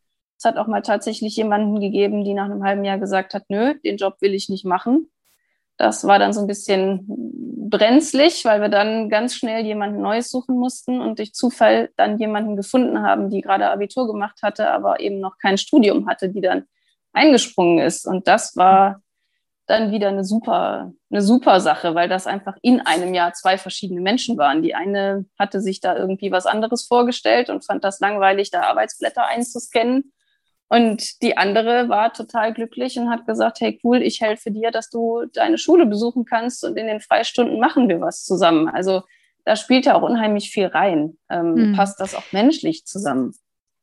Es 0.43 0.45
hat 0.45 0.57
auch 0.57 0.67
mal 0.67 0.81
tatsächlich 0.81 1.37
jemanden 1.37 1.79
gegeben, 1.79 2.25
die 2.25 2.33
nach 2.33 2.45
einem 2.45 2.65
halben 2.65 2.83
Jahr 2.83 2.99
gesagt 2.99 3.33
hat, 3.33 3.45
nö, 3.47 3.75
den 3.79 3.95
Job 3.95 4.17
will 4.19 4.33
ich 4.33 4.49
nicht 4.49 4.65
machen. 4.65 5.09
Das 5.77 6.05
war 6.05 6.19
dann 6.19 6.33
so 6.33 6.41
ein 6.41 6.47
bisschen 6.47 7.05
brenzlig, 7.69 8.43
weil 8.43 8.59
wir 8.59 8.67
dann 8.67 9.09
ganz 9.09 9.35
schnell 9.35 9.63
jemanden 9.63 10.01
Neues 10.01 10.29
suchen 10.29 10.57
mussten 10.57 10.99
und 10.99 11.19
durch 11.19 11.33
Zufall 11.33 11.91
dann 11.95 12.19
jemanden 12.19 12.57
gefunden 12.57 13.01
haben, 13.03 13.29
die 13.29 13.39
gerade 13.39 13.69
Abitur 13.69 14.05
gemacht 14.05 14.39
hatte, 14.43 14.69
aber 14.69 14.99
eben 14.99 15.21
noch 15.21 15.37
kein 15.37 15.57
Studium 15.57 16.09
hatte, 16.09 16.27
die 16.27 16.41
dann 16.41 16.65
eingesprungen 17.13 17.79
ist. 17.79 18.05
Und 18.05 18.27
das 18.27 18.57
war 18.57 19.01
dann 19.65 19.93
wieder 19.93 20.09
eine 20.09 20.25
super, 20.25 20.91
eine 21.09 21.21
super 21.21 21.61
Sache, 21.61 21.95
weil 21.95 22.09
das 22.09 22.27
einfach 22.27 22.57
in 22.61 22.81
einem 22.81 23.13
Jahr 23.13 23.31
zwei 23.31 23.57
verschiedene 23.57 24.01
Menschen 24.01 24.37
waren. 24.37 24.61
Die 24.61 24.75
eine 24.75 25.23
hatte 25.39 25.61
sich 25.61 25.79
da 25.79 25.95
irgendwie 25.95 26.33
was 26.33 26.45
anderes 26.45 26.85
vorgestellt 26.85 27.49
und 27.49 27.65
fand 27.65 27.85
das 27.85 28.01
langweilig, 28.01 28.51
da 28.51 28.63
Arbeitsblätter 28.63 29.25
einzuscannen. 29.25 30.11
Und 30.73 31.21
die 31.21 31.37
andere 31.37 31.87
war 31.87 32.13
total 32.13 32.51
glücklich 32.51 32.97
und 32.97 33.11
hat 33.11 33.27
gesagt, 33.27 33.61
hey 33.61 33.79
cool, 33.83 34.01
ich 34.01 34.21
helfe 34.21 34.49
dir, 34.49 34.71
dass 34.71 34.89
du 34.89 35.23
deine 35.31 35.59
Schule 35.59 35.85
besuchen 35.85 36.25
kannst 36.25 36.63
und 36.63 36.77
in 36.77 36.87
den 36.87 36.99
Freistunden 36.99 37.59
machen 37.59 37.89
wir 37.89 38.01
was 38.01 38.23
zusammen. 38.23 38.67
Also 38.69 39.03
da 39.45 39.55
spielt 39.55 39.85
ja 39.85 39.93
auch 39.93 40.01
unheimlich 40.01 40.49
viel 40.49 40.65
rein. 40.65 41.19
Ähm, 41.29 41.53
mhm. 41.53 41.75
Passt 41.75 41.99
das 41.99 42.15
auch 42.15 42.23
menschlich 42.31 42.85
zusammen? 42.85 43.35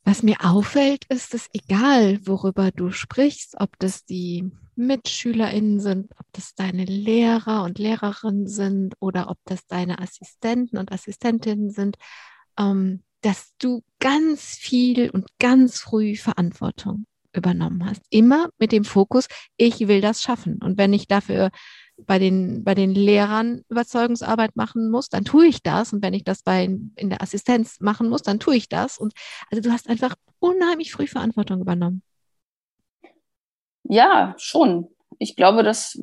Was 0.02 0.24
mir 0.24 0.38
auffällt, 0.42 1.04
ist 1.08 1.32
es 1.32 1.48
egal, 1.52 2.18
worüber 2.26 2.72
du 2.72 2.90
sprichst, 2.90 3.60
ob 3.60 3.70
das 3.78 4.04
die 4.04 4.50
MitschülerInnen 4.74 5.78
sind, 5.78 6.10
ob 6.18 6.26
das 6.32 6.56
deine 6.56 6.86
Lehrer 6.86 7.62
und 7.62 7.78
Lehrerinnen 7.78 8.48
sind 8.48 8.94
oder 8.98 9.30
ob 9.30 9.38
das 9.44 9.64
deine 9.68 10.00
Assistenten 10.00 10.76
und 10.76 10.90
Assistentinnen 10.90 11.70
sind. 11.70 11.98
Ähm, 12.58 13.04
dass 13.22 13.54
du 13.58 13.82
ganz 13.98 14.42
viel 14.54 15.10
und 15.10 15.26
ganz 15.38 15.80
früh 15.80 16.16
Verantwortung 16.16 17.06
übernommen 17.32 17.84
hast. 17.86 18.02
Immer 18.10 18.48
mit 18.58 18.72
dem 18.72 18.84
Fokus, 18.84 19.28
ich 19.56 19.86
will 19.88 20.00
das 20.00 20.22
schaffen. 20.22 20.58
Und 20.62 20.78
wenn 20.78 20.92
ich 20.92 21.06
dafür 21.06 21.50
bei 21.96 22.18
den, 22.18 22.64
bei 22.64 22.74
den 22.74 22.92
Lehrern 22.92 23.62
Überzeugungsarbeit 23.68 24.56
machen 24.56 24.90
muss, 24.90 25.08
dann 25.08 25.24
tue 25.24 25.46
ich 25.46 25.62
das. 25.62 25.92
Und 25.92 26.02
wenn 26.02 26.14
ich 26.14 26.24
das 26.24 26.42
bei, 26.42 26.64
in 26.64 27.10
der 27.10 27.22
Assistenz 27.22 27.80
machen 27.80 28.08
muss, 28.08 28.22
dann 28.22 28.40
tue 28.40 28.56
ich 28.56 28.68
das. 28.68 28.98
Und 28.98 29.12
also 29.50 29.60
du 29.62 29.70
hast 29.70 29.88
einfach 29.88 30.14
unheimlich 30.38 30.92
früh 30.92 31.06
Verantwortung 31.06 31.60
übernommen. 31.60 32.02
Ja, 33.84 34.34
schon. 34.38 34.88
ich 35.18 35.36
glaube, 35.36 35.62
das 35.62 35.98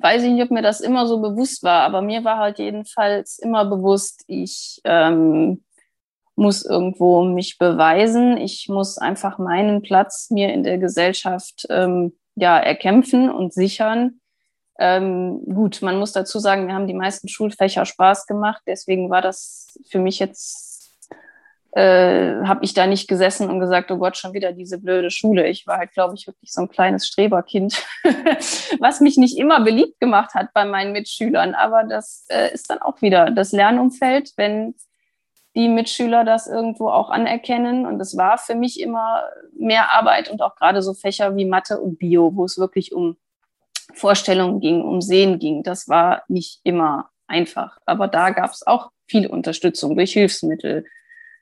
weiß 0.00 0.24
ich 0.24 0.32
nicht, 0.32 0.42
ob 0.42 0.50
mir 0.50 0.62
das 0.62 0.80
immer 0.80 1.06
so 1.06 1.20
bewusst 1.20 1.62
war, 1.62 1.82
aber 1.82 2.02
mir 2.02 2.24
war 2.24 2.38
halt 2.38 2.58
jedenfalls 2.58 3.38
immer 3.38 3.64
bewusst, 3.64 4.24
ich 4.26 4.80
ähm, 4.84 5.64
muss 6.36 6.64
irgendwo 6.64 7.24
mich 7.24 7.58
beweisen. 7.58 8.36
Ich 8.36 8.68
muss 8.68 8.98
einfach 8.98 9.38
meinen 9.38 9.82
Platz 9.82 10.30
mir 10.30 10.52
in 10.52 10.62
der 10.62 10.78
Gesellschaft 10.78 11.66
ähm, 11.70 12.12
ja, 12.34 12.58
erkämpfen 12.58 13.30
und 13.30 13.52
sichern. 13.52 14.20
Ähm, 14.78 15.42
gut, 15.46 15.80
man 15.80 15.98
muss 15.98 16.12
dazu 16.12 16.38
sagen, 16.38 16.66
wir 16.66 16.74
haben 16.74 16.86
die 16.86 16.94
meisten 16.94 17.28
Schulfächer 17.28 17.86
Spaß 17.86 18.26
gemacht. 18.26 18.62
Deswegen 18.66 19.08
war 19.08 19.22
das 19.22 19.78
für 19.88 19.98
mich 19.98 20.18
jetzt, 20.18 20.94
äh, 21.72 22.42
habe 22.44 22.62
ich 22.62 22.74
da 22.74 22.86
nicht 22.86 23.08
gesessen 23.08 23.48
und 23.48 23.58
gesagt, 23.58 23.90
oh 23.90 23.96
Gott, 23.96 24.18
schon 24.18 24.34
wieder 24.34 24.52
diese 24.52 24.78
blöde 24.78 25.10
Schule. 25.10 25.48
Ich 25.48 25.66
war 25.66 25.78
halt, 25.78 25.92
glaube 25.92 26.14
ich, 26.14 26.26
wirklich 26.26 26.52
so 26.52 26.60
ein 26.60 26.68
kleines 26.68 27.06
Streberkind, 27.06 27.82
was 28.80 29.00
mich 29.00 29.16
nicht 29.16 29.38
immer 29.38 29.64
beliebt 29.64 29.98
gemacht 30.00 30.34
hat 30.34 30.52
bei 30.52 30.66
meinen 30.66 30.92
Mitschülern. 30.92 31.54
Aber 31.54 31.84
das 31.84 32.26
äh, 32.28 32.52
ist 32.52 32.68
dann 32.68 32.82
auch 32.82 33.00
wieder 33.00 33.30
das 33.30 33.52
Lernumfeld, 33.52 34.34
wenn 34.36 34.74
die 35.56 35.68
Mitschüler 35.68 36.24
das 36.24 36.46
irgendwo 36.46 36.90
auch 36.90 37.08
anerkennen. 37.08 37.86
Und 37.86 37.98
es 38.00 38.16
war 38.16 38.38
für 38.38 38.54
mich 38.54 38.78
immer 38.78 39.24
mehr 39.58 39.92
Arbeit 39.92 40.30
und 40.30 40.42
auch 40.42 40.54
gerade 40.54 40.82
so 40.82 40.92
Fächer 40.92 41.34
wie 41.34 41.46
Mathe 41.46 41.80
und 41.80 41.98
Bio, 41.98 42.36
wo 42.36 42.44
es 42.44 42.58
wirklich 42.58 42.92
um 42.92 43.16
Vorstellungen 43.94 44.60
ging, 44.60 44.82
um 44.82 45.00
Sehen 45.00 45.38
ging. 45.38 45.62
Das 45.62 45.88
war 45.88 46.22
nicht 46.28 46.60
immer 46.62 47.08
einfach. 47.26 47.78
Aber 47.86 48.06
da 48.06 48.30
gab 48.30 48.50
es 48.50 48.66
auch 48.66 48.90
viel 49.06 49.26
Unterstützung 49.26 49.96
durch 49.96 50.12
Hilfsmittel 50.12 50.84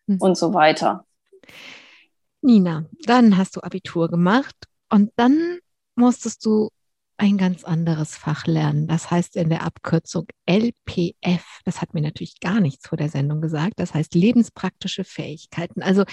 hm. 0.07 0.19
und 0.21 0.39
so 0.39 0.55
weiter. 0.55 1.05
Nina, 2.41 2.85
dann 3.07 3.37
hast 3.37 3.57
du 3.57 3.63
Abitur 3.63 4.09
gemacht 4.09 4.55
und 4.91 5.11
dann 5.17 5.59
musstest 5.97 6.45
du 6.47 6.69
ein 7.17 7.39
ganz 7.39 7.65
anderes 7.65 8.17
Fach 8.17 8.47
lernen. 8.47 8.87
Das 8.87 9.11
heißt 9.11 9.37
in 9.37 9.49
der 9.49 9.63
Abkürzung 9.63 10.27
LPF. 10.47 11.61
Das 11.65 11.81
hat 11.81 11.95
mir 11.95 12.01
natürlich 12.01 12.41
gar 12.41 12.61
nichts 12.61 12.89
vor 12.89 12.99
der 12.99 13.09
Sendung 13.09 13.41
gesagt. 13.41 13.75
Das 13.77 13.95
heißt 13.95 14.15
lebenspraktische 14.15 15.05
Fähigkeiten. 15.05 15.83
Also 15.83 16.05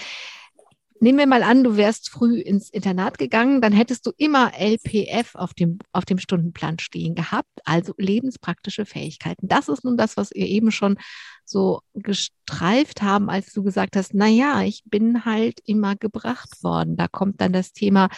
nehmen 1.02 1.18
wir 1.18 1.26
mal 1.26 1.42
an, 1.42 1.64
du 1.64 1.76
wärst 1.76 2.10
früh 2.10 2.38
ins 2.38 2.70
Internat 2.70 3.18
gegangen, 3.18 3.60
dann 3.60 3.72
hättest 3.72 4.06
du 4.06 4.12
immer 4.16 4.52
LPF 4.56 5.34
auf 5.34 5.52
dem, 5.52 5.80
auf 5.90 6.04
dem 6.04 6.18
Stundenplan 6.18 6.78
stehen 6.78 7.16
gehabt, 7.16 7.50
also 7.64 7.92
lebenspraktische 7.98 8.86
Fähigkeiten. 8.86 9.48
Das 9.48 9.68
ist 9.68 9.84
nun 9.84 9.96
das, 9.96 10.16
was 10.16 10.30
ihr 10.30 10.46
eben 10.46 10.70
schon 10.70 10.96
so 11.44 11.80
gestreift 11.94 13.02
haben, 13.02 13.30
als 13.30 13.52
du 13.52 13.64
gesagt 13.64 13.96
hast, 13.96 14.14
na 14.14 14.28
ja, 14.28 14.62
ich 14.62 14.84
bin 14.84 15.24
halt 15.24 15.58
immer 15.64 15.96
gebracht 15.96 16.62
worden. 16.62 16.96
Da 16.96 17.08
kommt 17.08 17.40
dann 17.40 17.52
das 17.52 17.72
Thema 17.72 18.08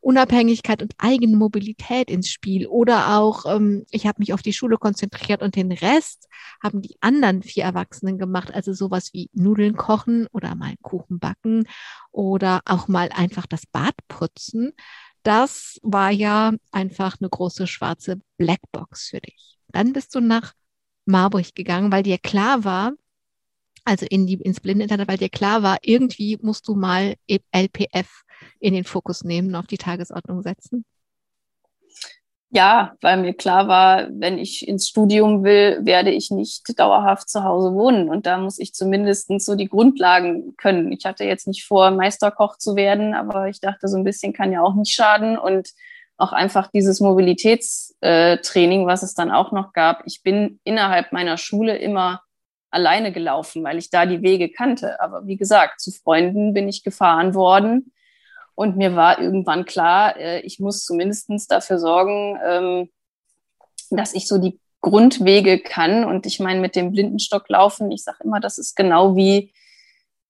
Unabhängigkeit 0.00 0.82
und 0.82 0.94
Eigenmobilität 0.98 2.10
ins 2.10 2.28
Spiel. 2.30 2.66
Oder 2.66 3.18
auch, 3.18 3.44
ähm, 3.46 3.84
ich 3.90 4.06
habe 4.06 4.16
mich 4.18 4.32
auf 4.32 4.42
die 4.42 4.52
Schule 4.52 4.76
konzentriert 4.76 5.42
und 5.42 5.56
den 5.56 5.72
Rest 5.72 6.28
haben 6.62 6.82
die 6.82 6.96
anderen 7.00 7.42
vier 7.42 7.64
Erwachsenen 7.64 8.18
gemacht. 8.18 8.52
Also 8.52 8.72
sowas 8.72 9.12
wie 9.12 9.28
Nudeln 9.32 9.76
kochen 9.76 10.26
oder 10.32 10.54
mal 10.54 10.74
Kuchen 10.82 11.18
backen 11.18 11.64
oder 12.12 12.60
auch 12.64 12.88
mal 12.88 13.10
einfach 13.14 13.46
das 13.46 13.66
Bad 13.66 13.94
putzen. 14.08 14.72
Das 15.22 15.78
war 15.82 16.10
ja 16.10 16.52
einfach 16.72 17.16
eine 17.20 17.28
große 17.28 17.66
schwarze 17.66 18.20
Blackbox 18.38 19.08
für 19.08 19.20
dich. 19.20 19.58
Dann 19.68 19.92
bist 19.92 20.14
du 20.14 20.20
nach 20.20 20.54
Marburg 21.04 21.54
gegangen, 21.54 21.92
weil 21.92 22.02
dir 22.02 22.18
klar 22.18 22.64
war, 22.64 22.92
also 23.84 24.06
in 24.08 24.26
die, 24.26 24.34
ins 24.34 24.60
Blindeninternet, 24.60 25.08
weil 25.08 25.18
dir 25.18 25.28
klar 25.28 25.62
war, 25.62 25.78
irgendwie 25.82 26.38
musst 26.40 26.68
du 26.68 26.74
mal 26.74 27.14
LPF 27.26 28.22
in 28.58 28.74
den 28.74 28.84
Fokus 28.84 29.24
nehmen, 29.24 29.54
auf 29.54 29.66
die 29.66 29.78
Tagesordnung 29.78 30.42
setzen? 30.42 30.84
Ja, 32.52 32.96
weil 33.00 33.18
mir 33.18 33.32
klar 33.32 33.68
war, 33.68 34.08
wenn 34.10 34.36
ich 34.36 34.66
ins 34.66 34.88
Studium 34.88 35.44
will, 35.44 35.78
werde 35.82 36.10
ich 36.10 36.32
nicht 36.32 36.76
dauerhaft 36.76 37.28
zu 37.28 37.44
Hause 37.44 37.74
wohnen. 37.74 38.08
Und 38.08 38.26
da 38.26 38.38
muss 38.38 38.58
ich 38.58 38.74
zumindest 38.74 39.30
so 39.40 39.54
die 39.54 39.68
Grundlagen 39.68 40.56
können. 40.56 40.90
Ich 40.90 41.04
hatte 41.04 41.22
jetzt 41.22 41.46
nicht 41.46 41.64
vor, 41.64 41.92
Meisterkoch 41.92 42.58
zu 42.58 42.74
werden, 42.74 43.14
aber 43.14 43.48
ich 43.48 43.60
dachte, 43.60 43.86
so 43.86 43.96
ein 43.96 44.02
bisschen 44.02 44.32
kann 44.32 44.50
ja 44.50 44.62
auch 44.62 44.74
nicht 44.74 44.92
schaden. 44.92 45.38
Und 45.38 45.70
auch 46.16 46.32
einfach 46.32 46.66
dieses 46.66 47.00
Mobilitätstraining, 47.00 48.86
was 48.86 49.04
es 49.04 49.14
dann 49.14 49.30
auch 49.30 49.52
noch 49.52 49.72
gab. 49.72 50.02
Ich 50.04 50.22
bin 50.22 50.58
innerhalb 50.64 51.12
meiner 51.12 51.36
Schule 51.36 51.78
immer 51.78 52.20
alleine 52.70 53.12
gelaufen, 53.12 53.64
weil 53.64 53.78
ich 53.78 53.90
da 53.90 54.06
die 54.06 54.22
Wege 54.22 54.50
kannte. 54.50 55.00
Aber 55.00 55.26
wie 55.26 55.36
gesagt, 55.36 55.80
zu 55.80 55.92
Freunden 55.92 56.52
bin 56.52 56.68
ich 56.68 56.82
gefahren 56.82 57.34
worden. 57.34 57.92
Und 58.60 58.76
mir 58.76 58.94
war 58.94 59.18
irgendwann 59.18 59.64
klar, 59.64 60.18
äh, 60.18 60.40
ich 60.40 60.60
muss 60.60 60.84
zumindest 60.84 61.30
dafür 61.48 61.78
sorgen, 61.78 62.38
ähm, 62.44 62.90
dass 63.88 64.12
ich 64.12 64.28
so 64.28 64.36
die 64.36 64.60
Grundwege 64.82 65.60
kann. 65.60 66.04
Und 66.04 66.26
ich 66.26 66.40
meine, 66.40 66.60
mit 66.60 66.76
dem 66.76 66.92
Blindenstock 66.92 67.48
laufen, 67.48 67.90
ich 67.90 68.04
sage 68.04 68.18
immer, 68.22 68.38
das 68.38 68.58
ist 68.58 68.76
genau 68.76 69.16
wie, 69.16 69.54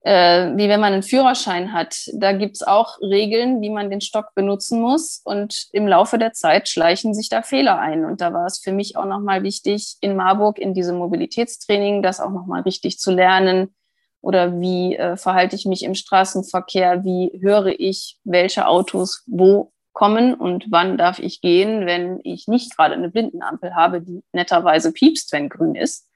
äh, 0.02 0.52
wie 0.54 0.68
wenn 0.68 0.78
man 0.78 0.92
einen 0.92 1.02
Führerschein 1.02 1.72
hat. 1.72 1.96
Da 2.14 2.30
gibt 2.30 2.54
es 2.54 2.62
auch 2.62 3.00
Regeln, 3.00 3.62
wie 3.62 3.70
man 3.70 3.90
den 3.90 4.00
Stock 4.00 4.26
benutzen 4.36 4.80
muss. 4.80 5.20
Und 5.24 5.66
im 5.72 5.88
Laufe 5.88 6.16
der 6.16 6.32
Zeit 6.32 6.68
schleichen 6.68 7.14
sich 7.14 7.30
da 7.30 7.42
Fehler 7.42 7.80
ein. 7.80 8.04
Und 8.04 8.20
da 8.20 8.32
war 8.32 8.46
es 8.46 8.60
für 8.60 8.70
mich 8.70 8.96
auch 8.96 9.06
nochmal 9.06 9.42
wichtig, 9.42 9.96
in 10.02 10.14
Marburg 10.14 10.60
in 10.60 10.72
diesem 10.72 10.98
Mobilitätstraining 10.98 12.00
das 12.00 12.20
auch 12.20 12.30
nochmal 12.30 12.62
richtig 12.62 13.00
zu 13.00 13.10
lernen 13.10 13.74
oder 14.20 14.60
wie 14.60 14.96
äh, 14.96 15.16
verhalte 15.16 15.56
ich 15.56 15.64
mich 15.64 15.82
im 15.82 15.94
Straßenverkehr, 15.94 17.04
wie 17.04 17.30
höre 17.40 17.78
ich, 17.78 18.18
welche 18.24 18.66
Autos 18.66 19.24
wo 19.26 19.72
kommen 19.92 20.34
und 20.34 20.66
wann 20.70 20.96
darf 20.96 21.18
ich 21.18 21.40
gehen, 21.40 21.86
wenn 21.86 22.20
ich 22.22 22.46
nicht 22.46 22.76
gerade 22.76 22.94
eine 22.94 23.10
Blindenampel 23.10 23.74
habe, 23.74 24.00
die 24.00 24.22
netterweise 24.32 24.92
piepst, 24.92 25.32
wenn 25.32 25.48
grün 25.48 25.74
ist. 25.74 26.08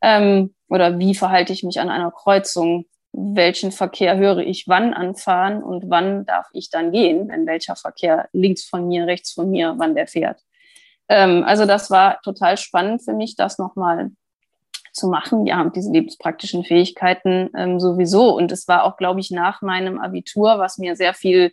Ähm, 0.00 0.54
oder 0.68 0.98
wie 0.98 1.14
verhalte 1.14 1.52
ich 1.52 1.62
mich 1.62 1.80
an 1.80 1.90
einer 1.90 2.10
Kreuzung, 2.10 2.86
welchen 3.12 3.72
Verkehr 3.72 4.16
höre 4.16 4.38
ich 4.38 4.68
wann 4.68 4.94
anfahren 4.94 5.62
und 5.62 5.90
wann 5.90 6.24
darf 6.26 6.48
ich 6.52 6.70
dann 6.70 6.92
gehen, 6.92 7.28
wenn 7.28 7.46
welcher 7.46 7.76
Verkehr 7.76 8.28
links 8.32 8.64
von 8.64 8.86
mir, 8.86 9.06
rechts 9.06 9.32
von 9.32 9.50
mir, 9.50 9.74
wann 9.78 9.94
der 9.94 10.06
fährt. 10.06 10.40
Ähm, 11.08 11.42
also 11.44 11.66
das 11.66 11.90
war 11.90 12.20
total 12.22 12.56
spannend 12.56 13.04
für 13.04 13.12
mich, 13.12 13.34
das 13.34 13.58
nochmal 13.58 14.12
zu 14.92 15.08
machen. 15.08 15.46
Ja, 15.46 15.64
diese 15.74 15.92
lebenspraktischen 15.92 16.64
Fähigkeiten 16.64 17.50
ähm, 17.56 17.80
sowieso. 17.80 18.34
Und 18.36 18.52
es 18.52 18.68
war 18.68 18.84
auch, 18.84 18.96
glaube 18.96 19.20
ich, 19.20 19.30
nach 19.30 19.62
meinem 19.62 19.98
Abitur, 19.98 20.58
was 20.58 20.78
mir 20.78 20.96
sehr 20.96 21.14
viel 21.14 21.52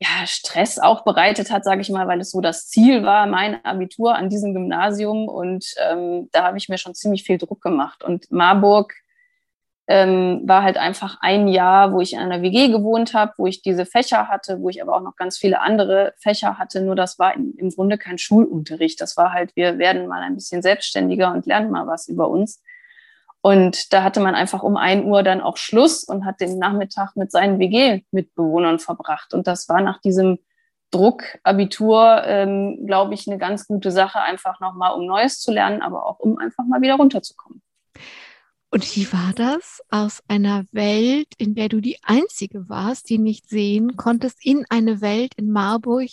ja, 0.00 0.26
Stress 0.26 0.78
auch 0.78 1.04
bereitet 1.04 1.50
hat, 1.50 1.64
sage 1.64 1.80
ich 1.80 1.90
mal, 1.90 2.08
weil 2.08 2.20
es 2.20 2.30
so 2.30 2.40
das 2.40 2.66
Ziel 2.66 3.04
war, 3.04 3.26
mein 3.26 3.64
Abitur 3.64 4.14
an 4.14 4.28
diesem 4.28 4.52
Gymnasium. 4.52 5.28
Und 5.28 5.66
ähm, 5.88 6.28
da 6.32 6.44
habe 6.44 6.58
ich 6.58 6.68
mir 6.68 6.78
schon 6.78 6.94
ziemlich 6.94 7.24
viel 7.24 7.38
Druck 7.38 7.62
gemacht. 7.62 8.02
Und 8.02 8.30
Marburg 8.30 8.94
ähm, 9.86 10.42
war 10.44 10.62
halt 10.62 10.78
einfach 10.78 11.18
ein 11.20 11.46
Jahr, 11.46 11.92
wo 11.92 12.00
ich 12.00 12.14
in 12.14 12.18
einer 12.18 12.40
WG 12.40 12.68
gewohnt 12.68 13.12
habe, 13.12 13.34
wo 13.36 13.46
ich 13.46 13.60
diese 13.60 13.84
Fächer 13.84 14.28
hatte, 14.28 14.60
wo 14.60 14.70
ich 14.70 14.80
aber 14.80 14.96
auch 14.96 15.02
noch 15.02 15.16
ganz 15.16 15.36
viele 15.36 15.60
andere 15.60 16.14
Fächer 16.16 16.58
hatte. 16.58 16.80
Nur 16.80 16.96
das 16.96 17.18
war 17.18 17.34
im, 17.34 17.70
Grunde 17.70 17.98
kein 17.98 18.16
Schulunterricht. 18.16 19.00
Das 19.00 19.16
war 19.16 19.32
halt, 19.32 19.54
wir 19.56 19.78
werden 19.78 20.06
mal 20.06 20.22
ein 20.22 20.36
bisschen 20.36 20.62
selbstständiger 20.62 21.32
und 21.32 21.44
lernen 21.44 21.70
mal 21.70 21.86
was 21.86 22.08
über 22.08 22.28
uns. 22.28 22.62
Und 23.42 23.92
da 23.92 24.02
hatte 24.02 24.20
man 24.20 24.34
einfach 24.34 24.62
um 24.62 24.78
ein 24.78 25.04
Uhr 25.04 25.22
dann 25.22 25.42
auch 25.42 25.58
Schluss 25.58 26.02
und 26.02 26.24
hat 26.24 26.40
den 26.40 26.58
Nachmittag 26.58 27.14
mit 27.14 27.30
seinen 27.30 27.58
WG-Mitbewohnern 27.58 28.78
verbracht. 28.78 29.34
Und 29.34 29.46
das 29.46 29.68
war 29.68 29.82
nach 29.82 30.00
diesem 30.00 30.38
Druck, 30.90 31.24
Abitur, 31.42 32.22
ähm, 32.24 32.86
glaube 32.86 33.12
ich, 33.12 33.28
eine 33.28 33.36
ganz 33.36 33.66
gute 33.66 33.90
Sache, 33.90 34.20
einfach 34.20 34.60
nochmal, 34.60 34.94
um 34.94 35.04
Neues 35.04 35.40
zu 35.40 35.52
lernen, 35.52 35.82
aber 35.82 36.06
auch 36.06 36.20
um 36.20 36.38
einfach 36.38 36.64
mal 36.64 36.80
wieder 36.80 36.94
runterzukommen. 36.94 37.60
Und 38.74 38.96
wie 38.96 39.12
war 39.12 39.32
das, 39.36 39.80
aus 39.88 40.20
einer 40.26 40.64
Welt, 40.72 41.28
in 41.38 41.54
der 41.54 41.68
du 41.68 41.80
die 41.80 42.02
Einzige 42.02 42.68
warst, 42.68 43.08
die 43.08 43.18
nicht 43.18 43.48
sehen 43.48 43.96
konntest, 43.96 44.44
in 44.44 44.64
eine 44.68 45.00
Welt 45.00 45.32
in 45.36 45.52
Marburg 45.52 46.10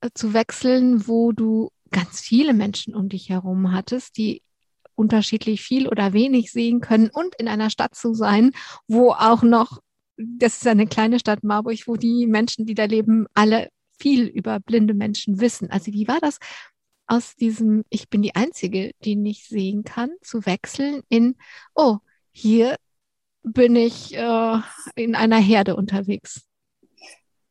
äh, 0.00 0.08
zu 0.14 0.32
wechseln, 0.32 1.06
wo 1.06 1.32
du 1.32 1.72
ganz 1.90 2.22
viele 2.22 2.54
Menschen 2.54 2.94
um 2.94 3.10
dich 3.10 3.28
herum 3.28 3.70
hattest, 3.72 4.16
die 4.16 4.40
unterschiedlich 4.94 5.60
viel 5.60 5.86
oder 5.86 6.14
wenig 6.14 6.52
sehen 6.52 6.80
können 6.80 7.10
und 7.10 7.34
in 7.34 7.48
einer 7.48 7.68
Stadt 7.68 7.94
zu 7.94 8.14
sein, 8.14 8.52
wo 8.88 9.10
auch 9.10 9.42
noch, 9.42 9.82
das 10.16 10.54
ist 10.54 10.66
eine 10.66 10.86
kleine 10.86 11.18
Stadt 11.18 11.44
Marburg, 11.44 11.80
wo 11.86 11.96
die 11.96 12.26
Menschen, 12.26 12.64
die 12.64 12.74
da 12.74 12.86
leben, 12.86 13.26
alle 13.34 13.68
viel 13.98 14.24
über 14.24 14.58
blinde 14.58 14.94
Menschen 14.94 15.38
wissen. 15.38 15.70
Also 15.70 15.92
wie 15.92 16.08
war 16.08 16.20
das, 16.20 16.38
aus 17.06 17.36
diesem 17.36 17.84
Ich 17.90 18.08
bin 18.08 18.22
die 18.22 18.34
Einzige, 18.34 18.92
die 19.04 19.16
nicht 19.16 19.48
sehen 19.48 19.84
kann, 19.84 20.10
zu 20.22 20.46
wechseln 20.46 21.02
in, 21.08 21.36
oh, 21.74 21.98
hier 22.32 22.76
bin 23.42 23.76
ich 23.76 24.16
äh, 24.16 24.58
in 24.96 25.14
einer 25.14 25.38
Herde 25.38 25.76
unterwegs. 25.76 26.46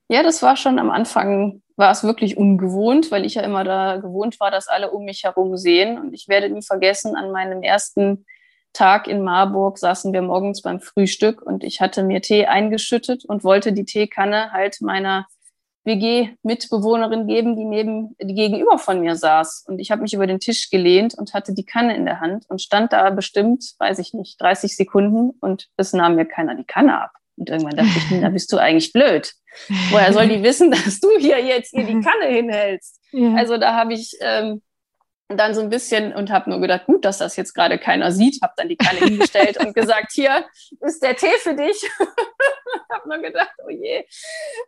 Ja, 0.09 0.23
das 0.23 0.41
war 0.41 0.57
schon 0.57 0.79
am 0.79 0.91
Anfang, 0.91 1.61
war 1.75 1.91
es 1.91 2.03
wirklich 2.03 2.37
ungewohnt, 2.37 3.11
weil 3.11 3.25
ich 3.25 3.35
ja 3.35 3.41
immer 3.43 3.63
da 3.63 3.97
gewohnt 3.97 4.39
war, 4.39 4.51
dass 4.51 4.67
alle 4.67 4.91
um 4.91 5.05
mich 5.05 5.23
herum 5.23 5.57
sehen. 5.57 5.97
Und 5.97 6.13
ich 6.13 6.27
werde 6.27 6.49
nie 6.49 6.61
vergessen, 6.61 7.15
an 7.15 7.31
meinem 7.31 7.63
ersten 7.63 8.25
Tag 8.73 9.07
in 9.07 9.21
Marburg 9.21 9.77
saßen 9.77 10.11
wir 10.13 10.23
morgens 10.23 10.63
beim 10.63 10.81
Frühstück 10.81 11.43
und 11.43 11.63
ich 11.63 11.79
hatte 11.79 12.03
mir 12.03 12.21
Tee 12.21 12.47
eingeschüttet 12.47 13.23
und 13.23 13.43
wollte 13.43 13.71
die 13.71 13.85
Teekanne 13.85 14.51
halt 14.51 14.81
meiner 14.81 15.27
WG-Mitbewohnerin 15.85 17.27
geben, 17.27 17.55
die 17.55 17.65
neben, 17.65 18.15
die 18.21 18.33
gegenüber 18.33 18.77
von 18.77 19.01
mir 19.01 19.15
saß. 19.15 19.65
Und 19.67 19.79
ich 19.79 19.91
habe 19.91 20.01
mich 20.01 20.13
über 20.13 20.27
den 20.27 20.39
Tisch 20.39 20.69
gelehnt 20.69 21.13
und 21.15 21.33
hatte 21.33 21.53
die 21.53 21.65
Kanne 21.65 21.95
in 21.95 22.05
der 22.05 22.19
Hand 22.19 22.45
und 22.49 22.61
stand 22.61 22.93
da 22.93 23.09
bestimmt, 23.09 23.73
weiß 23.79 23.99
ich 23.99 24.13
nicht, 24.13 24.39
30 24.41 24.75
Sekunden 24.75 25.31
und 25.39 25.67
es 25.77 25.93
nahm 25.93 26.15
mir 26.15 26.25
keiner 26.25 26.55
die 26.55 26.65
Kanne 26.65 27.01
ab. 27.01 27.11
Und 27.35 27.49
irgendwann 27.49 27.77
dachte 27.77 27.91
ich, 27.97 28.21
da 28.21 28.29
bist 28.29 28.51
du 28.51 28.57
eigentlich 28.57 28.93
blöd. 28.93 29.33
Woher 29.91 30.13
soll 30.13 30.27
die 30.27 30.43
wissen, 30.43 30.71
dass 30.71 30.99
du 30.99 31.09
hier 31.19 31.43
jetzt 31.43 31.71
hier 31.71 31.85
die 31.85 31.99
Kanne 32.01 32.27
hinhältst? 32.27 32.99
Ja. 33.11 33.35
Also 33.35 33.57
da 33.57 33.75
habe 33.75 33.93
ich 33.93 34.17
ähm, 34.21 34.61
dann 35.29 35.53
so 35.55 35.61
ein 35.61 35.69
bisschen 35.69 36.13
und 36.13 36.31
habe 36.31 36.49
nur 36.49 36.59
gedacht, 36.59 36.85
gut, 36.85 37.05
dass 37.05 37.17
das 37.17 37.35
jetzt 37.35 37.53
gerade 37.53 37.77
keiner 37.77 38.11
sieht, 38.11 38.41
habe 38.41 38.53
dann 38.57 38.69
die 38.69 38.75
Kanne 38.75 38.99
hingestellt 38.99 39.57
und 39.57 39.73
gesagt, 39.73 40.11
hier 40.13 40.45
ist 40.81 41.01
der 41.01 41.15
Tee 41.15 41.37
für 41.39 41.55
dich. 41.55 41.89
habe 42.91 43.09
nur 43.09 43.19
gedacht, 43.19 43.53
oh 43.65 43.69
je, 43.69 44.05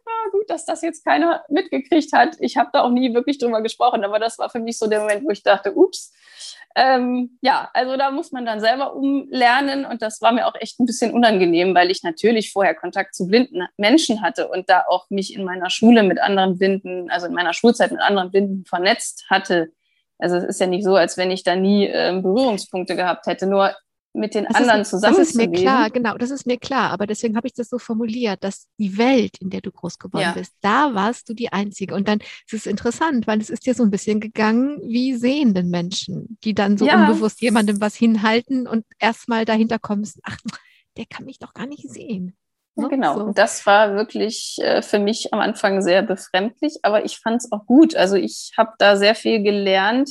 ah, 0.05 0.29
gut, 0.31 0.49
dass 0.49 0.65
das 0.65 0.81
jetzt 0.81 1.05
keiner 1.05 1.43
mitgekriegt 1.49 2.13
hat. 2.13 2.37
Ich 2.39 2.57
habe 2.57 2.69
da 2.73 2.81
auch 2.81 2.89
nie 2.89 3.13
wirklich 3.13 3.37
drüber 3.37 3.61
gesprochen, 3.61 4.03
aber 4.03 4.19
das 4.19 4.39
war 4.39 4.49
für 4.49 4.59
mich 4.59 4.77
so 4.77 4.87
der 4.87 5.01
Moment, 5.01 5.25
wo 5.25 5.29
ich 5.29 5.43
dachte, 5.43 5.73
ups. 5.75 6.13
Ähm, 6.77 7.37
ja, 7.41 7.69
also 7.73 7.95
da 7.95 8.11
muss 8.11 8.33
man 8.33 8.45
dann 8.45 8.59
selber 8.59 8.95
umlernen 8.95 9.85
und 9.85 10.01
das 10.01 10.21
war 10.21 10.33
mir 10.33 10.45
auch 10.45 10.55
echt 10.59 10.77
ein 10.79 10.85
bisschen 10.85 11.13
unangenehm, 11.13 11.73
weil 11.73 11.89
ich 11.89 12.03
natürlich 12.03 12.51
vorher 12.51 12.75
Kontakt 12.75 13.15
zu 13.15 13.27
blinden 13.27 13.65
Menschen 13.77 14.21
hatte 14.21 14.49
und 14.49 14.69
da 14.69 14.83
auch 14.89 15.09
mich 15.09 15.33
in 15.33 15.45
meiner 15.45 15.69
Schule 15.69 16.03
mit 16.03 16.19
anderen 16.19 16.57
Blinden, 16.57 17.09
also 17.09 17.27
in 17.27 17.33
meiner 17.33 17.53
Schulzeit 17.53 17.91
mit 17.91 18.01
anderen 18.01 18.29
Blinden 18.29 18.65
vernetzt 18.65 19.25
hatte 19.29 19.71
also 20.17 20.38
es 20.38 20.43
ist 20.45 20.60
ja 20.60 20.67
nicht 20.67 20.84
so, 20.84 20.95
als 20.95 21.17
wenn 21.17 21.32
ich 21.32 21.43
da 21.43 21.56
nie 21.56 21.88
äh, 21.88 22.19
Berührungspunkte 22.21 22.95
gehabt 22.95 23.28
hätte. 23.28 23.47
Nur 23.47 23.73
mit 24.15 24.34
den 24.34 24.45
das 24.45 24.56
anderen 24.56 24.86
zusammen. 24.86 25.15
Das 25.17 25.28
ist 25.28 25.36
mir 25.36 25.51
klar, 25.51 25.89
genau, 25.89 26.17
das 26.17 26.32
ist 26.32 26.47
mir 26.47 26.58
klar. 26.58 26.91
Aber 26.91 27.06
deswegen 27.06 27.36
habe 27.36 27.47
ich 27.47 27.54
das 27.54 27.69
so 27.69 27.78
formuliert, 27.78 28.43
dass 28.43 28.67
die 28.80 28.97
Welt, 28.97 29.38
in 29.39 29.49
der 29.49 29.62
du 29.62 29.71
groß 29.71 29.99
geworden 29.99 30.23
ja. 30.23 30.32
bist, 30.32 30.54
da 30.62 30.93
warst 30.93 31.30
du 31.30 31.34
die 31.34 31.51
Einzige. 31.51 31.93
Und 31.93 32.08
dann 32.08 32.19
ist 32.19 32.54
es 32.54 32.65
interessant, 32.65 33.28
weil 33.28 33.41
es 33.41 33.49
ist 33.49 33.65
dir 33.65 33.73
so 33.73 33.84
ein 33.84 33.91
bisschen 33.91 34.19
gegangen 34.19 34.80
wie 34.84 35.15
sehenden 35.15 35.69
Menschen, 35.69 36.38
die 36.43 36.54
dann 36.54 36.78
so 36.78 36.86
ja. 36.86 36.95
unbewusst 36.95 37.41
jemandem 37.41 37.82
was 37.82 37.95
hinhalten 37.95 38.67
und 38.67 38.86
erstmal 38.99 39.45
dahinter 39.45 39.80
kommen, 39.80 40.10
ach, 40.23 40.38
der 40.97 41.06
kann 41.06 41.25
mich 41.25 41.39
doch 41.39 41.54
gar 41.54 41.67
nicht 41.67 41.89
sehen. 41.89 42.38
Ja, 42.75 42.88
genau. 42.88 43.17
So. 43.17 43.31
Das 43.31 43.65
war 43.65 43.95
wirklich 43.95 44.57
äh, 44.61 44.81
für 44.81 44.99
mich 44.99 45.33
am 45.33 45.39
Anfang 45.39 45.81
sehr 45.81 46.01
befremdlich, 46.01 46.79
aber 46.83 47.05
ich 47.05 47.19
fand 47.19 47.41
es 47.41 47.51
auch 47.51 47.65
gut. 47.65 47.95
Also 47.95 48.15
ich 48.15 48.51
habe 48.57 48.71
da 48.77 48.97
sehr 48.97 49.15
viel 49.15 49.41
gelernt. 49.43 50.09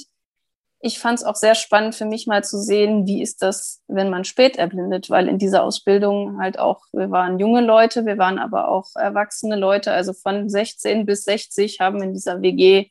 Ich 0.81 0.99
fand 0.99 1.19
es 1.19 1.25
auch 1.25 1.35
sehr 1.35 1.55
spannend 1.55 1.95
für 1.95 2.05
mich 2.05 2.27
mal 2.27 2.45
zu 2.45 2.59
sehen, 2.59 3.07
wie 3.07 3.23
ist 3.23 3.41
das, 3.41 3.83
wenn 3.89 4.11
man 4.11 4.25
spät 4.25 4.57
erblindet, 4.57 5.09
weil 5.09 5.29
in 5.29 5.39
dieser 5.39 5.63
Ausbildung 5.63 6.39
halt 6.39 6.59
auch, 6.59 6.83
wir 6.93 7.11
waren 7.11 7.39
junge 7.39 7.63
Leute, 7.63 8.05
wir 8.05 8.19
waren 8.19 8.39
aber 8.39 8.69
auch 8.69 8.91
erwachsene 8.95 9.57
Leute, 9.57 9.93
also 9.93 10.13
von 10.13 10.49
16 10.51 11.07
bis 11.07 11.25
60 11.25 11.81
haben 11.81 12.03
in 12.03 12.13
dieser 12.13 12.43
WG 12.43 12.91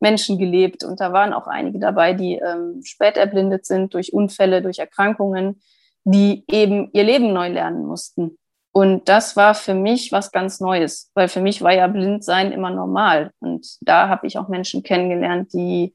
Menschen 0.00 0.38
gelebt 0.38 0.84
und 0.84 1.00
da 1.00 1.12
waren 1.12 1.34
auch 1.34 1.48
einige 1.48 1.78
dabei, 1.78 2.14
die 2.14 2.36
ähm, 2.36 2.80
spät 2.84 3.16
erblindet 3.16 3.66
sind 3.66 3.92
durch 3.92 4.12
Unfälle, 4.12 4.62
durch 4.62 4.78
Erkrankungen, 4.78 5.60
die 6.04 6.44
eben 6.50 6.88
ihr 6.92 7.04
Leben 7.04 7.32
neu 7.34 7.48
lernen 7.48 7.84
mussten. 7.84 8.37
Und 8.72 9.08
das 9.08 9.36
war 9.36 9.54
für 9.54 9.74
mich 9.74 10.12
was 10.12 10.30
ganz 10.30 10.60
Neues, 10.60 11.10
weil 11.14 11.28
für 11.28 11.40
mich 11.40 11.62
war 11.62 11.72
ja 11.72 11.86
Blindsein 11.88 12.52
immer 12.52 12.70
normal. 12.70 13.32
Und 13.40 13.66
da 13.80 14.08
habe 14.08 14.26
ich 14.26 14.38
auch 14.38 14.48
Menschen 14.48 14.82
kennengelernt, 14.82 15.52
die 15.52 15.94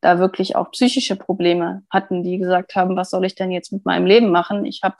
da 0.00 0.18
wirklich 0.18 0.56
auch 0.56 0.70
psychische 0.72 1.16
Probleme 1.16 1.82
hatten, 1.90 2.22
die 2.22 2.38
gesagt 2.38 2.74
haben, 2.74 2.96
was 2.96 3.10
soll 3.10 3.24
ich 3.24 3.34
denn 3.34 3.50
jetzt 3.50 3.72
mit 3.72 3.84
meinem 3.84 4.06
Leben 4.06 4.30
machen? 4.30 4.64
Ich 4.64 4.80
habe 4.82 4.96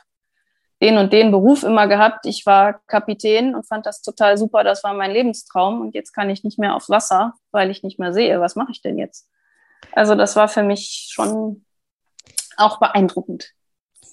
den 0.81 0.99
und 0.99 1.13
den 1.13 1.31
Beruf 1.31 1.63
immer 1.63 1.87
gehabt. 1.87 2.27
Ich 2.27 2.45
war 2.45 2.81
Kapitän 2.87 3.55
und 3.55 3.67
fand 3.67 3.87
das 3.87 4.03
total 4.03 4.37
super. 4.37 4.65
Das 4.65 4.83
war 4.83 4.95
mein 4.95 5.13
Lebenstraum. 5.13 5.81
Und 5.81 5.95
jetzt 5.95 6.13
kann 6.13 6.29
ich 6.29 6.45
nicht 6.45 6.59
mehr 6.59 6.75
aufs 6.75 6.91
Wasser, 6.91 7.35
weil 7.53 7.71
ich 7.71 7.83
nicht 7.83 7.99
mehr 8.01 8.13
sehe. 8.13 8.41
Was 8.41 8.57
mache 8.57 8.73
ich 8.73 8.83
denn 8.83 8.99
jetzt? 8.99 9.29
Also 9.93 10.15
das 10.15 10.37
war 10.37 10.49
für 10.49 10.63
mich 10.63 11.09
schon 11.13 11.65
auch 12.57 12.79
beeindruckend 12.79 13.55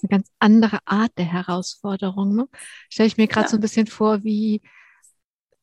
eine 0.02 0.08
ganz 0.08 0.28
andere 0.38 0.78
Art 0.84 1.12
der 1.18 1.26
Herausforderung. 1.26 2.34
Ne? 2.34 2.48
Stelle 2.88 3.06
ich 3.06 3.16
mir 3.16 3.28
gerade 3.28 3.46
ja. 3.46 3.50
so 3.50 3.56
ein 3.56 3.60
bisschen 3.60 3.86
vor, 3.86 4.24
wie 4.24 4.62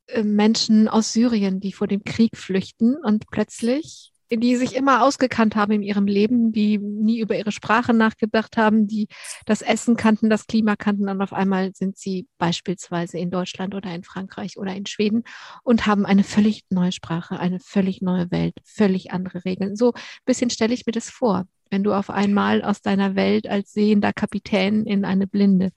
äh, 0.07 0.23
Menschen 0.23 0.87
aus 0.87 1.13
Syrien, 1.13 1.59
die 1.59 1.73
vor 1.73 1.87
dem 1.87 2.03
Krieg 2.03 2.37
flüchten 2.37 2.95
und 2.95 3.29
plötzlich, 3.29 4.13
die 4.29 4.57
sich 4.57 4.75
immer 4.75 5.03
ausgekannt 5.03 5.55
haben 5.55 5.71
in 5.71 5.81
ihrem 5.81 6.05
Leben, 6.05 6.51
die 6.51 6.77
nie 6.77 7.19
über 7.19 7.37
ihre 7.37 7.53
Sprache 7.53 7.93
nachgedacht 7.93 8.57
haben, 8.57 8.85
die 8.87 9.07
das 9.45 9.61
Essen 9.61 9.95
kannten, 9.95 10.29
das 10.29 10.47
Klima 10.47 10.75
kannten 10.75 11.07
und 11.07 11.21
auf 11.21 11.31
einmal 11.31 11.71
sind 11.73 11.97
sie 11.97 12.27
beispielsweise 12.37 13.17
in 13.17 13.31
Deutschland 13.31 13.73
oder 13.73 13.93
in 13.95 14.03
Frankreich 14.03 14.57
oder 14.57 14.75
in 14.75 14.85
Schweden 14.85 15.23
und 15.63 15.85
haben 15.85 16.05
eine 16.05 16.23
völlig 16.25 16.63
neue 16.69 16.91
Sprache, 16.91 17.39
eine 17.39 17.59
völlig 17.61 18.01
neue 18.01 18.29
Welt, 18.29 18.55
völlig 18.65 19.11
andere 19.11 19.45
Regeln. 19.45 19.77
So 19.77 19.93
ein 19.93 20.01
bisschen 20.25 20.49
stelle 20.49 20.73
ich 20.73 20.85
mir 20.85 20.91
das 20.91 21.09
vor 21.09 21.45
wenn 21.69 21.83
du 21.83 21.93
auf 21.93 22.09
einmal 22.09 22.63
aus 22.63 22.81
deiner 22.81 23.15
Welt 23.15 23.47
als 23.47 23.73
sehender 23.73 24.13
Kapitän 24.13 24.85
in 24.85 25.05
eine 25.05 25.27
blinde, 25.27 25.71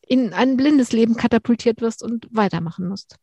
in 0.00 0.32
ein 0.32 0.56
blindes 0.56 0.92
Leben 0.92 1.16
katapultiert 1.16 1.80
wirst 1.80 2.02
und 2.02 2.26
weitermachen 2.30 2.88
musst. 2.88 3.16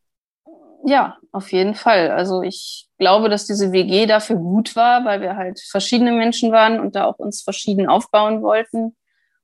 Ja, 0.88 1.18
auf 1.32 1.52
jeden 1.52 1.74
Fall. 1.74 2.12
Also 2.12 2.44
ich 2.44 2.88
glaube, 3.00 3.28
dass 3.28 3.48
diese 3.48 3.72
WG 3.72 4.06
dafür 4.06 4.36
gut 4.36 4.76
war, 4.76 5.04
weil 5.04 5.20
wir 5.20 5.36
halt 5.36 5.60
verschiedene 5.60 6.12
Menschen 6.12 6.52
waren 6.52 6.80
und 6.80 6.96
da 6.96 7.06
auch 7.06 7.18
uns 7.18 7.42
verschieden 7.42 7.90
aufbauen 7.90 8.44
wollten 8.44 8.96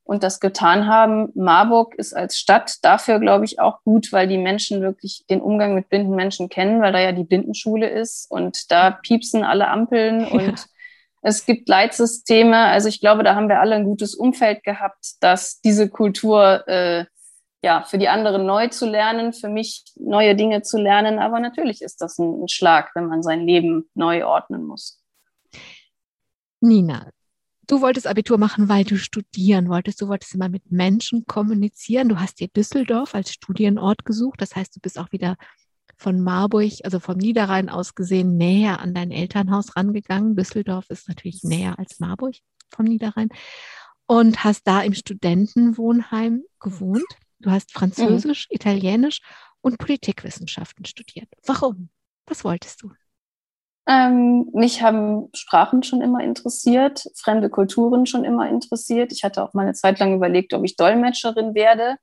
und 0.04 0.24
das 0.24 0.40
getan 0.40 0.88
haben. 0.88 1.32
Marburg 1.34 1.96
ist 1.96 2.14
als 2.14 2.38
Stadt 2.38 2.76
dafür, 2.84 3.20
glaube 3.20 3.46
ich, 3.46 3.60
auch 3.60 3.82
gut, 3.84 4.12
weil 4.12 4.28
die 4.28 4.38
Menschen 4.38 4.82
wirklich 4.82 5.26
den 5.30 5.42
Umgang 5.42 5.74
mit 5.74 5.90
blinden 5.90 6.16
Menschen 6.16 6.50
kennen, 6.50 6.82
weil 6.82 6.94
da 6.94 7.00
ja 7.00 7.12
die 7.12 7.24
Blindenschule 7.24 7.90
ist 7.90 8.30
und 8.30 8.70
da 8.72 8.92
piepsen 8.92 9.44
alle 9.44 9.68
Ampeln 9.68 10.22
ja. 10.22 10.28
und 10.28 10.68
es 11.22 11.46
gibt 11.46 11.70
Leitsysteme. 11.70 12.58
Also 12.58 12.90
ich 12.90 13.00
glaube, 13.00 13.24
da 13.24 13.36
haben 13.36 13.48
wir 13.48 13.60
alle 13.60 13.76
ein 13.76 13.86
gutes 13.86 14.16
Umfeld 14.16 14.64
gehabt, 14.64 15.16
dass 15.22 15.62
diese 15.62 15.90
Kultur 15.90 16.68
äh, 16.68 17.06
ja 17.64 17.84
für 17.84 18.00
die 18.00 18.10
anderen 18.10 18.46
neu 18.46 18.68
zu 18.70 18.88
lernen, 18.88 19.34
für 19.34 19.50
mich 19.50 19.84
neue 19.96 20.36
Dinge 20.36 20.64
zu 20.64 20.78
lernen. 20.80 21.20
Aber 21.20 21.40
natürlich 21.40 21.82
ist 21.82 22.02
das 22.02 22.18
ein, 22.18 22.44
ein 22.44 22.48
Schlag, 22.48 22.92
wenn 22.96 23.06
man 23.06 23.22
sein 23.22 23.42
Leben 23.42 23.90
neu 23.94 24.26
ordnen 24.26 24.66
muss. 24.66 25.00
Nina, 26.60 27.10
du 27.68 27.82
wolltest 27.82 28.08
Abitur 28.08 28.40
machen, 28.40 28.68
weil 28.68 28.84
du 28.84 28.98
studieren 28.98 29.70
wolltest. 29.70 30.02
Du 30.02 30.08
wolltest 30.08 30.34
immer 30.34 30.50
mit 30.50 30.72
Menschen 30.72 31.26
kommunizieren. 31.26 32.10
Du 32.10 32.20
hast 32.20 32.40
dir 32.40 32.48
Düsseldorf 32.48 33.14
als 33.14 33.32
Studienort 33.32 34.06
gesucht. 34.06 34.42
Das 34.42 34.56
heißt, 34.56 34.76
du 34.76 34.80
bist 34.80 34.98
auch 34.98 35.12
wieder 35.12 35.38
von 36.02 36.20
Marburg, 36.20 36.72
also 36.84 37.00
vom 37.00 37.18
Niederrhein 37.18 37.70
aus 37.70 37.94
gesehen, 37.94 38.36
näher 38.36 38.80
an 38.80 38.96
dein 38.96 39.12
Elternhaus 39.12 39.76
rangegangen. 39.76 40.36
Düsseldorf 40.36 40.90
ist 40.90 41.08
natürlich 41.08 41.44
näher 41.44 41.78
als 41.78 42.00
Marburg 42.00 42.36
vom 42.74 42.86
Niederrhein. 42.86 43.30
Und 44.08 44.44
hast 44.44 44.68
da 44.68 44.82
im 44.82 44.94
Studentenwohnheim 44.94 46.44
gewohnt. 46.60 47.06
Du 47.40 47.52
hast 47.52 47.72
Französisch, 47.72 48.48
mhm. 48.50 48.56
Italienisch 48.56 49.22
und 49.62 49.78
Politikwissenschaften 49.78 50.86
studiert. 50.86 51.30
Warum? 51.46 51.90
Was 52.26 52.44
wolltest 52.44 52.82
du? 52.82 52.92
Ähm, 53.88 54.50
mich 54.54 54.82
haben 54.82 55.30
Sprachen 55.34 55.84
schon 55.84 56.02
immer 56.02 56.24
interessiert, 56.24 57.04
fremde 57.16 57.50
Kulturen 57.50 58.06
schon 58.06 58.26
immer 58.26 58.50
interessiert. 58.50 59.12
Ich 59.12 59.24
hatte 59.24 59.44
auch 59.44 59.54
mal 59.54 59.64
eine 59.64 59.74
Zeit 59.74 60.00
lang 60.00 60.16
überlegt, 60.16 60.54
ob 60.54 60.64
ich 60.64 60.76
Dolmetscherin 60.76 61.54
werde. 61.54 61.98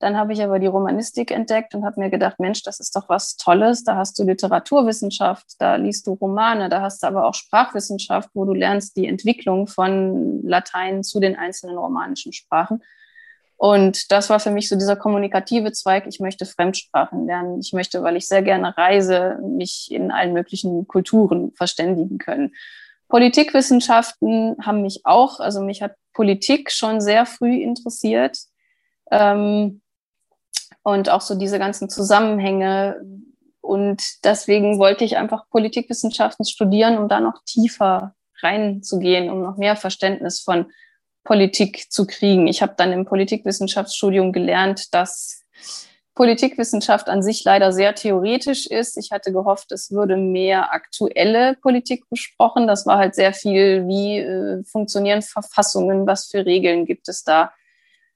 Dann 0.00 0.16
habe 0.16 0.32
ich 0.32 0.42
aber 0.42 0.58
die 0.58 0.66
Romanistik 0.66 1.30
entdeckt 1.30 1.74
und 1.74 1.84
habe 1.84 2.00
mir 2.00 2.08
gedacht, 2.08 2.40
Mensch, 2.40 2.62
das 2.62 2.80
ist 2.80 2.96
doch 2.96 3.10
was 3.10 3.36
Tolles. 3.36 3.84
Da 3.84 3.96
hast 3.96 4.18
du 4.18 4.24
Literaturwissenschaft, 4.24 5.46
da 5.58 5.76
liest 5.76 6.06
du 6.06 6.14
Romane, 6.14 6.70
da 6.70 6.80
hast 6.80 7.02
du 7.02 7.06
aber 7.06 7.26
auch 7.26 7.34
Sprachwissenschaft, 7.34 8.30
wo 8.32 8.46
du 8.46 8.54
lernst 8.54 8.96
die 8.96 9.06
Entwicklung 9.06 9.66
von 9.66 10.42
Latein 10.42 11.04
zu 11.04 11.20
den 11.20 11.36
einzelnen 11.36 11.76
romanischen 11.76 12.32
Sprachen. 12.32 12.82
Und 13.58 14.10
das 14.10 14.30
war 14.30 14.40
für 14.40 14.50
mich 14.50 14.70
so 14.70 14.76
dieser 14.76 14.96
kommunikative 14.96 15.70
Zweig. 15.72 16.06
Ich 16.06 16.18
möchte 16.18 16.46
Fremdsprachen 16.46 17.26
lernen. 17.26 17.60
Ich 17.60 17.74
möchte, 17.74 18.02
weil 18.02 18.16
ich 18.16 18.26
sehr 18.26 18.40
gerne 18.40 18.74
reise, 18.78 19.38
mich 19.42 19.88
in 19.92 20.10
allen 20.10 20.32
möglichen 20.32 20.88
Kulturen 20.88 21.52
verständigen 21.52 22.16
können. 22.16 22.54
Politikwissenschaften 23.08 24.56
haben 24.62 24.80
mich 24.80 25.02
auch, 25.04 25.40
also 25.40 25.60
mich 25.60 25.82
hat 25.82 25.92
Politik 26.14 26.70
schon 26.70 27.02
sehr 27.02 27.26
früh 27.26 27.56
interessiert. 27.56 28.38
Ähm, 29.10 29.82
und 30.82 31.10
auch 31.10 31.20
so 31.20 31.34
diese 31.34 31.58
ganzen 31.58 31.88
Zusammenhänge. 31.88 33.00
Und 33.60 34.02
deswegen 34.24 34.78
wollte 34.78 35.04
ich 35.04 35.16
einfach 35.16 35.48
Politikwissenschaften 35.50 36.44
studieren, 36.46 36.98
um 36.98 37.08
da 37.08 37.20
noch 37.20 37.42
tiefer 37.44 38.14
reinzugehen, 38.42 39.30
um 39.30 39.42
noch 39.42 39.56
mehr 39.56 39.76
Verständnis 39.76 40.40
von 40.40 40.66
Politik 41.24 41.90
zu 41.90 42.06
kriegen. 42.06 42.46
Ich 42.46 42.62
habe 42.62 42.74
dann 42.76 42.92
im 42.92 43.04
Politikwissenschaftsstudium 43.04 44.32
gelernt, 44.32 44.94
dass 44.94 45.44
Politikwissenschaft 46.14 47.08
an 47.08 47.22
sich 47.22 47.44
leider 47.44 47.72
sehr 47.72 47.94
theoretisch 47.94 48.66
ist. 48.66 48.96
Ich 48.96 49.10
hatte 49.10 49.32
gehofft, 49.32 49.72
es 49.72 49.90
würde 49.90 50.16
mehr 50.16 50.72
aktuelle 50.72 51.56
Politik 51.62 52.04
besprochen. 52.10 52.66
Das 52.66 52.84
war 52.84 52.98
halt 52.98 53.14
sehr 53.14 53.32
viel, 53.32 53.86
wie 53.86 54.18
äh, 54.18 54.62
funktionieren 54.64 55.22
Verfassungen, 55.22 56.06
was 56.06 56.26
für 56.26 56.44
Regeln 56.44 56.84
gibt 56.84 57.08
es 57.08 57.22
da. 57.22 57.52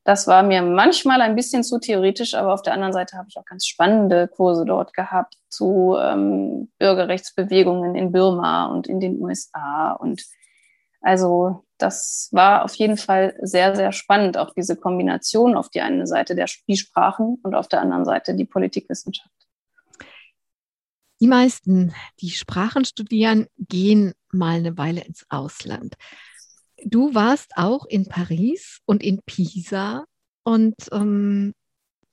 Das 0.05 0.27
war 0.27 0.43
mir 0.43 0.61
manchmal 0.61 1.23
ein 1.23 1.35
bisschen 1.35 1.65
zu 1.65 1.79
theoretisch, 1.79 2.35
aber 2.35 2.53
auf 2.53 2.61
der 2.61 2.75
anderen 2.75 2.93
Seite 2.93 3.17
habe 3.17 3.29
ich 3.31 3.39
auch 3.39 3.45
ganz 3.47 3.67
spannende 3.67 4.29
Kurse 4.29 4.67
dort 4.67 4.93
gehabt 4.93 5.35
zu 5.49 5.97
ähm, 5.99 6.71
Bürgerrechtsbewegungen 6.79 7.95
in 7.95 8.13
Birma 8.13 8.67
und 8.67 8.87
in 8.87 9.01
den 9.01 9.21
USA. 9.23 9.93
Und 9.93 10.23
also 11.01 11.65
das 11.79 12.29
war 12.33 12.65
auf 12.65 12.75
jeden 12.75 12.99
Fall 12.99 13.35
sehr, 13.41 13.75
sehr 13.75 13.93
spannend, 13.93 14.37
auch 14.37 14.53
diese 14.55 14.77
Kombination 14.77 15.57
auf 15.57 15.71
die 15.71 15.81
eine 15.81 16.07
Seite 16.07 16.35
der 16.35 16.49
die 16.69 16.77
Sprachen 16.77 17.39
und 17.43 17.55
auf 17.55 17.69
der 17.69 17.81
anderen 17.81 18.05
Seite 18.05 18.35
die 18.35 18.45
Politikwissenschaft. 18.45 19.31
Die 21.21 21.29
meisten, 21.29 21.95
die 22.21 22.31
Sprachen 22.31 22.85
studieren, 22.85 23.47
gehen 23.57 24.13
mal 24.33 24.57
eine 24.57 24.77
Weile 24.77 25.03
ins 25.03 25.25
Ausland. 25.31 25.95
Du 26.85 27.15
warst 27.15 27.53
auch 27.57 27.87
in 27.87 28.07
Paris 28.07 28.81
und 28.85 29.03
in 29.03 29.21
Pisa 29.25 30.05
und 30.43 30.75
ähm, 30.93 31.55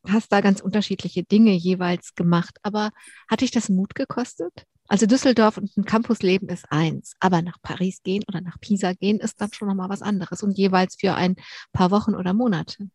hast 0.07 0.31
da 0.31 0.41
ganz 0.41 0.61
unterschiedliche 0.61 1.23
Dinge 1.23 1.51
jeweils 1.51 2.15
gemacht. 2.15 2.57
Aber 2.63 2.91
hat 3.29 3.41
dich 3.41 3.51
das 3.51 3.69
Mut 3.69 3.95
gekostet? 3.95 4.65
Also 4.87 5.05
Düsseldorf 5.05 5.57
und 5.57 5.75
ein 5.77 5.85
Campusleben 5.85 6.49
ist 6.49 6.65
eins, 6.69 7.13
aber 7.21 7.41
nach 7.41 7.57
Paris 7.61 8.03
gehen 8.03 8.23
oder 8.27 8.41
nach 8.41 8.59
Pisa 8.59 8.91
gehen 8.91 9.19
ist 9.19 9.39
dann 9.39 9.53
schon 9.53 9.69
nochmal 9.69 9.89
was 9.89 10.01
anderes 10.01 10.43
und 10.43 10.57
jeweils 10.57 10.97
für 10.99 11.13
ein 11.13 11.37
paar 11.71 11.91
Wochen 11.91 12.13
oder 12.13 12.33
Monate. 12.33 12.89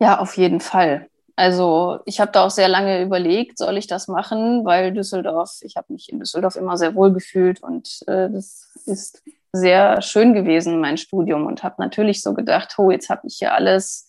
Ja, 0.00 0.18
auf 0.18 0.36
jeden 0.36 0.60
Fall. 0.60 1.08
Also 1.36 2.00
ich 2.06 2.20
habe 2.20 2.32
da 2.32 2.44
auch 2.44 2.50
sehr 2.50 2.68
lange 2.68 3.02
überlegt, 3.02 3.56
soll 3.58 3.76
ich 3.76 3.86
das 3.86 4.08
machen, 4.08 4.64
weil 4.64 4.92
Düsseldorf, 4.92 5.58
ich 5.62 5.76
habe 5.76 5.92
mich 5.92 6.08
in 6.10 6.18
Düsseldorf 6.18 6.56
immer 6.56 6.76
sehr 6.76 6.94
wohl 6.94 7.12
gefühlt 7.12 7.62
und 7.62 8.00
äh, 8.08 8.28
das 8.28 8.70
ist 8.84 9.22
sehr 9.52 10.00
schön 10.02 10.34
gewesen, 10.34 10.80
mein 10.80 10.96
Studium, 10.96 11.46
und 11.46 11.62
habe 11.62 11.76
natürlich 11.78 12.22
so 12.22 12.34
gedacht, 12.34 12.74
oh, 12.78 12.90
jetzt 12.90 13.10
habe 13.10 13.26
ich 13.26 13.36
hier 13.38 13.54
alles, 13.54 14.08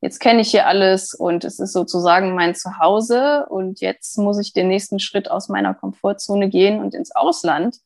jetzt 0.00 0.20
kenne 0.20 0.40
ich 0.40 0.50
hier 0.50 0.66
alles 0.66 1.14
und 1.14 1.44
es 1.44 1.58
ist 1.58 1.72
sozusagen 1.72 2.34
mein 2.34 2.54
Zuhause 2.54 3.46
und 3.48 3.80
jetzt 3.80 4.16
muss 4.18 4.38
ich 4.38 4.52
den 4.52 4.68
nächsten 4.68 4.98
Schritt 4.98 5.30
aus 5.30 5.48
meiner 5.48 5.74
Komfortzone 5.74 6.48
gehen 6.48 6.80
und 6.80 6.94
ins 6.94 7.14
Ausland. 7.14 7.76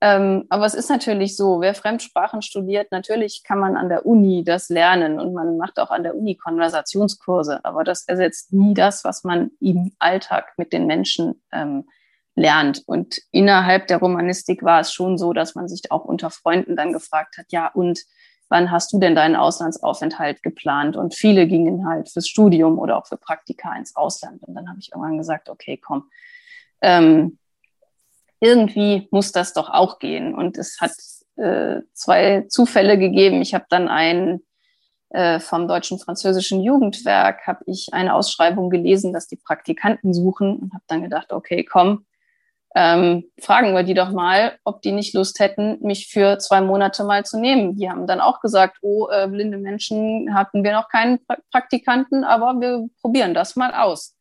Ähm, 0.00 0.46
aber 0.48 0.66
es 0.66 0.74
ist 0.74 0.90
natürlich 0.90 1.36
so, 1.36 1.60
wer 1.60 1.74
Fremdsprachen 1.74 2.42
studiert, 2.42 2.90
natürlich 2.90 3.44
kann 3.44 3.60
man 3.60 3.76
an 3.76 3.88
der 3.88 4.04
Uni 4.04 4.42
das 4.42 4.68
lernen 4.68 5.20
und 5.20 5.32
man 5.32 5.56
macht 5.58 5.78
auch 5.78 5.90
an 5.90 6.02
der 6.02 6.16
Uni 6.16 6.34
Konversationskurse, 6.34 7.64
aber 7.64 7.84
das 7.84 8.08
ersetzt 8.08 8.52
nie 8.52 8.74
das, 8.74 9.04
was 9.04 9.22
man 9.22 9.52
im 9.60 9.92
Alltag 10.00 10.54
mit 10.56 10.72
den 10.72 10.86
Menschen 10.86 11.40
ähm, 11.52 11.84
lernt. 12.34 12.82
Und 12.86 13.18
innerhalb 13.30 13.86
der 13.88 13.98
Romanistik 13.98 14.62
war 14.62 14.80
es 14.80 14.92
schon 14.92 15.18
so, 15.18 15.32
dass 15.32 15.54
man 15.54 15.68
sich 15.68 15.90
auch 15.90 16.04
unter 16.04 16.30
Freunden 16.30 16.76
dann 16.76 16.92
gefragt 16.92 17.38
hat, 17.38 17.46
ja, 17.50 17.68
und 17.68 18.00
wann 18.48 18.70
hast 18.70 18.92
du 18.92 18.98
denn 18.98 19.14
deinen 19.14 19.36
Auslandsaufenthalt 19.36 20.42
geplant? 20.42 20.96
Und 20.96 21.14
viele 21.14 21.46
gingen 21.46 21.86
halt 21.86 22.10
fürs 22.10 22.28
Studium 22.28 22.78
oder 22.78 22.98
auch 22.98 23.06
für 23.06 23.16
Praktika 23.16 23.74
ins 23.76 23.96
Ausland. 23.96 24.42
Und 24.42 24.54
dann 24.54 24.68
habe 24.68 24.78
ich 24.78 24.92
irgendwann 24.92 25.18
gesagt, 25.18 25.48
okay, 25.48 25.78
komm, 25.78 26.10
ähm, 26.82 27.38
irgendwie 28.40 29.08
muss 29.10 29.32
das 29.32 29.52
doch 29.52 29.70
auch 29.70 29.98
gehen. 29.98 30.34
Und 30.34 30.58
es 30.58 30.80
hat 30.80 30.92
äh, 31.36 31.82
zwei 31.94 32.42
Zufälle 32.48 32.98
gegeben. 32.98 33.40
Ich 33.40 33.54
habe 33.54 33.64
dann 33.70 33.88
einen 33.88 34.42
äh, 35.10 35.40
vom 35.40 35.68
Deutschen 35.68 35.98
Französischen 35.98 36.62
Jugendwerk, 36.62 37.46
habe 37.46 37.62
ich 37.66 37.88
eine 37.92 38.14
Ausschreibung 38.14 38.70
gelesen, 38.70 39.12
dass 39.12 39.28
die 39.28 39.36
Praktikanten 39.36 40.12
suchen 40.12 40.56
und 40.56 40.74
habe 40.74 40.84
dann 40.88 41.02
gedacht, 41.02 41.32
okay, 41.32 41.64
komm, 41.64 42.04
ähm, 42.74 43.24
fragen 43.38 43.74
wir 43.74 43.82
die 43.82 43.94
doch 43.94 44.10
mal, 44.10 44.58
ob 44.64 44.80
die 44.80 44.92
nicht 44.92 45.14
Lust 45.14 45.40
hätten, 45.40 45.78
mich 45.82 46.08
für 46.08 46.38
zwei 46.38 46.62
Monate 46.62 47.04
mal 47.04 47.24
zu 47.24 47.38
nehmen. 47.38 47.76
Die 47.76 47.90
haben 47.90 48.06
dann 48.06 48.20
auch 48.20 48.40
gesagt, 48.40 48.78
oh, 48.80 49.08
äh, 49.10 49.28
blinde 49.28 49.58
Menschen 49.58 50.34
hatten 50.34 50.64
wir 50.64 50.72
noch 50.72 50.88
keinen 50.88 51.24
pra 51.26 51.36
Praktikanten, 51.50 52.24
aber 52.24 52.60
wir 52.60 52.88
probieren 53.02 53.34
das 53.34 53.56
mal 53.56 53.74
aus. 53.74 54.16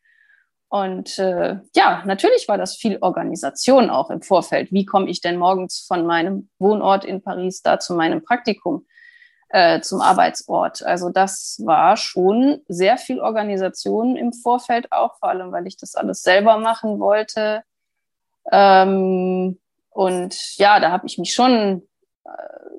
Und 0.68 1.18
äh, 1.20 1.60
ja, 1.76 2.04
natürlich 2.06 2.48
war 2.48 2.58
das 2.58 2.76
viel 2.76 2.98
Organisation 3.02 3.90
auch 3.90 4.10
im 4.10 4.22
Vorfeld. 4.22 4.72
Wie 4.72 4.86
komme 4.86 5.10
ich 5.10 5.22
denn 5.22 5.38
morgens 5.38 5.86
von 5.88 6.06
meinem 6.06 6.50
Wohnort 6.60 7.06
in 7.06 7.22
Paris 7.22 7.62
da 7.62 7.80
zu 7.80 7.94
meinem 7.94 8.24
Praktikum, 8.24 8.86
äh, 9.50 9.82
zum 9.82 10.02
Arbeitsort? 10.02 10.84
Also 10.84 11.10
das 11.10 11.62
war 11.66 11.96
schon 11.96 12.62
sehr 12.68 12.98
viel 12.98 13.20
Organisation 13.22 14.18
im 14.18 14.34
Vorfeld 14.34 14.92
auch, 14.92 15.18
vor 15.20 15.30
allem 15.30 15.52
weil 15.54 15.68
ich 15.68 15.78
das 15.78 15.96
alles 15.96 16.22
selber 16.22 16.58
machen 16.58 17.00
wollte 17.00 17.64
ähm, 18.52 19.60
und 19.90 20.58
ja, 20.58 20.80
da 20.80 20.92
habe 20.92 21.06
ich 21.06 21.18
mich 21.18 21.34
schon 21.34 21.84
äh, 22.26 22.30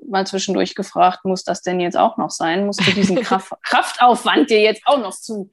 mal 0.07 0.25
zwischendurch 0.25 0.75
gefragt, 0.75 1.25
muss 1.25 1.43
das 1.43 1.61
denn 1.61 1.79
jetzt 1.79 1.97
auch 1.97 2.17
noch 2.17 2.31
sein? 2.31 2.65
Musst 2.65 2.85
du 2.85 2.91
diesen 2.91 3.15
Kraft, 3.21 3.53
Kraftaufwand 3.63 4.49
dir 4.49 4.61
jetzt 4.61 4.81
auch 4.85 4.99
noch 4.99 5.13
zu 5.13 5.51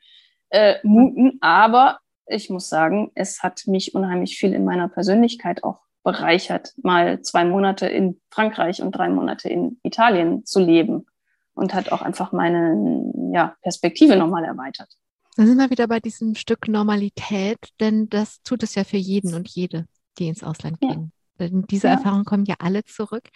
äh, 0.49 0.77
muten? 0.83 1.39
Aber 1.41 1.99
ich 2.27 2.51
muss 2.51 2.69
sagen, 2.69 3.11
es 3.15 3.43
hat 3.43 3.67
mich 3.67 3.95
unheimlich 3.95 4.39
viel 4.39 4.55
in 4.55 4.65
meiner 4.65 4.89
Persönlichkeit 4.89 5.65
auch 5.65 5.81
bereichert, 6.03 6.73
mal 6.83 7.21
zwei 7.21 7.45
Monate 7.45 7.87
in 7.87 8.21
Frankreich 8.31 8.81
und 8.81 8.93
drei 8.93 9.09
Monate 9.11 9.49
in 9.51 9.79
Italien 9.83 10.47
zu 10.47 10.61
leben 10.61 11.07
und 11.53 11.75
hat 11.75 11.93
auch 11.93 12.01
einfach 12.01 12.33
meine 12.33 13.13
ja, 13.35 13.55
Perspektive 13.61 14.17
nochmal 14.17 14.45
erweitert. 14.45 14.89
Dann 15.37 15.47
sind 15.47 15.59
wir 15.59 15.71
wieder 15.71 15.89
bei 15.89 16.01
diesem 16.01 16.35
Stück 16.35 16.69
Normalität, 16.69 17.59
denn 17.81 18.09
das 18.09 18.43
tut 18.43 18.63
es 18.63 18.75
ja 18.75 18.85
für 18.85 18.97
jeden 18.97 19.35
und 19.35 19.49
jede 19.49 19.87
die 20.21 20.29
ins 20.29 20.45
Ausland 20.45 20.79
ja. 20.81 20.89
gehen. 20.91 21.13
Denn 21.41 21.63
diese 21.67 21.89
ja. 21.89 21.95
Erfahrungen 21.95 22.25
kommen 22.25 22.45
ja 22.45 22.57
alle 22.59 22.85
zurück. 22.85 23.31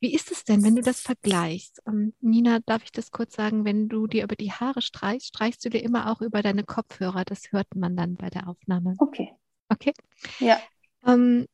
Wie 0.00 0.14
ist 0.14 0.30
es 0.30 0.44
denn, 0.44 0.62
wenn 0.62 0.76
du 0.76 0.82
das 0.82 1.00
vergleichst? 1.00 1.82
Ähm, 1.86 2.14
Nina, 2.20 2.60
darf 2.64 2.84
ich 2.84 2.92
das 2.92 3.10
kurz 3.10 3.34
sagen? 3.34 3.64
Wenn 3.64 3.88
du 3.88 4.06
dir 4.06 4.24
über 4.24 4.36
die 4.36 4.52
Haare 4.52 4.82
streichst, 4.82 5.28
streichst 5.28 5.64
du 5.64 5.70
dir 5.70 5.82
immer 5.82 6.10
auch 6.10 6.20
über 6.20 6.42
deine 6.42 6.64
Kopfhörer. 6.64 7.24
Das 7.24 7.50
hört 7.50 7.74
man 7.74 7.96
dann 7.96 8.16
bei 8.16 8.30
der 8.30 8.48
Aufnahme. 8.48 8.94
Okay. 8.98 9.34
Okay? 9.68 9.92
Ja. 10.38 10.58
Ähm, 11.06 11.46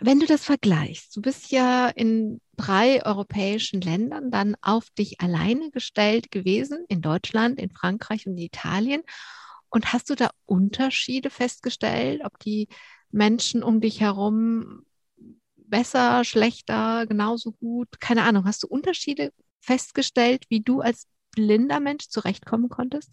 wenn 0.00 0.20
du 0.20 0.26
das 0.26 0.44
vergleichst, 0.44 1.16
du 1.16 1.22
bist 1.22 1.50
ja 1.50 1.88
in 1.88 2.40
drei 2.56 3.04
europäischen 3.04 3.80
Ländern 3.80 4.30
dann 4.30 4.56
auf 4.60 4.90
dich 4.90 5.20
alleine 5.20 5.70
gestellt 5.70 6.30
gewesen, 6.30 6.84
in 6.88 7.00
Deutschland, 7.00 7.58
in 7.58 7.70
Frankreich 7.70 8.26
und 8.26 8.32
in 8.32 8.44
Italien. 8.44 9.02
Und 9.68 9.92
hast 9.92 10.10
du 10.10 10.14
da 10.14 10.30
Unterschiede 10.44 11.28
festgestellt, 11.30 12.22
ob 12.24 12.38
die 12.38 12.68
Menschen 13.16 13.62
um 13.62 13.80
dich 13.80 14.00
herum 14.00 14.84
besser, 15.56 16.22
schlechter, 16.24 17.06
genauso 17.06 17.52
gut? 17.52 18.00
Keine 18.00 18.22
Ahnung. 18.22 18.44
Hast 18.44 18.62
du 18.62 18.68
Unterschiede 18.68 19.32
festgestellt, 19.60 20.44
wie 20.48 20.60
du 20.60 20.80
als 20.80 21.08
blinder 21.34 21.80
Mensch 21.80 22.08
zurechtkommen 22.08 22.68
konntest? 22.68 23.12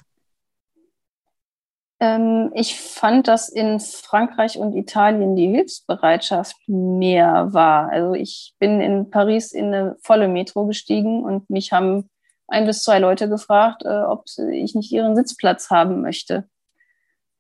Ähm, 2.00 2.52
ich 2.54 2.78
fand, 2.80 3.28
dass 3.28 3.50
in 3.50 3.80
Frankreich 3.80 4.58
und 4.58 4.76
Italien 4.76 5.36
die 5.36 5.48
Hilfsbereitschaft 5.48 6.58
mehr 6.68 7.54
war. 7.54 7.90
Also 7.90 8.14
ich 8.14 8.54
bin 8.60 8.82
in 8.82 9.10
Paris 9.10 9.54
in 9.54 9.74
eine 9.74 9.96
volle 10.02 10.28
Metro 10.28 10.66
gestiegen 10.66 11.24
und 11.24 11.50
mich 11.50 11.72
haben 11.72 12.10
ein 12.48 12.66
bis 12.66 12.84
zwei 12.84 13.00
Leute 13.00 13.30
gefragt, 13.30 13.84
äh, 13.86 14.02
ob 14.02 14.26
ich 14.52 14.76
nicht 14.76 14.92
ihren 14.92 15.16
Sitzplatz 15.16 15.70
haben 15.70 16.02
möchte. 16.02 16.48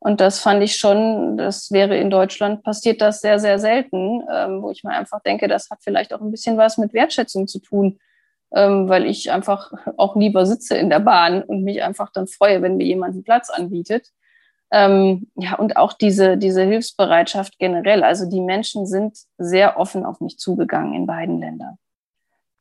Und 0.04 0.20
das 0.20 0.39
fand 0.39 0.62
ich 0.62 0.76
schon, 0.76 1.38
das 1.38 1.72
wäre 1.72 1.95
in 1.95 2.10
Deutschland 2.10 2.62
passiert 2.62 2.99
das 2.99 3.22
sehr, 3.22 3.39
sehr 3.39 3.58
selten, 3.58 4.22
ähm, 4.30 4.62
wo 4.62 4.70
ich 4.70 4.84
mir 4.84 4.91
einfach 4.91 5.22
denke, 5.22 5.47
das 5.47 5.70
hat 5.70 5.80
vielleicht 5.82 6.14
auch 6.14 6.20
ein 6.20 6.30
bisschen 6.30 6.58
was 6.58 6.78
mit 6.78 6.93
Wertschätzung 6.93 7.47
zu 7.47 7.60
tun, 7.60 7.99
ähm, 8.54 8.89
weil 8.89 9.06
ich 9.06 9.32
einfach 9.32 9.72
auch 9.95 10.18
lieber 10.18 10.45
sitze 10.45 10.76
in 10.76 10.89
der 10.89 10.99
Bahn 10.99 11.41
und 11.41 11.64
mich 11.64 11.84
einfach 11.84 12.12
dann 12.12 12.28
freue, 12.28 12.62
wenn 12.62 12.76
mir 12.76 12.86
jemand 12.86 13.14
einen 13.14 13.24
Platz 13.24 13.49
anbietet. 13.49 14.10
Ähm, 14.74 15.32
ja, 15.36 15.56
und 15.56 15.78
auch 15.78 15.93
diese, 15.93 16.36
diese 16.36 16.64
Hilfsbereitschaft 16.64 17.58
generell. 17.58 18.04
Also 18.04 18.30
die 18.30 18.41
Menschen 18.41 18.86
sind 18.86 19.18
sehr 19.38 19.80
offen 19.80 20.06
auf 20.06 20.20
mich 20.20 20.38
zugegangen 20.38 20.93
in 20.95 21.08
beiden 21.08 21.39
Ländern 21.39 21.78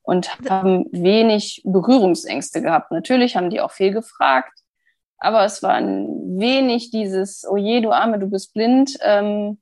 und 0.02 0.30
haben 0.48 0.86
wenig 0.92 1.60
Berührungsängste 1.64 2.62
gehabt. 2.62 2.92
Natürlich 2.92 3.34
haben 3.34 3.50
die 3.50 3.60
auch 3.60 3.72
viel 3.72 3.92
gefragt, 3.92 4.61
aber 5.22 5.44
es 5.44 5.62
war 5.62 5.74
ein 5.74 6.40
wenig 6.40 6.90
dieses, 6.90 7.46
oh 7.48 7.56
je, 7.56 7.80
du 7.80 7.92
Arme, 7.92 8.18
du 8.18 8.26
bist 8.26 8.52
blind, 8.54 8.98
ähm, 9.02 9.60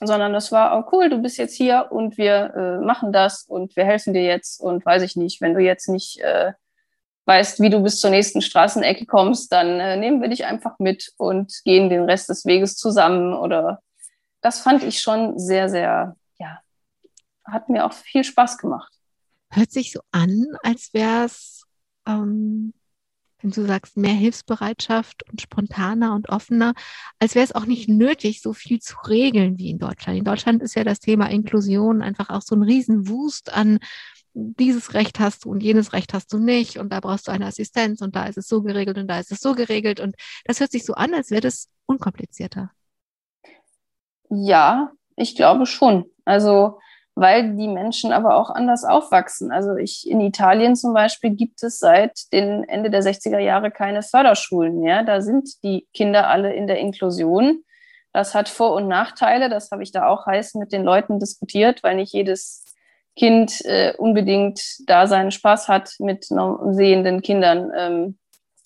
sondern 0.00 0.34
es 0.34 0.52
war, 0.52 0.78
oh 0.78 0.88
cool, 0.92 1.08
du 1.08 1.16
bist 1.16 1.38
jetzt 1.38 1.54
hier 1.54 1.86
und 1.90 2.18
wir 2.18 2.52
äh, 2.54 2.84
machen 2.84 3.10
das 3.10 3.44
und 3.44 3.74
wir 3.74 3.86
helfen 3.86 4.12
dir 4.12 4.22
jetzt 4.22 4.60
und 4.60 4.84
weiß 4.84 5.02
ich 5.02 5.16
nicht, 5.16 5.40
wenn 5.40 5.54
du 5.54 5.60
jetzt 5.60 5.88
nicht 5.88 6.20
äh, 6.20 6.52
weißt, 7.24 7.60
wie 7.60 7.70
du 7.70 7.80
bis 7.82 8.00
zur 8.00 8.10
nächsten 8.10 8.42
Straßenecke 8.42 9.06
kommst, 9.06 9.50
dann 9.50 9.80
äh, 9.80 9.96
nehmen 9.96 10.20
wir 10.20 10.28
dich 10.28 10.44
einfach 10.44 10.78
mit 10.78 11.10
und 11.16 11.50
gehen 11.64 11.88
den 11.88 12.04
Rest 12.04 12.28
des 12.28 12.44
Weges 12.44 12.76
zusammen 12.76 13.32
oder 13.32 13.80
das 14.42 14.60
fand 14.60 14.82
ich 14.82 15.00
schon 15.00 15.38
sehr, 15.38 15.70
sehr, 15.70 16.16
ja, 16.38 16.60
hat 17.44 17.70
mir 17.70 17.86
auch 17.86 17.94
viel 17.94 18.24
Spaß 18.24 18.58
gemacht. 18.58 18.92
Hört 19.50 19.70
sich 19.70 19.90
so 19.92 20.00
an, 20.10 20.48
als 20.62 20.92
wäre 20.92 21.24
es 21.24 21.64
ähm, 22.06 22.74
wenn 23.42 23.50
du 23.50 23.66
sagst, 23.66 23.96
mehr 23.96 24.14
Hilfsbereitschaft 24.14 25.28
und 25.30 25.40
spontaner 25.40 26.14
und 26.14 26.28
offener, 26.28 26.74
als 27.18 27.34
wäre 27.34 27.44
es 27.44 27.54
auch 27.54 27.66
nicht 27.66 27.88
nötig, 27.88 28.40
so 28.40 28.52
viel 28.52 28.80
zu 28.80 28.96
regeln 29.06 29.58
wie 29.58 29.70
in 29.70 29.78
Deutschland. 29.78 30.18
In 30.18 30.24
Deutschland 30.24 30.62
ist 30.62 30.74
ja 30.74 30.84
das 30.84 31.00
Thema 31.00 31.30
Inklusion 31.30 32.02
einfach 32.02 32.30
auch 32.30 32.42
so 32.42 32.54
ein 32.54 32.62
Riesenwust 32.62 33.52
an 33.52 33.78
dieses 34.34 34.94
Recht 34.94 35.20
hast 35.20 35.44
du 35.44 35.50
und 35.50 35.62
jenes 35.62 35.92
Recht 35.92 36.14
hast 36.14 36.32
du 36.32 36.38
nicht 36.38 36.78
und 36.78 36.90
da 36.90 37.00
brauchst 37.00 37.28
du 37.28 37.32
eine 37.32 37.46
Assistenz 37.46 38.00
und 38.00 38.16
da 38.16 38.24
ist 38.24 38.38
es 38.38 38.48
so 38.48 38.62
geregelt 38.62 38.96
und 38.96 39.08
da 39.08 39.18
ist 39.18 39.30
es 39.30 39.40
so 39.40 39.54
geregelt 39.54 40.00
und 40.00 40.16
das 40.44 40.60
hört 40.60 40.70
sich 40.70 40.84
so 40.84 40.94
an, 40.94 41.12
als 41.12 41.30
wäre 41.30 41.42
das 41.42 41.68
unkomplizierter. 41.86 42.70
Ja, 44.30 44.92
ich 45.16 45.36
glaube 45.36 45.66
schon. 45.66 46.06
Also 46.24 46.78
weil 47.14 47.56
die 47.56 47.68
Menschen 47.68 48.12
aber 48.12 48.36
auch 48.36 48.50
anders 48.50 48.84
aufwachsen. 48.84 49.52
Also 49.52 49.76
ich 49.76 50.08
in 50.08 50.20
Italien 50.20 50.76
zum 50.76 50.94
Beispiel 50.94 51.30
gibt 51.30 51.62
es 51.62 51.78
seit 51.78 52.32
den 52.32 52.64
Ende 52.64 52.90
der 52.90 53.02
60er 53.02 53.38
Jahre 53.38 53.70
keine 53.70 54.02
Förderschulen 54.02 54.80
mehr. 54.80 55.02
Da 55.02 55.20
sind 55.20 55.62
die 55.62 55.86
Kinder 55.92 56.28
alle 56.28 56.54
in 56.54 56.66
der 56.66 56.78
Inklusion. 56.78 57.64
Das 58.12 58.34
hat 58.34 58.48
Vor- 58.48 58.74
und 58.74 58.88
Nachteile. 58.88 59.50
Das 59.50 59.70
habe 59.70 59.82
ich 59.82 59.92
da 59.92 60.06
auch 60.06 60.26
heiß 60.26 60.54
mit 60.54 60.72
den 60.72 60.84
Leuten 60.84 61.18
diskutiert, 61.18 61.82
weil 61.82 61.96
nicht 61.96 62.12
jedes 62.12 62.64
Kind 63.14 63.62
äh, 63.66 63.94
unbedingt 63.98 64.60
da 64.86 65.06
seinen 65.06 65.32
Spaß 65.32 65.68
hat, 65.68 65.94
mit 65.98 66.24
sehenden 66.24 67.20
Kindern 67.20 67.70
ähm, 67.76 68.18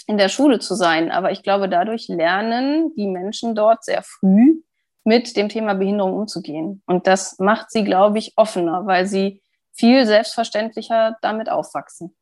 in 0.06 0.18
der 0.18 0.28
Schule 0.28 0.60
zu 0.60 0.76
sein. 0.76 1.10
Aber 1.10 1.32
ich 1.32 1.42
glaube, 1.42 1.68
dadurch 1.68 2.06
lernen 2.06 2.94
die 2.96 3.08
Menschen 3.08 3.56
dort 3.56 3.84
sehr 3.84 4.02
früh, 4.04 4.60
mit 5.06 5.36
dem 5.36 5.48
Thema 5.48 5.74
Behinderung 5.74 6.14
umzugehen. 6.14 6.82
Und 6.84 7.06
das 7.06 7.38
macht 7.38 7.70
sie, 7.70 7.84
glaube 7.84 8.18
ich, 8.18 8.32
offener, 8.36 8.86
weil 8.86 9.06
sie 9.06 9.40
viel 9.72 10.04
selbstverständlicher 10.04 11.16
damit 11.22 11.48
aufwachsen. 11.48 12.16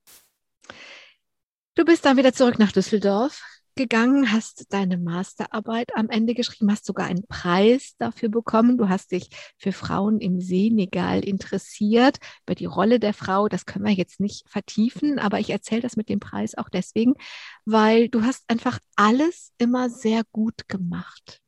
Du 1.74 1.84
bist 1.84 2.04
dann 2.04 2.18
wieder 2.18 2.32
zurück 2.32 2.58
nach 2.58 2.72
Düsseldorf 2.72 3.40
gegangen, 3.74 4.30
hast 4.30 4.66
deine 4.72 4.98
Masterarbeit 4.98 5.96
am 5.96 6.08
Ende 6.08 6.34
geschrieben, 6.34 6.70
hast 6.70 6.84
sogar 6.84 7.06
einen 7.06 7.26
Preis 7.26 7.94
dafür 7.98 8.28
bekommen. 8.28 8.76
Du 8.76 8.88
hast 8.88 9.12
dich 9.12 9.30
für 9.56 9.72
Frauen 9.72 10.20
im 10.20 10.40
Senegal 10.40 11.24
interessiert, 11.24 12.18
über 12.46 12.54
die 12.54 12.66
Rolle 12.66 13.00
der 13.00 13.14
Frau. 13.14 13.48
Das 13.48 13.66
können 13.66 13.86
wir 13.86 13.92
jetzt 13.92 14.20
nicht 14.20 14.48
vertiefen, 14.48 15.18
aber 15.18 15.40
ich 15.40 15.50
erzähle 15.50 15.80
das 15.80 15.96
mit 15.96 16.08
dem 16.08 16.20
Preis 16.20 16.56
auch 16.56 16.68
deswegen, 16.68 17.14
weil 17.64 18.08
du 18.08 18.22
hast 18.22 18.44
einfach 18.48 18.78
alles 18.94 19.52
immer 19.58 19.88
sehr 19.90 20.22
gut 20.32 20.68
gemacht. 20.68 21.40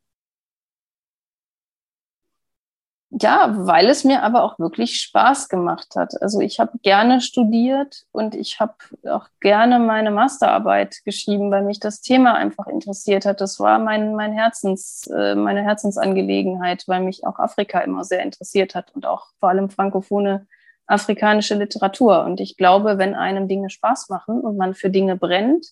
Ja, 3.10 3.54
weil 3.56 3.88
es 3.88 4.02
mir 4.02 4.24
aber 4.24 4.42
auch 4.42 4.58
wirklich 4.58 5.00
Spaß 5.00 5.48
gemacht 5.48 5.94
hat. 5.96 6.20
Also 6.20 6.40
ich 6.40 6.58
habe 6.58 6.72
gerne 6.82 7.20
studiert 7.20 8.02
und 8.10 8.34
ich 8.34 8.58
habe 8.58 8.74
auch 9.08 9.28
gerne 9.40 9.78
meine 9.78 10.10
Masterarbeit 10.10 10.96
geschrieben, 11.04 11.50
weil 11.52 11.62
mich 11.62 11.78
das 11.78 12.00
Thema 12.00 12.34
einfach 12.34 12.66
interessiert 12.66 13.24
hat. 13.24 13.40
Das 13.40 13.60
war 13.60 13.78
mein, 13.78 14.16
mein 14.16 14.32
Herzens, 14.32 15.06
äh, 15.06 15.36
meine 15.36 15.62
Herzensangelegenheit, 15.62 16.82
weil 16.88 17.00
mich 17.00 17.24
auch 17.24 17.38
Afrika 17.38 17.78
immer 17.80 18.02
sehr 18.02 18.22
interessiert 18.22 18.74
hat 18.74 18.92
und 18.94 19.06
auch 19.06 19.26
vor 19.38 19.50
allem 19.50 19.70
frankophone 19.70 20.48
afrikanische 20.88 21.54
Literatur. 21.54 22.24
Und 22.24 22.40
ich 22.40 22.56
glaube, 22.56 22.98
wenn 22.98 23.14
einem 23.14 23.46
Dinge 23.46 23.70
Spaß 23.70 24.08
machen 24.08 24.40
und 24.40 24.56
man 24.56 24.74
für 24.74 24.90
Dinge 24.90 25.16
brennt, 25.16 25.66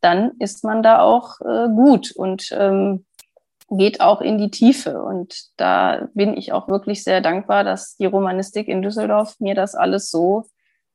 dann 0.00 0.32
ist 0.38 0.64
man 0.64 0.82
da 0.82 1.00
auch 1.00 1.40
äh, 1.40 1.68
gut. 1.68 2.12
Und 2.12 2.48
ähm, 2.52 3.04
geht 3.70 4.00
auch 4.00 4.20
in 4.20 4.38
die 4.38 4.50
Tiefe. 4.50 5.02
Und 5.02 5.34
da 5.56 6.08
bin 6.14 6.36
ich 6.36 6.52
auch 6.52 6.68
wirklich 6.68 7.04
sehr 7.04 7.20
dankbar, 7.20 7.64
dass 7.64 7.96
die 7.96 8.06
Romanistik 8.06 8.68
in 8.68 8.82
Düsseldorf 8.82 9.38
mir 9.40 9.54
das 9.54 9.74
alles 9.74 10.10
so 10.10 10.46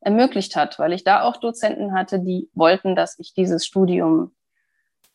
ermöglicht 0.02 0.56
hat, 0.56 0.80
weil 0.80 0.94
ich 0.94 1.04
da 1.04 1.24
auch 1.24 1.38
Dozenten 1.38 1.94
hatte, 1.94 2.20
die 2.20 2.50
wollten, 2.54 2.96
dass 2.96 3.18
ich 3.20 3.34
dieses 3.34 3.66
Studium 3.66 4.32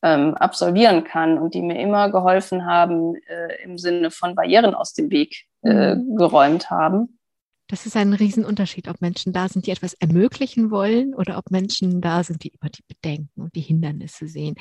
ähm, 0.02 0.34
absolvieren 0.34 1.04
kann 1.04 1.38
und 1.38 1.54
die 1.54 1.62
mir 1.62 1.80
immer 1.80 2.10
geholfen 2.10 2.66
haben, 2.66 3.16
äh, 3.26 3.62
im 3.64 3.78
Sinne 3.78 4.10
von 4.10 4.34
Barrieren 4.34 4.74
aus 4.74 4.94
dem 4.94 5.10
Weg 5.10 5.46
äh, 5.62 5.94
mhm. 5.94 6.16
geräumt 6.16 6.70
haben. 6.70 7.18
Das 7.66 7.84
ist 7.84 7.96
ein 7.96 8.14
Riesenunterschied, 8.14 8.88
ob 8.88 9.02
Menschen 9.02 9.32
da 9.34 9.48
sind, 9.48 9.66
die 9.66 9.72
etwas 9.72 9.92
ermöglichen 9.94 10.70
wollen 10.70 11.14
oder 11.14 11.36
ob 11.36 11.50
Menschen 11.50 12.00
da 12.00 12.22
sind, 12.24 12.44
die 12.44 12.52
immer 12.58 12.70
die 12.70 12.84
Bedenken 12.88 13.42
und 13.42 13.54
die 13.54 13.60
Hindernisse 13.60 14.26
sehen. 14.26 14.54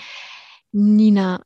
Nina, 0.73 1.41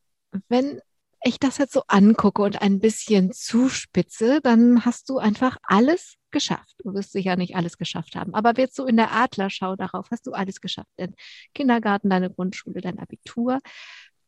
wenn 0.47 0.79
ich 1.23 1.39
das 1.39 1.57
jetzt 1.57 1.73
so 1.73 1.83
angucke 1.87 2.41
und 2.41 2.61
ein 2.61 2.79
bisschen 2.79 3.31
zuspitze, 3.31 4.41
dann 4.41 4.85
hast 4.85 5.09
du 5.09 5.17
einfach 5.17 5.57
alles 5.63 6.15
geschafft. 6.31 6.75
Du 6.83 6.93
wirst 6.93 7.11
sicher 7.11 7.35
nicht 7.35 7.55
alles 7.55 7.77
geschafft 7.77 8.15
haben, 8.15 8.33
aber 8.33 8.57
jetzt 8.57 8.75
so 8.75 8.85
in 8.85 8.97
der 8.97 9.11
Adlerschau 9.11 9.75
darauf 9.75 10.09
hast 10.11 10.25
du 10.27 10.31
alles 10.31 10.61
geschafft. 10.61 10.89
Dein 10.97 11.13
Kindergarten, 11.53 12.09
deine 12.09 12.31
Grundschule, 12.31 12.81
dein 12.81 12.99
Abitur, 12.99 13.59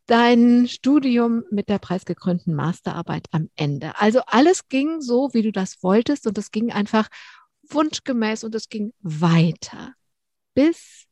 dein 0.05 0.67
Studium 0.67 1.43
mit 1.49 1.69
der 1.69 1.79
preisgekrönten 1.79 2.53
Masterarbeit 2.53 3.27
am 3.31 3.49
Ende. 3.55 3.99
Also 3.99 4.21
alles 4.27 4.67
ging 4.67 5.01
so, 5.01 5.33
wie 5.33 5.41
du 5.41 5.51
das 5.51 5.81
wolltest 5.81 6.27
und 6.27 6.37
es 6.37 6.51
ging 6.51 6.71
einfach 6.71 7.07
wunschgemäß 7.69 8.43
und 8.43 8.53
es 8.55 8.69
ging 8.69 8.93
weiter 9.01 9.93
bis 10.53 11.05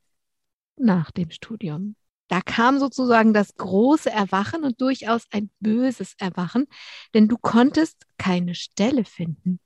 nach 0.76 1.12
dem 1.12 1.32
Studium. 1.32 1.96
Da 2.32 2.40
kam 2.40 2.80
sozusagen 2.80 3.34
das 3.34 3.56
große 3.58 4.10
Erwachen 4.10 4.64
und 4.64 4.80
durchaus 4.80 5.24
ein 5.32 5.50
böses 5.60 6.14
Erwachen, 6.18 6.66
denn 7.14 7.28
du 7.28 7.38
konntest 7.38 8.06
keine 8.18 8.56
Stelle 8.56 9.04
finden. 9.04 9.60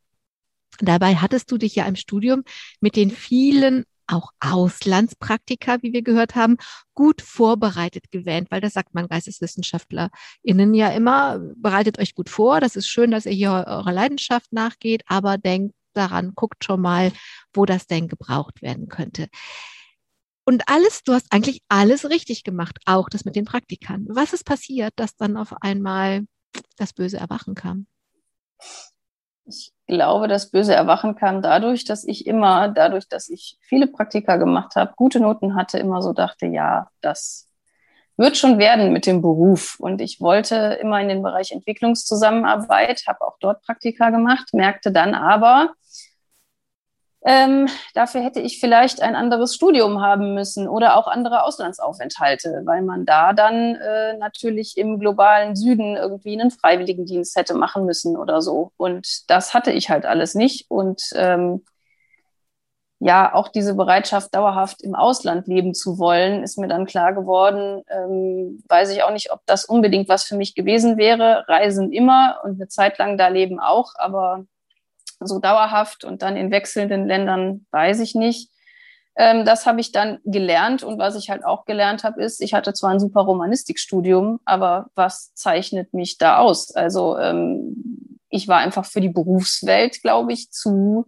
Dabei 0.80 1.18
hattest 1.18 1.52
du 1.52 1.60
dich 1.60 1.76
ja 1.76 1.86
im 1.86 1.96
Studium 1.96 2.44
mit 2.80 2.96
den 2.96 3.12
vielen 3.12 3.84
auch 4.08 4.32
Auslandspraktika, 4.40 5.84
wie 5.84 5.94
wir 5.94 6.02
gehört 6.02 6.34
haben, 6.34 6.58
gut 6.96 7.22
vorbereitet 7.22 8.10
gewähnt, 8.10 8.50
weil 8.50 8.62
das 8.62 8.74
sagt 8.74 8.96
man 8.96 9.10
GeisteswissenschaftlerInnen 9.10 10.74
ja 10.74 10.90
immer, 10.90 11.38
bereitet 11.58 12.00
euch 12.00 12.16
gut 12.16 12.32
vor, 12.32 12.62
das 12.62 12.76
ist 12.76 12.88
schön, 12.88 13.12
dass 13.12 13.28
ihr 13.28 13.34
hier 13.34 13.52
eurer 13.52 13.92
Leidenschaft 13.92 14.52
nachgeht, 14.52 15.04
aber 15.06 15.38
denkt 15.38 15.76
daran, 15.94 16.32
guckt 16.34 16.64
schon 16.64 16.82
mal, 16.82 17.12
wo 17.54 17.66
das 17.66 17.86
denn 17.86 18.08
gebraucht 18.08 18.64
werden 18.64 18.90
könnte. 18.90 19.28
Und 20.46 20.64
alles, 20.68 21.04
du 21.04 21.14
hast 21.14 21.26
eigentlich 21.32 21.62
alles 21.70 22.10
richtig 22.10 22.44
gemacht, 22.44 22.78
auch 22.86 23.10
das 23.10 23.26
mit 23.26 23.36
den 23.36 23.46
Praktikern. 23.46 24.06
Was 24.10 24.32
ist 24.32 24.46
passiert, 24.46 24.94
dass 24.96 25.16
dann 25.16 25.38
auf 25.38 25.54
einmal 25.62 26.22
das 26.78 26.94
böse 26.94 27.18
Erwachen 27.18 27.56
kam? 27.56 27.88
Ich 29.48 29.74
glaube, 29.88 30.28
das 30.28 30.50
böse 30.50 30.74
Erwachen 30.74 31.16
kam 31.16 31.42
dadurch, 31.42 31.84
dass 31.84 32.04
ich 32.04 32.26
immer, 32.26 32.70
dadurch, 32.70 33.08
dass 33.08 33.30
ich 33.30 33.58
viele 33.62 33.88
Praktika 33.88 34.38
gemacht 34.38 34.76
habe, 34.76 34.94
gute 34.96 35.20
Noten 35.20 35.56
hatte, 35.56 35.78
immer 35.78 36.02
so 36.02 36.14
dachte, 36.14 36.48
ja, 36.48 36.90
das 37.02 37.48
wird 38.18 38.38
schon 38.38 38.58
werden 38.58 38.94
mit 38.94 39.06
dem 39.06 39.22
Beruf. 39.22 39.80
Und 39.80 40.02
ich 40.02 40.22
wollte 40.22 40.78
immer 40.82 41.02
in 41.02 41.10
den 41.10 41.22
Bereich 41.22 41.52
Entwicklungszusammenarbeit, 41.52 43.04
habe 43.08 43.22
auch 43.22 43.38
dort 43.40 43.62
Praktika 43.64 44.10
gemacht, 44.10 44.54
merkte 44.54 44.92
dann 44.92 45.14
aber, 45.14 45.74
ähm, 47.26 47.68
dafür 47.96 48.22
hätte 48.22 48.40
ich 48.40 48.60
vielleicht 48.60 49.02
ein 49.02 49.16
anderes 49.16 49.56
Studium 49.56 50.00
haben 50.00 50.36
müssen 50.36 50.68
oder 50.68 50.96
auch 50.96 51.08
andere 51.08 51.44
Auslandsaufenthalte, 51.44 52.62
weil 52.66 52.84
man 52.84 53.06
da 53.06 53.34
dann 53.34 53.76
äh, 53.76 54.16
natürlich 54.18 54.78
im 54.78 55.00
globalen 55.00 55.56
Süden 55.56 55.96
irgendwie 55.96 56.40
einen 56.40 56.52
Freiwilligendienst 56.52 57.36
hätte 57.36 57.56
machen 57.56 57.86
müssen 57.86 58.16
oder 58.16 58.44
so. 58.44 58.72
Und 58.78 59.30
das 59.30 59.56
hatte 59.56 59.72
ich 59.72 59.90
halt 59.90 60.06
alles 60.06 60.36
nicht. 60.36 60.70
Und 60.70 61.02
ähm, 61.16 61.64
ja, 63.00 63.34
auch 63.34 63.50
diese 63.50 63.76
Bereitschaft, 63.76 64.34
dauerhaft 64.36 64.82
im 64.84 64.96
Ausland 64.96 65.48
leben 65.48 65.74
zu 65.74 65.98
wollen, 65.98 66.44
ist 66.44 66.58
mir 66.60 66.68
dann 66.68 66.86
klar 66.86 67.14
geworden. 67.14 67.84
Ähm, 67.90 68.64
weiß 68.70 68.92
ich 68.92 69.04
auch 69.04 69.12
nicht, 69.12 69.32
ob 69.32 69.42
das 69.48 69.66
unbedingt 69.66 70.10
was 70.10 70.24
für 70.26 70.38
mich 70.38 70.56
gewesen 70.56 70.98
wäre. 70.98 71.44
Reisen 71.48 71.92
immer 71.92 72.40
und 72.44 72.56
eine 72.56 72.68
Zeit 72.68 73.00
lang 73.00 73.18
da 73.18 73.28
leben 73.30 73.60
auch, 73.60 73.94
aber 73.96 74.46
so 75.20 75.40
dauerhaft 75.40 76.04
und 76.04 76.22
dann 76.22 76.36
in 76.38 76.52
wechselnden 76.52 77.08
Ländern, 77.08 77.66
weiß 77.72 78.00
ich 78.00 78.16
nicht. 78.16 78.50
Ähm, 79.18 79.46
das 79.46 79.66
habe 79.66 79.80
ich 79.80 79.92
dann 79.92 80.20
gelernt 80.26 80.84
und 80.84 81.00
was 81.00 81.16
ich 81.16 81.30
halt 81.30 81.46
auch 81.46 81.66
gelernt 81.66 82.04
habe, 82.04 82.22
ist, 82.22 82.42
ich 82.42 82.54
hatte 82.54 82.74
zwar 82.74 82.92
ein 82.92 83.00
super 83.00 83.22
Romanistikstudium, 83.22 84.40
aber 84.46 84.88
was 84.96 85.34
zeichnet 85.34 85.94
mich 85.94 86.18
da 86.18 86.38
aus? 86.38 86.76
Also 86.76 87.18
ähm, 87.18 88.20
ich 88.30 88.48
war 88.48 88.58
einfach 88.58 88.86
für 88.86 89.00
die 89.00 89.10
Berufswelt, 89.10 90.02
glaube 90.02 90.34
ich, 90.34 90.52
zu 90.52 91.06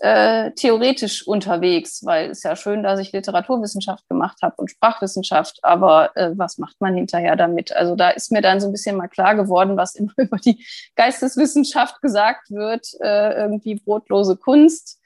äh, 0.00 0.52
theoretisch 0.52 1.26
unterwegs, 1.26 2.04
weil 2.04 2.30
es 2.30 2.44
ja 2.44 2.54
schön, 2.54 2.82
dass 2.82 3.00
ich 3.00 3.12
Literaturwissenschaft 3.12 4.08
gemacht 4.08 4.38
habe 4.42 4.54
und 4.58 4.70
Sprachwissenschaft, 4.70 5.58
aber 5.62 6.16
äh, 6.16 6.30
was 6.36 6.58
macht 6.58 6.80
man 6.80 6.94
hinterher 6.94 7.34
damit? 7.34 7.74
Also 7.74 7.96
da 7.96 8.10
ist 8.10 8.30
mir 8.30 8.40
dann 8.40 8.60
so 8.60 8.68
ein 8.68 8.72
bisschen 8.72 8.96
mal 8.96 9.08
klar 9.08 9.34
geworden, 9.34 9.76
was 9.76 9.96
immer 9.96 10.12
über 10.16 10.36
die 10.36 10.64
Geisteswissenschaft 10.94 12.00
gesagt 12.00 12.50
wird, 12.50 12.86
äh, 13.00 13.34
irgendwie 13.40 13.74
brotlose 13.74 14.36
Kunst. 14.36 15.00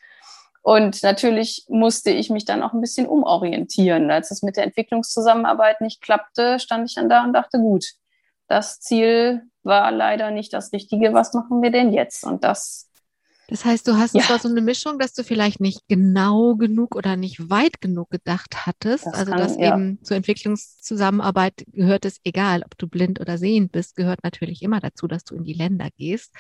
Und 0.61 1.03
natürlich 1.03 1.65
musste 1.69 2.11
ich 2.11 2.31
mich 2.31 2.45
dann 2.45 2.63
auch 2.63 2.73
ein 2.73 2.81
bisschen 2.81 3.07
umorientieren. 3.07 4.11
Als 4.11 4.31
es 4.31 4.43
mit 4.43 4.57
der 4.57 4.65
Entwicklungszusammenarbeit 4.65 5.81
nicht 5.81 6.01
klappte, 6.03 6.61
stand 6.61 6.89
ich 6.89 6.95
dann 6.95 7.09
da 7.09 7.25
und 7.25 7.33
dachte, 7.33 7.59
gut, 7.59 7.87
das 8.47 8.79
Ziel 8.79 9.43
war 9.65 9.91
leider 9.91 10.31
nicht 10.31 10.53
das 10.53 10.73
Richtige. 10.73 11.15
Was 11.15 11.33
machen 11.33 11.63
wir 11.63 11.71
denn 11.71 11.93
jetzt? 11.93 12.25
Und 12.25 12.45
das 12.45 12.92
das 13.53 13.67
heißt, 13.67 13.87
du 13.87 13.99
hast, 13.99 14.15
ja. 14.15 14.23
es 14.23 14.31
war 14.31 14.39
so 14.39 14.49
eine 14.49 14.63
Mischung, 14.63 14.99
dass 14.99 15.13
du 15.13 15.23
vielleicht 15.23 15.61
nicht 15.61 15.83
genau 15.87 16.55
genug 16.55 16.97
oder 16.97 17.17
nicht 17.17 17.51
weit 17.51 17.83
genug 17.83 18.09
gedacht 18.09 18.65
hattest. 18.67 19.05
Das 19.05 19.13
also, 19.13 19.33
kann, 19.33 19.41
dass 19.41 19.59
ja. 19.59 19.75
eben 19.75 20.03
zur 20.03 20.17
Entwicklungszusammenarbeit 20.17 21.63
gehört 21.67 22.07
es, 22.07 22.19
egal 22.25 22.63
ob 22.65 22.79
du 22.79 22.89
blind 22.89 23.21
oder 23.21 23.37
sehend 23.37 23.71
bist, 23.71 23.95
gehört 23.95 24.25
natürlich 24.25 24.63
immer 24.63 24.81
dazu, 24.81 25.07
dass 25.07 25.25
du 25.25 25.35
in 25.35 25.45
die 25.45 25.53
Länder 25.53 25.89
gehst. 25.99 26.35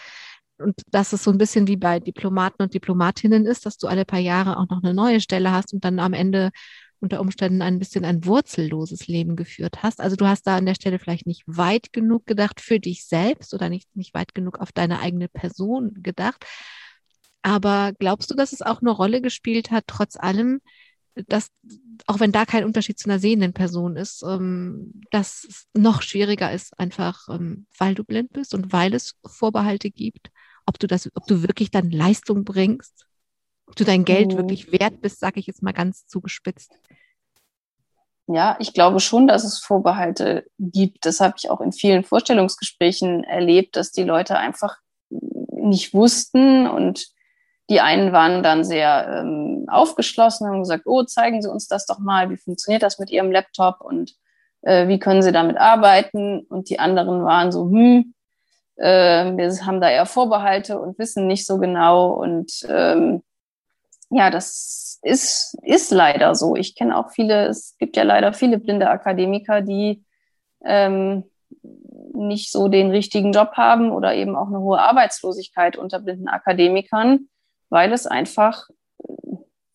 und 0.56 0.80
dass 0.90 1.12
es 1.12 1.22
so 1.22 1.30
ein 1.30 1.36
bisschen 1.36 1.66
wie 1.66 1.76
bei 1.76 2.00
Diplomaten 2.00 2.62
und 2.62 2.72
Diplomatinnen 2.72 3.44
ist, 3.44 3.66
dass 3.66 3.76
du 3.76 3.88
alle 3.88 4.06
paar 4.06 4.18
Jahre 4.18 4.56
auch 4.56 4.70
noch 4.70 4.82
eine 4.82 4.94
neue 4.94 5.20
Stelle 5.20 5.52
hast 5.52 5.74
und 5.74 5.84
dann 5.84 5.98
am 5.98 6.14
Ende 6.14 6.50
unter 7.00 7.20
Umständen 7.20 7.60
ein 7.60 7.78
bisschen 7.78 8.06
ein 8.06 8.24
wurzelloses 8.24 9.06
Leben 9.06 9.36
geführt 9.36 9.82
hast. 9.82 10.00
Also 10.00 10.16
du 10.16 10.26
hast 10.26 10.46
da 10.46 10.56
an 10.56 10.64
der 10.64 10.76
Stelle 10.76 10.98
vielleicht 10.98 11.26
nicht 11.26 11.42
weit 11.46 11.92
genug 11.92 12.24
gedacht 12.24 12.62
für 12.62 12.80
dich 12.80 13.04
selbst 13.04 13.52
oder 13.52 13.68
nicht, 13.68 13.94
nicht 13.94 14.14
weit 14.14 14.34
genug 14.34 14.60
auf 14.60 14.72
deine 14.72 15.00
eigene 15.00 15.28
Person 15.28 16.02
gedacht. 16.02 16.46
Aber 17.42 17.92
glaubst 17.98 18.30
du, 18.30 18.34
dass 18.34 18.52
es 18.52 18.62
auch 18.62 18.80
eine 18.80 18.90
Rolle 18.90 19.20
gespielt 19.20 19.70
hat, 19.70 19.84
trotz 19.86 20.16
allem, 20.16 20.60
dass, 21.14 21.48
auch 22.06 22.20
wenn 22.20 22.32
da 22.32 22.46
kein 22.46 22.64
Unterschied 22.64 22.98
zu 22.98 23.10
einer 23.10 23.18
sehenden 23.18 23.52
Person 23.52 23.96
ist, 23.96 24.22
ähm, 24.22 25.02
dass 25.10 25.44
es 25.44 25.66
noch 25.74 26.02
schwieriger 26.02 26.52
ist, 26.52 26.78
einfach 26.78 27.28
ähm, 27.28 27.66
weil 27.76 27.94
du 27.94 28.04
blind 28.04 28.32
bist 28.32 28.54
und 28.54 28.72
weil 28.72 28.94
es 28.94 29.14
Vorbehalte 29.26 29.90
gibt, 29.90 30.30
ob 30.64 30.78
du 30.78 30.86
das, 30.86 31.10
ob 31.14 31.26
du 31.26 31.42
wirklich 31.42 31.70
dann 31.70 31.90
Leistung 31.90 32.44
bringst, 32.44 33.06
ob 33.66 33.76
du 33.76 33.84
dein 33.84 34.04
Geld 34.04 34.32
mhm. 34.32 34.38
wirklich 34.38 34.72
wert 34.72 35.00
bist, 35.00 35.20
sage 35.20 35.40
ich 35.40 35.46
jetzt 35.46 35.62
mal 35.62 35.72
ganz 35.72 36.06
zugespitzt. 36.06 36.72
Ja, 38.28 38.56
ich 38.60 38.72
glaube 38.72 39.00
schon, 39.00 39.26
dass 39.26 39.44
es 39.44 39.58
Vorbehalte 39.58 40.46
gibt. 40.58 41.04
Das 41.04 41.20
habe 41.20 41.34
ich 41.36 41.50
auch 41.50 41.60
in 41.60 41.72
vielen 41.72 42.04
Vorstellungsgesprächen 42.04 43.24
erlebt, 43.24 43.76
dass 43.76 43.90
die 43.90 44.04
Leute 44.04 44.38
einfach 44.38 44.76
nicht 45.10 45.92
wussten 45.92 46.66
und 46.68 47.08
die 47.70 47.80
einen 47.80 48.12
waren 48.12 48.42
dann 48.42 48.64
sehr 48.64 49.20
ähm, 49.20 49.66
aufgeschlossen, 49.68 50.46
haben 50.46 50.60
gesagt, 50.60 50.84
oh, 50.86 51.04
zeigen 51.04 51.42
Sie 51.42 51.50
uns 51.50 51.68
das 51.68 51.86
doch 51.86 51.98
mal, 51.98 52.30
wie 52.30 52.36
funktioniert 52.36 52.82
das 52.82 52.98
mit 52.98 53.10
Ihrem 53.10 53.30
Laptop 53.30 53.80
und 53.80 54.14
äh, 54.62 54.88
wie 54.88 54.98
können 54.98 55.22
Sie 55.22 55.32
damit 55.32 55.56
arbeiten? 55.56 56.40
Und 56.48 56.70
die 56.70 56.78
anderen 56.78 57.24
waren 57.24 57.52
so, 57.52 57.64
hm, 57.64 58.14
äh, 58.76 59.36
wir 59.36 59.66
haben 59.66 59.80
da 59.80 59.90
eher 59.90 60.06
Vorbehalte 60.06 60.78
und 60.78 60.98
wissen 60.98 61.26
nicht 61.26 61.46
so 61.46 61.58
genau. 61.58 62.12
Und 62.12 62.66
ähm, 62.68 63.22
ja, 64.10 64.30
das 64.30 64.98
ist, 65.02 65.56
ist 65.62 65.90
leider 65.90 66.34
so. 66.34 66.56
Ich 66.56 66.74
kenne 66.74 66.96
auch 66.96 67.10
viele, 67.10 67.46
es 67.46 67.76
gibt 67.78 67.96
ja 67.96 68.02
leider 68.02 68.32
viele 68.32 68.58
blinde 68.58 68.90
Akademiker, 68.90 69.62
die 69.62 70.04
ähm, 70.64 71.24
nicht 72.12 72.52
so 72.52 72.68
den 72.68 72.90
richtigen 72.90 73.32
Job 73.32 73.52
haben 73.54 73.90
oder 73.90 74.14
eben 74.14 74.36
auch 74.36 74.48
eine 74.48 74.60
hohe 74.60 74.80
Arbeitslosigkeit 74.80 75.76
unter 75.76 76.00
blinden 76.00 76.28
Akademikern 76.28 77.28
weil 77.72 77.92
es 77.92 78.06
einfach 78.06 78.68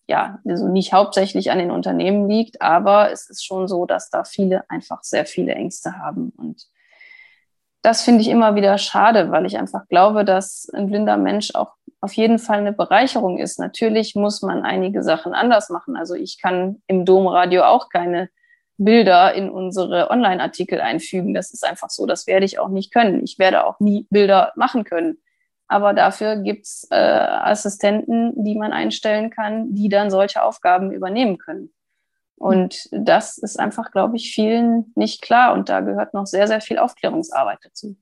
ja, 0.08 0.40
also 0.48 0.70
nicht 0.70 0.94
hauptsächlich 0.94 1.52
an 1.52 1.60
den 1.60 1.72
Unternehmen 1.72 2.30
liegt, 2.30 2.62
aber 2.62 3.12
es 3.12 3.30
ist 3.30 3.46
schon 3.46 3.68
so, 3.68 3.86
dass 3.86 4.10
da 4.10 4.24
viele 4.24 4.70
einfach 4.70 5.04
sehr 5.04 5.26
viele 5.26 5.54
Ängste 5.54 6.00
haben. 6.00 6.32
Und 6.38 6.66
das 7.82 8.04
finde 8.04 8.22
ich 8.22 8.30
immer 8.30 8.56
wieder 8.56 8.78
schade, 8.78 9.32
weil 9.32 9.46
ich 9.46 9.58
einfach 9.58 9.88
glaube, 9.90 10.24
dass 10.24 10.70
ein 10.74 10.88
blinder 10.88 11.18
Mensch 11.18 11.54
auch 11.56 11.74
auf 12.00 12.14
jeden 12.14 12.40
Fall 12.40 12.60
eine 12.60 12.72
Bereicherung 12.72 13.38
ist. 13.38 13.60
Natürlich 13.60 14.16
muss 14.16 14.42
man 14.42 14.64
einige 14.64 15.04
Sachen 15.04 15.34
anders 15.34 15.70
machen. 15.70 15.98
Also 15.98 16.14
ich 16.14 16.42
kann 16.42 16.82
im 16.88 17.04
Domradio 17.04 17.64
auch 17.64 17.90
keine 17.90 18.30
Bilder 18.78 19.34
in 19.34 19.50
unsere 19.50 20.10
Online-Artikel 20.10 20.80
einfügen. 20.80 21.34
Das 21.34 21.52
ist 21.52 21.66
einfach 21.66 21.90
so. 21.90 22.06
Das 22.06 22.28
werde 22.28 22.46
ich 22.46 22.60
auch 22.60 22.70
nicht 22.70 22.94
können. 22.94 23.24
Ich 23.24 23.40
werde 23.40 23.66
auch 23.66 23.80
nie 23.80 24.06
Bilder 24.10 24.54
machen 24.56 24.84
können. 24.84 25.18
Aber 25.68 25.94
dafür 25.94 26.38
gibt's 26.38 26.88
äh, 26.92 26.96
Assistenten, 26.96 28.44
die 28.44 28.56
man 28.56 28.72
einstellen 28.72 29.30
kann, 29.30 29.74
die 29.74 29.90
dann 29.90 30.10
solche 30.10 30.44
Aufgaben 30.44 30.92
übernehmen 30.92 31.38
können. 31.38 31.74
Und 32.36 32.88
das 32.92 33.38
ist 33.38 33.60
einfach, 33.60 33.92
glaube 33.92 34.16
ich, 34.16 34.32
vielen 34.32 34.92
nicht 34.96 35.22
klar. 35.22 35.54
Und 35.54 35.70
da 35.70 35.82
gehört 35.82 36.14
noch 36.14 36.28
sehr, 36.28 36.48
sehr 36.48 36.62
viel 36.62 36.78
Aufklärungsarbeit 36.78 37.60
dazu. 37.64 37.98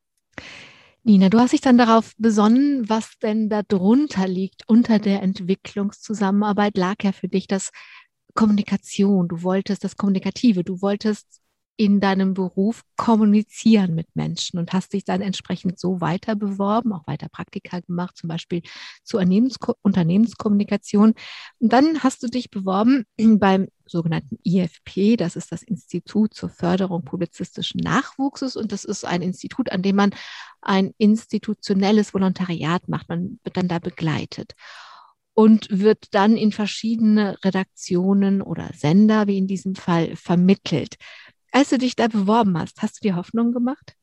Nina, 1.03 1.30
du 1.30 1.39
hast 1.39 1.53
dich 1.53 1.61
dann 1.61 1.78
darauf 1.78 2.13
besonnen, 2.18 2.89
was 2.89 3.18
denn 3.20 3.47
darunter 3.49 4.28
liegt 4.28 4.68
unter 4.68 4.99
der 4.99 5.22
Entwicklungszusammenarbeit. 5.22 6.78
Lag 6.78 6.95
ja 7.03 7.11
für 7.11 7.28
dich 7.28 7.47
das 7.47 7.72
Kommunikation. 8.34 9.28
Du 9.28 9.43
wolltest 9.43 9.84
das 9.84 9.95
Kommunikative. 9.95 10.63
Du 10.63 10.82
wolltest 10.82 11.41
in 11.78 11.99
deinem 11.99 12.34
Beruf 12.34 12.84
kommunizieren 12.95 13.95
mit 13.95 14.07
Menschen 14.15 14.59
und 14.59 14.71
hast 14.71 14.93
dich 14.93 15.03
dann 15.03 15.21
entsprechend 15.21 15.80
so 15.80 15.99
weiter 15.99 16.36
beworben, 16.36 16.93
auch 16.93 17.05
weiter 17.05 17.28
Praktika 17.30 17.82
gemacht, 17.82 18.15
zum 18.15 18.30
Beispiel 18.30 18.61
zur 19.03 19.19
Unternehmenskommunikation. 19.82 21.13
Und 21.59 21.73
dann 21.73 22.01
hast 22.01 22.23
du 22.23 22.28
dich 22.28 22.49
beworben 22.49 23.05
beim 23.39 23.67
sogenannten 23.86 24.39
IFP, 24.43 25.15
das 25.17 25.36
ist 25.36 25.51
das 25.51 25.61
Institut 25.63 26.34
zur 26.34 26.49
Förderung 26.49 27.03
publizistischen 27.03 27.82
Nachwuchses 27.82 28.55
und 28.55 28.71
das 28.71 28.84
ist 28.84 29.05
ein 29.05 29.21
Institut, 29.21 29.71
an 29.71 29.82
dem 29.82 29.97
man 29.97 30.11
ein 30.61 30.91
institutionelles 30.97 32.13
Volontariat 32.13 32.88
macht. 32.88 33.09
Man 33.09 33.39
wird 33.43 33.57
dann 33.57 33.67
da 33.67 33.80
begleitet 33.80 34.53
und 35.36 35.67
wird 35.69 36.15
dann 36.15 36.38
in 36.38 36.51
verschiedene 36.51 37.38
Redaktionen 37.43 38.41
oder 38.41 38.71
Sender, 38.73 39.28
wie 39.28 39.38
in 39.38 39.47
diesem 39.47 39.76
Fall, 39.76 40.15
vermittelt. 40.15 40.95
Als 41.55 41.69
du 41.69 41.77
dich 41.77 41.95
da 41.95 42.09
beworben 42.09 42.59
hast, 42.59 42.81
hast 42.81 42.97
du 42.97 43.07
dir 43.07 43.15
Hoffnung 43.15 43.53
gemacht? 43.53 43.95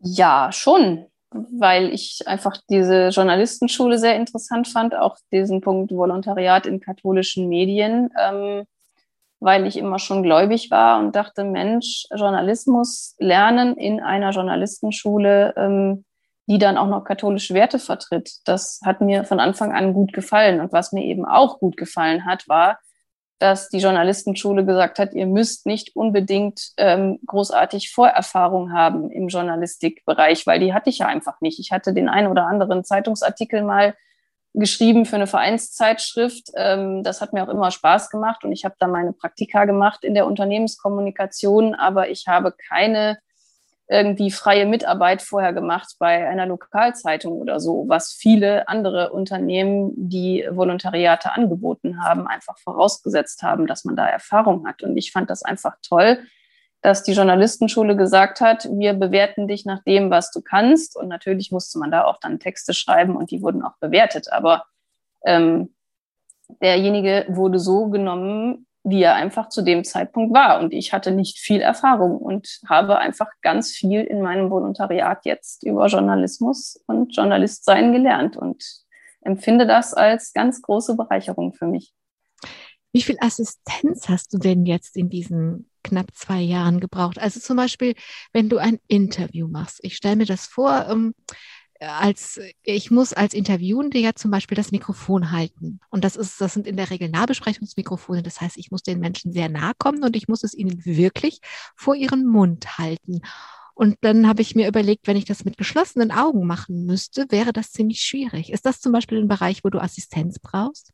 Ja, 0.00 0.52
schon, 0.52 1.06
weil 1.30 1.94
ich 1.94 2.24
einfach 2.26 2.58
diese 2.68 3.08
Journalistenschule 3.08 3.98
sehr 3.98 4.16
interessant 4.16 4.68
fand, 4.68 4.94
auch 4.94 5.16
diesen 5.32 5.62
Punkt 5.62 5.92
Volontariat 5.92 6.66
in 6.66 6.80
katholischen 6.80 7.48
Medien, 7.48 8.10
ähm, 8.20 8.64
weil 9.40 9.66
ich 9.66 9.78
immer 9.78 9.98
schon 9.98 10.22
gläubig 10.22 10.70
war 10.70 10.98
und 10.98 11.16
dachte, 11.16 11.42
Mensch, 11.42 12.04
Journalismus 12.14 13.14
lernen 13.16 13.78
in 13.78 14.00
einer 14.00 14.32
Journalistenschule, 14.32 15.54
ähm, 15.56 16.04
die 16.44 16.58
dann 16.58 16.76
auch 16.76 16.86
noch 16.86 17.04
katholische 17.04 17.54
Werte 17.54 17.78
vertritt. 17.78 18.30
Das 18.44 18.80
hat 18.84 19.00
mir 19.00 19.24
von 19.24 19.40
Anfang 19.40 19.72
an 19.72 19.94
gut 19.94 20.12
gefallen. 20.12 20.60
Und 20.60 20.74
was 20.74 20.92
mir 20.92 21.04
eben 21.04 21.24
auch 21.24 21.60
gut 21.60 21.78
gefallen 21.78 22.26
hat, 22.26 22.46
war, 22.46 22.78
dass 23.38 23.68
die 23.68 23.78
Journalistenschule 23.78 24.64
gesagt 24.64 24.98
hat, 24.98 25.12
ihr 25.12 25.26
müsst 25.26 25.66
nicht 25.66 25.94
unbedingt 25.94 26.72
ähm, 26.78 27.18
großartig 27.26 27.90
Vorerfahrung 27.90 28.72
haben 28.72 29.10
im 29.10 29.28
Journalistikbereich, 29.28 30.46
weil 30.46 30.60
die 30.60 30.72
hatte 30.72 30.90
ich 30.90 30.98
ja 30.98 31.06
einfach 31.06 31.40
nicht. 31.40 31.58
Ich 31.58 31.70
hatte 31.70 31.92
den 31.92 32.08
einen 32.08 32.28
oder 32.28 32.46
anderen 32.46 32.84
Zeitungsartikel 32.84 33.62
mal 33.62 33.94
geschrieben 34.54 35.04
für 35.04 35.16
eine 35.16 35.26
Vereinszeitschrift. 35.26 36.50
Ähm, 36.56 37.02
das 37.02 37.20
hat 37.20 37.34
mir 37.34 37.44
auch 37.44 37.48
immer 37.48 37.70
Spaß 37.70 38.10
gemacht 38.10 38.44
und 38.44 38.52
ich 38.52 38.64
habe 38.64 38.74
da 38.78 38.86
meine 38.86 39.12
Praktika 39.12 39.66
gemacht 39.66 40.02
in 40.02 40.14
der 40.14 40.26
Unternehmenskommunikation, 40.26 41.74
aber 41.74 42.08
ich 42.08 42.26
habe 42.26 42.54
keine 42.68 43.18
irgendwie 43.88 44.32
freie 44.32 44.66
Mitarbeit 44.66 45.22
vorher 45.22 45.52
gemacht 45.52 45.94
bei 45.98 46.28
einer 46.28 46.46
Lokalzeitung 46.46 47.34
oder 47.34 47.60
so, 47.60 47.84
was 47.86 48.12
viele 48.12 48.66
andere 48.68 49.12
Unternehmen, 49.12 49.92
die 49.96 50.46
Volontariate 50.50 51.32
angeboten 51.32 52.02
haben, 52.02 52.26
einfach 52.26 52.58
vorausgesetzt 52.58 53.42
haben, 53.42 53.66
dass 53.66 53.84
man 53.84 53.94
da 53.94 54.08
Erfahrung 54.08 54.66
hat. 54.66 54.82
Und 54.82 54.96
ich 54.96 55.12
fand 55.12 55.30
das 55.30 55.44
einfach 55.44 55.76
toll, 55.82 56.18
dass 56.80 57.04
die 57.04 57.12
Journalistenschule 57.12 57.96
gesagt 57.96 58.40
hat, 58.40 58.68
wir 58.70 58.92
bewerten 58.92 59.46
dich 59.46 59.64
nach 59.64 59.82
dem, 59.84 60.10
was 60.10 60.32
du 60.32 60.40
kannst. 60.40 60.96
Und 60.96 61.08
natürlich 61.08 61.52
musste 61.52 61.78
man 61.78 61.90
da 61.92 62.04
auch 62.04 62.18
dann 62.18 62.40
Texte 62.40 62.74
schreiben 62.74 63.16
und 63.16 63.30
die 63.30 63.40
wurden 63.40 63.62
auch 63.62 63.76
bewertet. 63.78 64.32
Aber 64.32 64.64
ähm, 65.24 65.74
derjenige 66.60 67.24
wurde 67.28 67.60
so 67.60 67.88
genommen, 67.88 68.66
wie 68.88 69.02
er 69.02 69.16
einfach 69.16 69.48
zu 69.48 69.62
dem 69.62 69.82
Zeitpunkt 69.82 70.32
war. 70.32 70.60
Und 70.60 70.72
ich 70.72 70.92
hatte 70.92 71.10
nicht 71.10 71.38
viel 71.38 71.60
Erfahrung 71.60 72.18
und 72.18 72.60
habe 72.68 72.98
einfach 72.98 73.26
ganz 73.42 73.72
viel 73.72 74.02
in 74.02 74.22
meinem 74.22 74.48
Volontariat 74.48 75.24
jetzt 75.24 75.64
über 75.64 75.88
Journalismus 75.88 76.80
und 76.86 77.14
Journalistsein 77.14 77.92
gelernt 77.92 78.36
und 78.36 78.64
empfinde 79.22 79.66
das 79.66 79.92
als 79.92 80.32
ganz 80.32 80.62
große 80.62 80.94
Bereicherung 80.96 81.52
für 81.52 81.66
mich. 81.66 81.92
Wie 82.92 83.02
viel 83.02 83.16
Assistenz 83.20 84.08
hast 84.08 84.32
du 84.32 84.38
denn 84.38 84.64
jetzt 84.66 84.96
in 84.96 85.10
diesen 85.10 85.68
knapp 85.82 86.14
zwei 86.14 86.40
Jahren 86.40 86.78
gebraucht? 86.78 87.18
Also 87.18 87.40
zum 87.40 87.56
Beispiel, 87.56 87.94
wenn 88.32 88.48
du 88.48 88.58
ein 88.58 88.78
Interview 88.86 89.48
machst. 89.48 89.80
Ich 89.82 89.96
stelle 89.96 90.16
mir 90.16 90.26
das 90.26 90.46
vor, 90.46 90.86
ähm, 90.88 91.12
als 91.80 92.40
ich 92.62 92.90
muss 92.90 93.12
als 93.12 93.34
Interviewende 93.34 93.98
ja 93.98 94.14
zum 94.14 94.30
Beispiel 94.30 94.56
das 94.56 94.72
Mikrofon 94.72 95.32
halten. 95.32 95.80
Und 95.90 96.04
das 96.04 96.16
ist, 96.16 96.40
das 96.40 96.54
sind 96.54 96.66
in 96.66 96.76
der 96.76 96.90
Regel 96.90 97.08
Nahbesprechungsmikrofone. 97.08 98.22
Das 98.22 98.40
heißt, 98.40 98.56
ich 98.56 98.70
muss 98.70 98.82
den 98.82 99.00
Menschen 99.00 99.32
sehr 99.32 99.48
nahe 99.48 99.72
kommen 99.78 100.02
und 100.02 100.16
ich 100.16 100.28
muss 100.28 100.44
es 100.44 100.54
ihnen 100.54 100.84
wirklich 100.84 101.40
vor 101.76 101.94
ihren 101.94 102.26
Mund 102.26 102.78
halten. 102.78 103.20
Und 103.74 103.98
dann 104.00 104.26
habe 104.26 104.40
ich 104.40 104.54
mir 104.54 104.68
überlegt, 104.68 105.06
wenn 105.06 105.18
ich 105.18 105.26
das 105.26 105.44
mit 105.44 105.58
geschlossenen 105.58 106.10
Augen 106.10 106.46
machen 106.46 106.86
müsste, 106.86 107.26
wäre 107.28 107.52
das 107.52 107.72
ziemlich 107.72 108.00
schwierig. 108.00 108.50
Ist 108.50 108.64
das 108.64 108.80
zum 108.80 108.90
Beispiel 108.92 109.18
ein 109.18 109.28
Bereich, 109.28 109.64
wo 109.64 109.68
du 109.68 109.78
Assistenz 109.78 110.38
brauchst? 110.38 110.92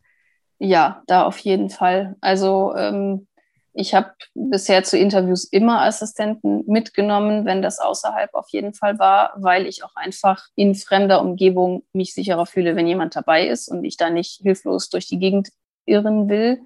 Ja, 0.58 1.02
da 1.06 1.24
auf 1.24 1.38
jeden 1.38 1.70
Fall. 1.70 2.16
Also 2.20 2.74
ähm, 2.76 3.28
ich 3.74 3.94
habe 3.94 4.12
bisher 4.34 4.84
zu 4.84 4.98
Interviews 4.98 5.44
immer 5.44 5.82
Assistenten 5.82 6.64
mitgenommen, 6.66 7.46
wenn 7.46 7.62
das 7.62 7.78
außerhalb 7.78 8.34
auf 8.34 8.48
jeden 8.50 8.74
Fall 8.74 8.98
war, 8.98 9.32
weil 9.36 9.66
ich 9.66 9.82
auch 9.82 9.96
einfach 9.96 10.46
in 10.54 10.74
fremder 10.74 11.22
Umgebung 11.22 11.84
mich 11.92 12.14
sicherer 12.14 12.46
fühle, 12.46 12.76
wenn 12.76 12.86
jemand 12.86 13.16
dabei 13.16 13.48
ist 13.48 13.68
und 13.68 13.84
ich 13.84 13.96
da 13.96 14.10
nicht 14.10 14.42
hilflos 14.42 14.90
durch 14.90 15.06
die 15.08 15.18
Gegend 15.18 15.48
irren 15.86 16.28
will. 16.28 16.60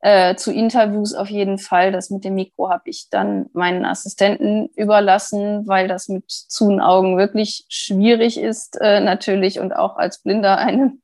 Äh, 0.00 0.36
zu 0.36 0.52
Interviews 0.52 1.14
auf 1.14 1.30
jeden 1.30 1.58
Fall. 1.58 1.90
Das 1.90 2.10
mit 2.10 2.24
dem 2.24 2.34
Mikro 2.34 2.68
habe 2.68 2.90
ich 2.90 3.08
dann 3.10 3.46
meinen 3.54 3.86
Assistenten 3.86 4.68
überlassen, 4.76 5.66
weil 5.66 5.88
das 5.88 6.08
mit 6.08 6.30
zu 6.30 6.78
Augen 6.78 7.16
wirklich 7.16 7.64
schwierig 7.68 8.38
ist, 8.38 8.78
äh, 8.80 9.00
natürlich 9.00 9.58
und 9.58 9.74
auch 9.74 9.96
als 9.96 10.22
Blinder 10.22 10.58
einem 10.58 11.00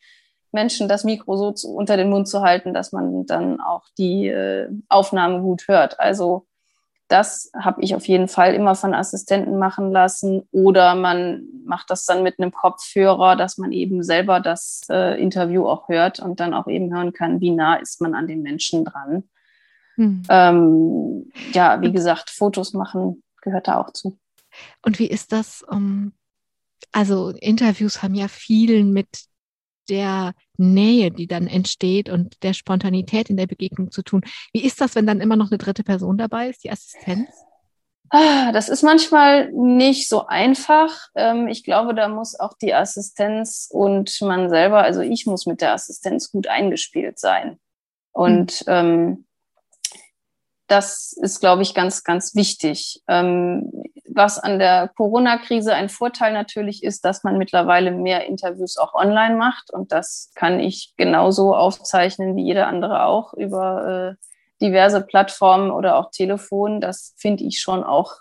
Menschen 0.53 0.89
das 0.89 1.05
Mikro 1.05 1.37
so 1.37 1.53
zu, 1.53 1.75
unter 1.75 1.97
den 1.97 2.11
Mund 2.11 2.29
zu 2.29 2.43
halten, 2.43 2.75
dass 2.75 2.93
man 2.93 3.27
dann 3.27 3.61
auch 3.61 3.85
die 3.99 4.29
äh, 4.29 4.69
Aufnahme 4.89 5.41
gut 5.41 5.67
hört. 5.69 5.99
Also 5.99 6.47
das 7.09 7.51
habe 7.55 7.83
ich 7.83 7.95
auf 7.95 8.09
jeden 8.09 8.29
Fall 8.29 8.55
immer 8.55 8.75
von 8.75 8.95
Assistenten 8.95 9.59
machen 9.59 9.93
lassen. 9.93 10.49
Oder 10.51 10.95
man 10.95 11.43
macht 11.65 11.91
das 11.91 12.07
dann 12.07 12.23
mit 12.23 12.39
einem 12.39 12.53
Kopfhörer, 12.53 13.37
dass 13.37 13.59
man 13.59 13.73
eben 13.73 14.03
selber 14.03 14.41
das 14.41 14.83
äh, 14.89 15.21
Interview 15.21 15.67
auch 15.69 15.89
hört 15.89 16.21
und 16.21 16.41
dann 16.41 16.55
auch 16.55 16.69
eben 16.69 16.95
hören 16.95 17.13
kann, 17.13 17.41
wie 17.41 17.51
nah 17.51 17.75
ist 17.75 18.01
man 18.01 18.15
an 18.15 18.27
den 18.27 18.41
Menschen 18.41 18.87
dran. 18.87 19.25
Hm. 19.97 20.23
Ähm, 20.31 21.31
ja, 21.53 21.83
wie 21.83 21.93
gesagt, 21.93 22.31
Fotos 22.31 22.73
machen 22.73 23.23
gehört 23.43 23.69
da 23.69 23.79
auch 23.79 23.93
zu. 23.93 24.19
Und 24.81 24.99
wie 24.99 25.09
ist 25.09 25.33
das? 25.33 25.63
Um, 25.63 25.77
ähm, 25.77 26.13
also 26.93 27.31
Interviews 27.31 28.03
haben 28.03 28.15
ja 28.15 28.29
vielen 28.29 28.93
mit 28.93 29.25
der 29.89 30.33
Nähe, 30.63 31.11
die 31.11 31.27
dann 31.27 31.47
entsteht 31.47 32.09
und 32.09 32.43
der 32.43 32.55
Spontanität 32.55 33.31
in 33.31 33.37
der 33.37 33.47
Begegnung 33.47 33.91
zu 33.91 34.03
tun. 34.03 34.23
Wie 34.53 34.65
ist 34.65 34.81
das, 34.81 34.95
wenn 34.95 35.07
dann 35.07 35.21
immer 35.21 35.37
noch 35.37 35.51
eine 35.51 35.59
dritte 35.59 35.85
Person 35.85 36.19
dabei 36.19 36.49
ist, 36.49 36.65
die 36.65 36.71
Assistenz? 36.71 37.29
Ah, 38.15 38.53
das 38.53 38.69
ist 38.69 38.83
manchmal 38.83 39.51
nicht 39.53 40.07
so 40.07 40.27
einfach. 40.27 41.09
Ähm, 41.15 41.49
ich 41.49 41.65
glaube, 41.65 41.95
da 41.95 42.09
muss 42.09 42.39
auch 42.39 42.53
die 42.61 42.75
Assistenz 42.75 43.69
und 43.73 44.21
man 44.21 44.51
selber, 44.51 44.83
also 44.83 45.01
ich 45.01 45.25
muss 45.25 45.47
mit 45.47 45.63
der 45.63 45.73
Assistenz 45.73 46.31
gut 46.31 46.47
eingespielt 46.47 47.19
sein. 47.19 47.59
Und 48.13 48.67
mhm. 48.67 48.73
ähm, 48.73 49.25
das 50.67 51.13
ist, 51.21 51.41
glaube 51.41 51.63
ich, 51.63 51.75
ganz, 51.75 52.05
ganz 52.05 52.35
wichtig. 52.35 53.03
Ähm, 53.09 53.71
was 54.15 54.39
an 54.39 54.59
der 54.59 54.89
Corona-Krise 54.89 55.75
ein 55.75 55.89
Vorteil 55.89 56.33
natürlich 56.33 56.83
ist, 56.83 57.05
dass 57.05 57.25
man 57.25 57.39
mittlerweile 57.39 57.91
mehr 57.91 58.27
Interviews 58.27 58.77
auch 58.77 58.95
online 58.95 59.37
macht. 59.37 59.73
Und 59.73 59.93
das 59.93 60.31
kann 60.35 60.61
ich 60.61 60.95
genauso 60.97 61.55
aufzeichnen 61.55 62.37
wie 62.37 62.45
jeder 62.45 62.67
andere 62.67 63.05
auch 63.05 63.35
über 63.35 64.17
äh, 64.19 64.25
diverse 64.63 65.01
Plattformen 65.01 65.71
oder 65.71 65.97
auch 65.97 66.11
Telefon. 66.11 66.81
Das 66.81 67.15
finde 67.17 67.45
ich 67.45 67.61
schon 67.61 67.85
auch 67.85 68.17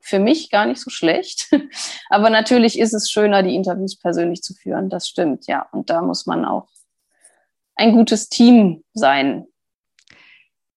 für 0.00 0.18
mich 0.18 0.50
gar 0.50 0.66
nicht 0.66 0.80
so 0.80 0.90
schlecht. 0.90 1.50
Aber 2.08 2.30
natürlich 2.30 2.78
ist 2.78 2.94
es 2.94 3.10
schöner, 3.10 3.42
die 3.42 3.54
Interviews 3.54 3.98
persönlich 3.98 4.42
zu 4.42 4.54
führen. 4.54 4.88
Das 4.88 5.06
stimmt, 5.06 5.46
ja. 5.46 5.66
Und 5.72 5.90
da 5.90 6.02
muss 6.02 6.26
man 6.26 6.44
auch 6.44 6.68
ein 7.76 7.92
gutes 7.92 8.28
Team 8.28 8.84
sein. 8.94 9.46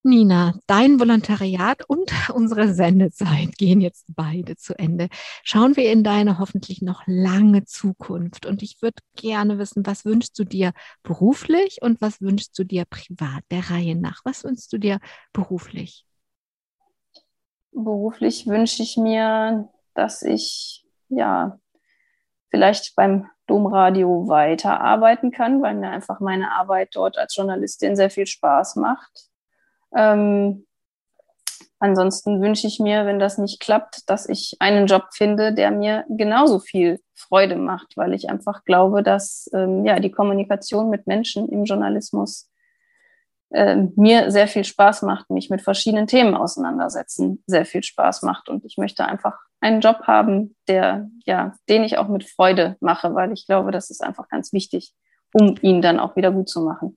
Nina, 0.04 0.56
dein 0.66 0.99
Volontariat 0.99 1.84
und 1.88 2.12
unsere 2.34 2.74
Sendezeit 2.74 3.56
gehen 3.58 3.82
jetzt 3.82 4.06
beide 4.08 4.56
zu 4.56 4.78
Ende. 4.78 5.10
Schauen 5.43 5.76
wir 5.76 5.91
in 5.91 6.04
deine 6.04 6.39
hoffentlich 6.39 6.82
noch 6.82 7.04
lange 7.06 7.66
Zukunft. 7.66 8.47
Und 8.47 8.64
ich 8.64 8.82
würde 8.82 9.04
gerne 9.16 9.60
wissen, 9.60 9.86
was 9.86 10.04
wünschst 10.04 10.38
du 10.39 10.43
dir 10.43 10.74
beruflich 11.04 11.80
und 11.82 12.02
was 12.02 12.20
wünschst 12.20 12.58
du 12.58 12.64
dir 12.64 12.86
privat, 12.86 13.43
der 13.52 13.70
Reihe 13.70 13.95
nach? 13.95 14.22
Was 14.24 14.43
wünschst 14.43 14.74
du 14.74 14.80
dir 14.80 14.99
beruflich? 15.34 16.08
Beruflich 17.72 18.47
wünsche 18.47 18.82
ich 18.82 18.97
mir, 18.97 19.70
dass 19.93 20.24
ich 20.24 20.84
ja 21.10 21.60
vielleicht 22.49 22.95
beim 22.95 23.28
Domradio 23.45 24.28
weiterarbeiten 24.28 25.30
kann, 25.32 25.62
weil 25.62 25.76
mir 25.76 25.91
einfach 25.91 26.20
meine 26.20 26.52
Arbeit 26.54 26.89
dort 26.95 27.20
als 27.20 27.36
Journalistin 27.36 27.95
sehr 27.95 28.10
viel 28.10 28.26
Spaß 28.26 28.78
macht 28.78 29.31
ähm, 29.96 30.66
ansonsten 31.80 32.42
wünsche 32.42 32.68
ich 32.68 32.80
mir, 32.80 33.06
wenn 33.06 33.20
das 33.20 33.38
nicht 33.38 33.60
klappt, 33.60 34.10
dass 34.10 34.30
ich 34.30 34.56
einen 34.60 34.88
Job 34.88 35.08
finde, 35.12 35.54
der 35.54 35.72
mir 35.72 36.06
genauso 36.10 36.60
viel 36.60 37.00
Freude 37.16 37.56
macht, 37.56 37.98
weil 37.98 38.14
ich 38.14 38.30
einfach 38.30 38.64
glaube, 38.66 39.04
dass 39.04 39.50
ähm, 39.54 39.86
ja, 39.86 40.00
die 40.00 40.12
Kommunikation 40.12 40.89
mit 40.89 41.08
Menschen 41.08 41.50
im 41.50 41.66
Journalismus 41.66 42.50
äh, 43.52 43.76
mir 43.96 44.32
sehr 44.32 44.48
viel 44.48 44.64
Spaß 44.64 45.02
macht, 45.02 45.30
mich 45.30 45.50
mit 45.50 45.62
verschiedenen 45.62 46.08
Themen 46.08 46.36
auseinandersetzen, 46.36 47.44
sehr 47.48 47.66
viel 47.66 47.84
Spaß 47.84 48.22
macht. 48.22 48.48
Und 48.48 48.64
ich 48.64 48.78
möchte 48.78 49.06
einfach 49.06 49.38
einen 49.60 49.82
Job 49.82 50.04
haben, 50.04 50.56
der, 50.68 51.10
ja, 51.26 51.54
den 51.68 51.84
ich 51.84 51.98
auch 51.98 52.08
mit 52.08 52.24
Freude 52.24 52.78
mache, 52.80 53.14
weil 53.14 53.32
ich 53.32 53.46
glaube, 53.46 53.72
das 53.72 53.89
ist 53.89 54.04
einfach 54.04 54.30
ganz 54.30 54.54
wichtig, 54.54 54.94
um 55.34 55.56
ihn 55.62 55.82
dann 55.82 56.00
auch 56.00 56.16
wieder 56.16 56.32
gut 56.32 56.50
zu 56.50 56.62
machen. 56.62 56.96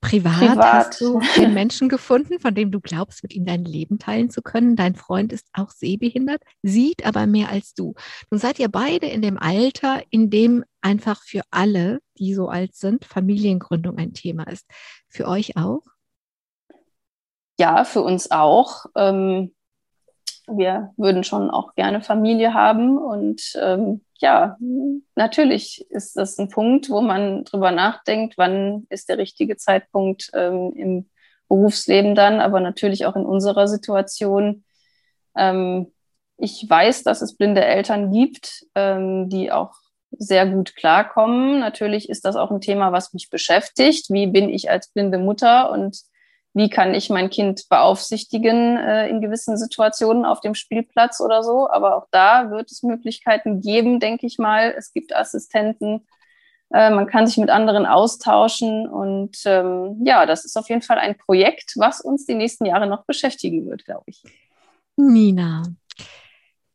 Privat, 0.00 0.38
Privat, 0.38 0.58
hast 0.58 1.00
du 1.00 1.20
den 1.36 1.54
Menschen 1.54 1.88
gefunden, 1.88 2.38
von 2.38 2.54
dem 2.54 2.70
du 2.70 2.80
glaubst, 2.80 3.22
mit 3.22 3.34
ihm 3.34 3.44
dein 3.44 3.64
Leben 3.64 3.98
teilen 3.98 4.30
zu 4.30 4.42
können. 4.42 4.76
Dein 4.76 4.94
Freund 4.94 5.32
ist 5.32 5.48
auch 5.52 5.70
sehbehindert, 5.70 6.42
sieht 6.62 7.04
aber 7.04 7.26
mehr 7.26 7.48
als 7.48 7.74
du. 7.74 7.94
Nun 8.30 8.38
seid 8.38 8.58
ihr 8.58 8.68
beide 8.68 9.06
in 9.06 9.22
dem 9.22 9.38
Alter, 9.38 10.02
in 10.10 10.30
dem 10.30 10.64
einfach 10.80 11.22
für 11.22 11.42
alle, 11.50 12.00
die 12.18 12.34
so 12.34 12.48
alt 12.48 12.74
sind, 12.74 13.04
Familiengründung 13.04 13.98
ein 13.98 14.12
Thema 14.12 14.44
ist. 14.44 14.66
Für 15.08 15.26
euch 15.26 15.56
auch? 15.56 15.82
Ja, 17.58 17.84
für 17.84 18.02
uns 18.02 18.30
auch. 18.30 18.86
Ähm, 18.96 19.54
wir 20.46 20.92
würden 20.96 21.24
schon 21.24 21.50
auch 21.50 21.74
gerne 21.74 22.02
Familie 22.02 22.54
haben. 22.54 22.98
Und 22.98 23.52
ähm, 23.60 24.02
ja, 24.22 24.56
natürlich 25.16 25.84
ist 25.90 26.16
das 26.16 26.38
ein 26.38 26.48
Punkt, 26.48 26.88
wo 26.88 27.00
man 27.00 27.44
drüber 27.44 27.72
nachdenkt, 27.72 28.38
wann 28.38 28.86
ist 28.88 29.08
der 29.08 29.18
richtige 29.18 29.56
Zeitpunkt 29.56 30.30
ähm, 30.32 30.72
im 30.76 31.10
Berufsleben 31.48 32.14
dann, 32.14 32.40
aber 32.40 32.60
natürlich 32.60 33.04
auch 33.04 33.16
in 33.16 33.26
unserer 33.26 33.68
Situation. 33.68 34.64
Ähm, 35.36 35.92
ich 36.38 36.64
weiß, 36.66 37.02
dass 37.02 37.20
es 37.20 37.36
blinde 37.36 37.64
Eltern 37.64 38.12
gibt, 38.12 38.64
ähm, 38.74 39.28
die 39.28 39.52
auch 39.52 39.74
sehr 40.10 40.46
gut 40.46 40.76
klarkommen. 40.76 41.58
Natürlich 41.58 42.08
ist 42.08 42.24
das 42.24 42.36
auch 42.36 42.50
ein 42.50 42.60
Thema, 42.60 42.92
was 42.92 43.12
mich 43.12 43.28
beschäftigt. 43.28 44.08
Wie 44.10 44.28
bin 44.28 44.48
ich 44.48 44.70
als 44.70 44.88
blinde 44.88 45.18
Mutter 45.18 45.70
und 45.70 45.98
wie 46.54 46.68
kann 46.68 46.94
ich 46.94 47.08
mein 47.08 47.30
Kind 47.30 47.68
beaufsichtigen 47.68 48.76
äh, 48.76 49.08
in 49.08 49.20
gewissen 49.20 49.56
Situationen 49.56 50.24
auf 50.24 50.40
dem 50.40 50.54
Spielplatz 50.54 51.20
oder 51.20 51.42
so. 51.42 51.70
Aber 51.70 51.96
auch 51.96 52.06
da 52.10 52.50
wird 52.50 52.70
es 52.70 52.82
Möglichkeiten 52.82 53.60
geben, 53.60 54.00
denke 54.00 54.26
ich 54.26 54.38
mal. 54.38 54.74
Es 54.76 54.92
gibt 54.92 55.14
Assistenten, 55.14 56.06
äh, 56.70 56.90
man 56.90 57.06
kann 57.06 57.26
sich 57.26 57.38
mit 57.38 57.48
anderen 57.48 57.86
austauschen. 57.86 58.86
Und 58.86 59.38
ähm, 59.46 60.02
ja, 60.04 60.26
das 60.26 60.44
ist 60.44 60.58
auf 60.58 60.68
jeden 60.68 60.82
Fall 60.82 60.98
ein 60.98 61.16
Projekt, 61.16 61.72
was 61.76 62.02
uns 62.02 62.26
die 62.26 62.34
nächsten 62.34 62.66
Jahre 62.66 62.86
noch 62.86 63.04
beschäftigen 63.04 63.68
wird, 63.70 63.86
glaube 63.86 64.04
ich. 64.06 64.22
Nina, 64.96 65.62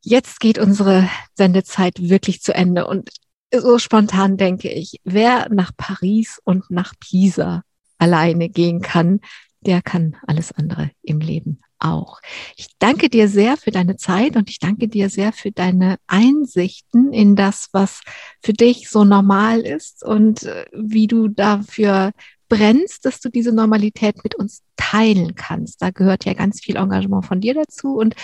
jetzt 0.02 0.40
geht 0.40 0.58
unsere 0.58 1.08
Sendezeit 1.34 2.00
wirklich 2.00 2.42
zu 2.42 2.52
Ende. 2.52 2.88
Und 2.88 3.10
so 3.54 3.78
spontan 3.78 4.36
denke 4.36 4.70
ich, 4.70 5.00
wer 5.04 5.48
nach 5.50 5.70
Paris 5.76 6.40
und 6.42 6.68
nach 6.68 6.94
Pisa 6.98 7.62
alleine 7.98 8.48
gehen 8.48 8.80
kann, 8.80 9.20
der 9.60 9.82
kann 9.82 10.16
alles 10.26 10.52
andere 10.52 10.90
im 11.02 11.20
Leben 11.20 11.60
auch. 11.78 12.20
Ich 12.56 12.68
danke 12.78 13.08
dir 13.08 13.28
sehr 13.28 13.56
für 13.56 13.70
deine 13.70 13.96
Zeit 13.96 14.36
und 14.36 14.50
ich 14.50 14.58
danke 14.58 14.88
dir 14.88 15.10
sehr 15.10 15.32
für 15.32 15.52
deine 15.52 15.96
Einsichten 16.06 17.12
in 17.12 17.36
das, 17.36 17.68
was 17.72 18.00
für 18.42 18.52
dich 18.52 18.88
so 18.88 19.04
normal 19.04 19.60
ist 19.60 20.04
und 20.04 20.42
äh, 20.44 20.66
wie 20.72 21.06
du 21.06 21.28
dafür 21.28 22.12
brennst, 22.48 23.04
dass 23.04 23.20
du 23.20 23.28
diese 23.28 23.52
Normalität 23.52 24.22
mit 24.24 24.34
uns 24.34 24.62
teilen 24.76 25.34
kannst. 25.34 25.82
Da 25.82 25.90
gehört 25.90 26.24
ja 26.24 26.32
ganz 26.34 26.60
viel 26.60 26.76
Engagement 26.76 27.26
von 27.26 27.40
dir 27.40 27.54
dazu 27.54 27.96
und 27.96 28.14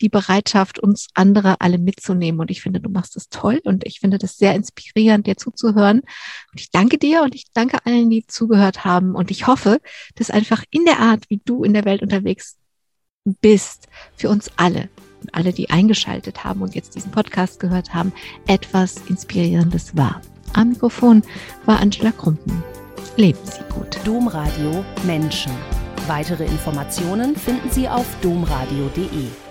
die 0.00 0.08
Bereitschaft, 0.08 0.78
uns 0.78 1.08
andere 1.14 1.60
alle 1.60 1.78
mitzunehmen. 1.78 2.40
Und 2.40 2.50
ich 2.50 2.62
finde, 2.62 2.80
du 2.80 2.88
machst 2.88 3.16
das 3.16 3.28
toll 3.28 3.60
und 3.64 3.84
ich 3.86 4.00
finde 4.00 4.18
das 4.18 4.38
sehr 4.38 4.54
inspirierend, 4.54 5.26
dir 5.26 5.36
zuzuhören. 5.36 6.00
Und 6.00 6.60
ich 6.60 6.70
danke 6.70 6.98
dir 6.98 7.22
und 7.22 7.34
ich 7.34 7.46
danke 7.52 7.84
allen, 7.84 8.10
die 8.10 8.26
zugehört 8.26 8.84
haben. 8.84 9.14
Und 9.14 9.30
ich 9.30 9.46
hoffe, 9.46 9.80
dass 10.14 10.30
einfach 10.30 10.64
in 10.70 10.84
der 10.84 11.00
Art, 11.00 11.24
wie 11.28 11.40
du 11.44 11.64
in 11.64 11.74
der 11.74 11.84
Welt 11.84 12.02
unterwegs 12.02 12.56
bist, 13.24 13.88
für 14.16 14.28
uns 14.28 14.50
alle 14.56 14.88
und 15.22 15.34
alle, 15.34 15.52
die 15.52 15.70
eingeschaltet 15.70 16.44
haben 16.44 16.62
und 16.62 16.74
jetzt 16.74 16.94
diesen 16.94 17.10
Podcast 17.10 17.60
gehört 17.60 17.94
haben, 17.94 18.12
etwas 18.46 18.96
Inspirierendes 19.08 19.96
war. 19.96 20.20
Am 20.52 20.70
Mikrofon 20.70 21.22
war 21.64 21.80
Angela 21.80 22.12
Krumpen. 22.12 22.62
Leben 23.16 23.38
Sie 23.44 23.62
gut. 23.72 23.98
Domradio 24.04 24.84
Menschen. 25.04 25.52
Weitere 26.06 26.44
Informationen 26.44 27.36
finden 27.36 27.70
Sie 27.70 27.88
auf 27.88 28.06
domradio.de. 28.20 29.43